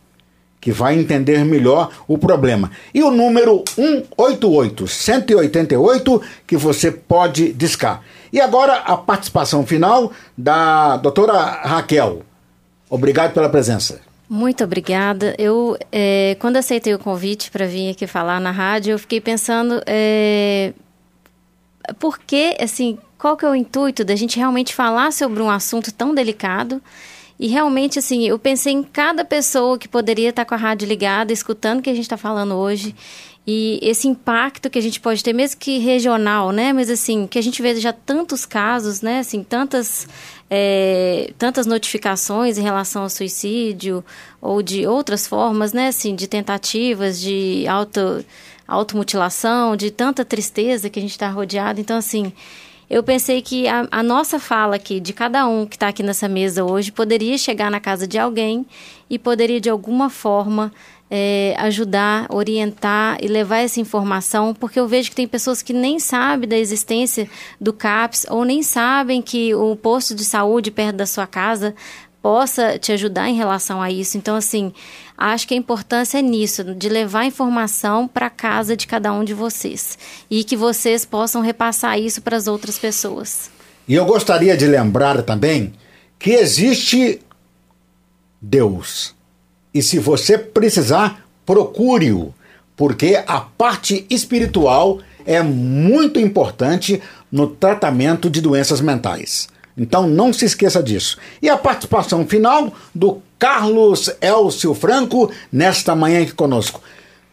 que 0.63 0.71
vai 0.71 0.97
entender 0.97 1.43
melhor 1.43 1.89
o 2.07 2.17
problema. 2.17 2.71
E 2.93 3.03
o 3.03 3.11
número 3.11 3.65
188 3.67 4.87
188 4.87 6.21
que 6.47 6.55
você 6.55 6.89
pode 6.89 7.51
discar. 7.51 8.01
E 8.31 8.39
agora 8.39 8.75
a 8.77 8.95
participação 8.95 9.65
final 9.65 10.13
da 10.37 10.95
doutora 10.95 11.33
Raquel. 11.33 12.21
Obrigado 12.89 13.33
pela 13.33 13.49
presença. 13.49 13.99
Muito 14.29 14.63
obrigada. 14.63 15.35
Eu, 15.37 15.77
é, 15.91 16.37
quando 16.39 16.55
aceitei 16.55 16.93
o 16.93 16.99
convite 16.99 17.51
para 17.51 17.67
vir 17.67 17.91
aqui 17.91 18.07
falar 18.07 18.39
na 18.39 18.51
rádio, 18.51 18.93
eu 18.93 18.99
fiquei 18.99 19.19
pensando 19.19 19.81
é, 19.85 20.71
por 21.99 22.19
que, 22.19 22.55
assim, 22.59 22.97
qual 23.17 23.35
que 23.37 23.45
é 23.45 23.49
o 23.49 23.55
intuito 23.55 24.03
da 24.03 24.15
gente 24.15 24.37
realmente 24.37 24.73
falar 24.73 25.11
sobre 25.11 25.41
um 25.41 25.49
assunto 25.49 25.91
tão 25.91 26.13
delicado 26.13 26.81
e 27.39 27.47
realmente, 27.47 27.99
assim, 27.99 28.27
eu 28.27 28.37
pensei 28.37 28.73
em 28.73 28.83
cada 28.83 29.25
pessoa 29.25 29.77
que 29.77 29.87
poderia 29.87 30.29
estar 30.29 30.45
com 30.45 30.53
a 30.53 30.57
rádio 30.57 30.87
ligada, 30.87 31.33
escutando 31.33 31.79
o 31.79 31.81
que 31.81 31.89
a 31.89 31.93
gente 31.93 32.05
está 32.05 32.17
falando 32.17 32.53
hoje. 32.53 32.95
E 33.45 33.79
esse 33.81 34.07
impacto 34.07 34.69
que 34.69 34.79
a 34.79 34.81
gente 34.81 35.01
pode 35.01 35.21
ter, 35.21 35.33
mesmo 35.33 35.59
que 35.59 35.77
regional, 35.77 36.51
né? 36.51 36.71
Mas 36.71 36.89
assim, 36.89 37.27
que 37.27 37.37
a 37.37 37.41
gente 37.41 37.61
vê 37.61 37.75
já 37.75 37.91
tantos 37.91 38.45
casos, 38.45 39.01
né? 39.01 39.19
Assim, 39.19 39.43
tantas, 39.43 40.07
é, 40.49 41.33
tantas 41.37 41.65
notificações 41.65 42.57
em 42.57 42.61
relação 42.61 43.03
ao 43.03 43.09
suicídio 43.09 44.05
ou 44.39 44.61
de 44.61 44.87
outras 44.87 45.27
formas, 45.27 45.73
né? 45.73 45.87
Assim, 45.87 46.15
de 46.15 46.27
tentativas 46.27 47.19
de 47.19 47.67
auto, 47.67 48.23
automutilação, 48.73 49.75
de 49.75 49.91
tanta 49.91 50.25
tristeza 50.25 50.89
que 50.89 50.99
a 50.99 51.01
gente 51.01 51.11
está 51.11 51.29
rodeado. 51.29 51.79
Então, 51.79 51.97
assim, 51.97 52.31
eu 52.89 53.01
pensei 53.01 53.41
que 53.41 53.67
a, 53.67 53.87
a, 53.89 54.03
nossa 54.03 54.39
fala 54.39 54.75
aqui, 54.75 54.99
de 54.99 55.13
cada 55.13 55.47
um 55.47 55.65
que 55.65 55.75
está 55.75 55.87
aqui 55.87 56.03
nessa 56.03 56.27
mesa 56.27 56.63
hoje, 56.63 56.91
poderia 56.91 57.37
chegar 57.37 57.71
na 57.71 57.79
casa 57.79 58.07
de 58.07 58.19
alguém 58.19 58.65
e 59.09 59.17
poderia, 59.17 59.59
de 59.59 59.69
alguma 59.69 60.09
forma, 60.09 60.71
é, 61.09 61.55
ajudar, 61.59 62.25
orientar 62.29 63.17
e 63.21 63.27
levar 63.27 63.59
essa 63.59 63.79
informação, 63.79 64.53
porque 64.53 64.79
eu 64.79 64.87
vejo 64.87 65.09
que 65.09 65.15
tem 65.15 65.27
pessoas 65.27 65.61
que 65.61 65.71
nem 65.71 65.99
sabem 65.99 66.49
da 66.49 66.57
existência 66.57 67.29
do 67.59 67.71
CAPS 67.71 68.25
ou 68.29 68.43
nem 68.43 68.63
sabem 68.63 69.21
que 69.21 69.53
o 69.53 69.75
posto 69.75 70.15
de 70.15 70.25
saúde 70.25 70.71
perto 70.71 70.95
da 70.95 71.05
sua 71.05 71.27
casa 71.27 71.75
possa 72.21 72.79
te 72.79 72.91
ajudar 72.93 73.29
em 73.29 73.35
relação 73.35 73.81
a 73.81 73.91
isso. 73.91 74.17
Então, 74.17 74.35
assim, 74.35 74.73
acho 75.31 75.47
que 75.47 75.53
a 75.53 75.57
importância 75.57 76.19
é 76.19 76.21
nisso, 76.21 76.63
de 76.75 76.89
levar 76.89 77.25
informação 77.25 78.07
para 78.07 78.29
casa 78.29 78.75
de 78.75 78.85
cada 78.85 79.13
um 79.13 79.23
de 79.23 79.33
vocês 79.33 79.97
e 80.29 80.43
que 80.43 80.57
vocês 80.57 81.05
possam 81.05 81.41
repassar 81.41 81.97
isso 81.97 82.21
para 82.21 82.35
as 82.35 82.47
outras 82.47 82.77
pessoas. 82.77 83.49
E 83.87 83.93
eu 83.93 84.05
gostaria 84.05 84.57
de 84.57 84.67
lembrar 84.67 85.21
também 85.23 85.73
que 86.19 86.31
existe 86.31 87.21
Deus. 88.41 89.15
E 89.73 89.81
se 89.81 89.97
você 89.97 90.37
precisar, 90.37 91.25
procure-o, 91.45 92.33
porque 92.75 93.21
a 93.25 93.39
parte 93.39 94.05
espiritual 94.09 94.99
é 95.25 95.41
muito 95.41 96.19
importante 96.19 97.01
no 97.31 97.47
tratamento 97.47 98.29
de 98.29 98.41
doenças 98.41 98.81
mentais. 98.81 99.47
Então 99.77 100.07
não 100.07 100.31
se 100.31 100.45
esqueça 100.45 100.81
disso. 100.81 101.17
E 101.41 101.49
a 101.49 101.57
participação 101.57 102.25
final 102.27 102.73
do 102.93 103.21
Carlos 103.39 104.09
Elcio 104.21 104.73
Franco 104.73 105.31
nesta 105.51 105.95
manhã 105.95 106.21
aqui 106.21 106.31
conosco. 106.33 106.81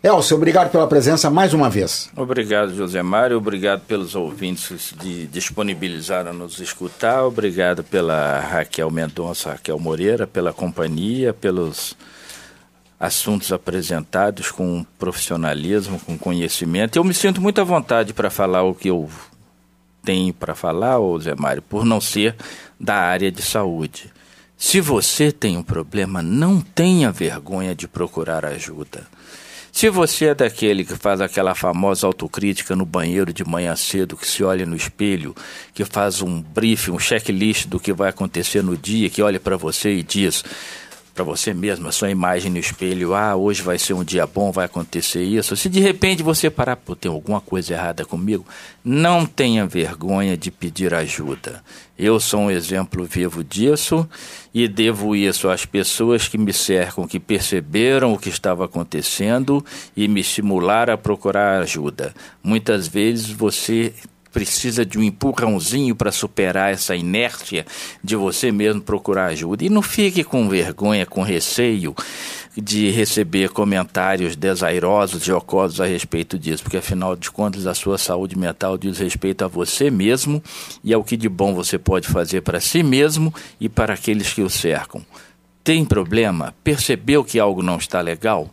Elcio, 0.02 0.38
obrigado 0.38 0.70
pela 0.70 0.86
presença 0.86 1.28
mais 1.28 1.52
uma 1.52 1.68
vez. 1.68 2.08
Obrigado, 2.16 2.74
José 2.74 3.02
Mário. 3.02 3.36
Obrigado 3.36 3.82
pelos 3.82 4.14
ouvintes 4.14 4.94
de 4.98 5.26
disponibilizaram 5.26 6.32
nos 6.32 6.58
escutar. 6.58 7.22
Obrigado 7.24 7.84
pela 7.84 8.40
Raquel 8.40 8.90
Mendonça, 8.90 9.50
Raquel 9.50 9.78
Moreira, 9.78 10.26
pela 10.26 10.54
companhia, 10.54 11.34
pelos 11.34 11.94
assuntos 12.98 13.52
apresentados 13.52 14.50
com 14.50 14.84
profissionalismo, 14.98 16.00
com 16.00 16.16
conhecimento. 16.16 16.96
Eu 16.96 17.04
me 17.04 17.12
sinto 17.12 17.40
muito 17.40 17.60
à 17.60 17.64
vontade 17.64 18.14
para 18.14 18.30
falar 18.30 18.62
o 18.62 18.74
que 18.74 18.88
eu 18.88 19.06
tenho 20.02 20.32
para 20.32 20.54
falar, 20.54 20.98
ô 20.98 21.18
Zé 21.18 21.34
Mário, 21.34 21.62
por 21.62 21.84
não 21.84 22.00
ser 22.00 22.34
da 22.78 22.96
área 22.96 23.30
de 23.30 23.42
saúde. 23.42 24.10
Se 24.56 24.80
você 24.80 25.32
tem 25.32 25.56
um 25.56 25.62
problema, 25.62 26.20
não 26.22 26.60
tenha 26.60 27.10
vergonha 27.10 27.74
de 27.74 27.88
procurar 27.88 28.44
ajuda. 28.44 29.06
Se 29.72 29.88
você 29.88 30.26
é 30.26 30.34
daquele 30.34 30.84
que 30.84 30.96
faz 30.96 31.20
aquela 31.20 31.54
famosa 31.54 32.06
autocrítica 32.06 32.74
no 32.74 32.84
banheiro 32.84 33.32
de 33.32 33.44
manhã 33.44 33.74
cedo, 33.76 34.16
que 34.16 34.26
se 34.26 34.42
olha 34.42 34.66
no 34.66 34.74
espelho, 34.74 35.34
que 35.72 35.84
faz 35.84 36.20
um 36.20 36.42
briefing, 36.42 36.90
um 36.90 36.98
checklist 36.98 37.66
do 37.66 37.78
que 37.78 37.92
vai 37.92 38.10
acontecer 38.10 38.62
no 38.62 38.76
dia, 38.76 39.08
que 39.08 39.22
olha 39.22 39.38
para 39.38 39.56
você 39.56 39.94
e 39.94 40.02
diz: 40.02 40.44
para 41.20 41.24
você 41.24 41.52
mesmo, 41.52 41.86
a 41.86 41.92
sua 41.92 42.08
imagem 42.08 42.50
no 42.50 42.56
espelho, 42.56 43.14
ah, 43.14 43.36
hoje 43.36 43.60
vai 43.60 43.78
ser 43.78 43.92
um 43.92 44.02
dia 44.02 44.26
bom, 44.26 44.50
vai 44.50 44.64
acontecer 44.64 45.22
isso. 45.22 45.54
Se 45.54 45.68
de 45.68 45.78
repente 45.78 46.22
você 46.22 46.48
parar, 46.48 46.76
pô, 46.76 46.96
tem 46.96 47.12
alguma 47.12 47.42
coisa 47.42 47.74
errada 47.74 48.06
comigo, 48.06 48.46
não 48.82 49.26
tenha 49.26 49.66
vergonha 49.66 50.34
de 50.34 50.50
pedir 50.50 50.94
ajuda. 50.94 51.62
Eu 51.98 52.18
sou 52.18 52.40
um 52.40 52.50
exemplo 52.50 53.04
vivo 53.04 53.44
disso 53.44 54.08
e 54.54 54.66
devo 54.66 55.14
isso 55.14 55.50
às 55.50 55.66
pessoas 55.66 56.26
que 56.26 56.38
me 56.38 56.54
cercam, 56.54 57.06
que 57.06 57.20
perceberam 57.20 58.14
o 58.14 58.18
que 58.18 58.30
estava 58.30 58.64
acontecendo 58.64 59.62
e 59.94 60.08
me 60.08 60.20
estimularam 60.20 60.94
a 60.94 60.98
procurar 60.98 61.60
ajuda. 61.60 62.14
Muitas 62.42 62.88
vezes 62.88 63.28
você 63.28 63.92
precisa 64.32 64.84
de 64.84 64.98
um 64.98 65.02
empurrãozinho 65.02 65.94
para 65.94 66.12
superar 66.12 66.72
essa 66.72 66.94
inércia 66.94 67.66
de 68.02 68.16
você 68.16 68.50
mesmo 68.52 68.80
procurar 68.80 69.26
ajuda. 69.26 69.64
E 69.64 69.68
não 69.68 69.82
fique 69.82 70.24
com 70.24 70.48
vergonha, 70.48 71.06
com 71.06 71.22
receio 71.22 71.94
de 72.56 72.90
receber 72.90 73.50
comentários 73.50 74.34
desairosos, 74.34 75.24
jocosos 75.24 75.80
a 75.80 75.86
respeito 75.86 76.38
disso, 76.38 76.62
porque 76.62 76.78
afinal 76.78 77.14
de 77.14 77.30
contas 77.30 77.66
a 77.66 77.74
sua 77.74 77.96
saúde 77.96 78.36
mental 78.36 78.76
diz 78.76 78.98
respeito 78.98 79.44
a 79.44 79.48
você 79.48 79.90
mesmo 79.90 80.42
e 80.82 80.92
ao 80.92 81.04
que 81.04 81.16
de 81.16 81.28
bom 81.28 81.54
você 81.54 81.78
pode 81.78 82.08
fazer 82.08 82.40
para 82.40 82.60
si 82.60 82.82
mesmo 82.82 83.32
e 83.60 83.68
para 83.68 83.94
aqueles 83.94 84.32
que 84.32 84.42
o 84.42 84.50
cercam. 84.50 85.04
Tem 85.62 85.84
problema? 85.84 86.54
Percebeu 86.64 87.22
que 87.22 87.38
algo 87.38 87.62
não 87.62 87.76
está 87.76 88.00
legal? 88.00 88.50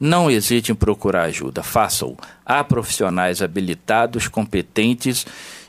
Não 0.00 0.30
hesite 0.30 0.72
em 0.72 0.74
procurar 0.74 1.24
ajuda, 1.24 1.62
faça-o. 1.62 2.16
Há 2.46 2.64
profissionais 2.64 3.42
habilitados, 3.42 4.28
competentes 4.28 5.26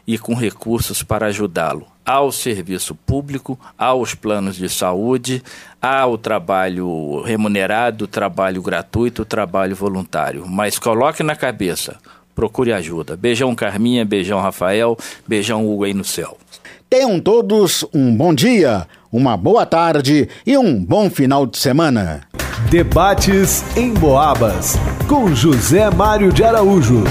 e 0.08 0.18
com 0.18 0.34
recursos 0.34 1.04
para 1.04 1.26
ajudá-lo. 1.26 1.86
Há 2.06 2.22
o 2.22 2.32
serviço 2.32 2.96
público, 2.96 3.60
há 3.78 3.94
os 3.94 4.16
planos 4.16 4.56
de 4.56 4.70
saúde, 4.70 5.44
há 5.82 6.08
o 6.08 6.18
trabalho 6.18 7.22
remunerado, 7.24 8.08
trabalho 8.08 8.62
gratuito, 8.62 9.26
trabalho 9.26 9.76
voluntário. 9.76 10.48
Mas 10.48 10.80
coloque 10.80 11.22
na 11.24 11.36
cabeça, 11.36 11.98
procure 12.34 12.72
ajuda. 12.72 13.18
Beijão 13.18 13.54
Carminha, 13.54 14.06
beijão 14.06 14.40
Rafael, 14.40 14.98
beijão 15.28 15.70
Hugo 15.70 15.84
aí 15.84 15.94
no 15.94 16.06
céu. 16.06 16.38
Tenham 16.90 17.20
todos 17.20 17.86
um 17.94 18.16
bom 18.16 18.34
dia, 18.34 18.88
uma 19.12 19.36
boa 19.36 19.66
tarde 19.66 20.30
e 20.48 20.58
um 20.58 20.82
bom 20.82 21.10
final 21.10 21.46
de 21.46 21.58
semana. 21.58 22.30
Debates 22.70 23.64
em 23.76 23.94
Boabas, 23.94 24.78
com 25.08 25.34
José 25.36 25.90
Mário 25.90 26.32
de 26.32 26.44
Araújo. 26.44 27.04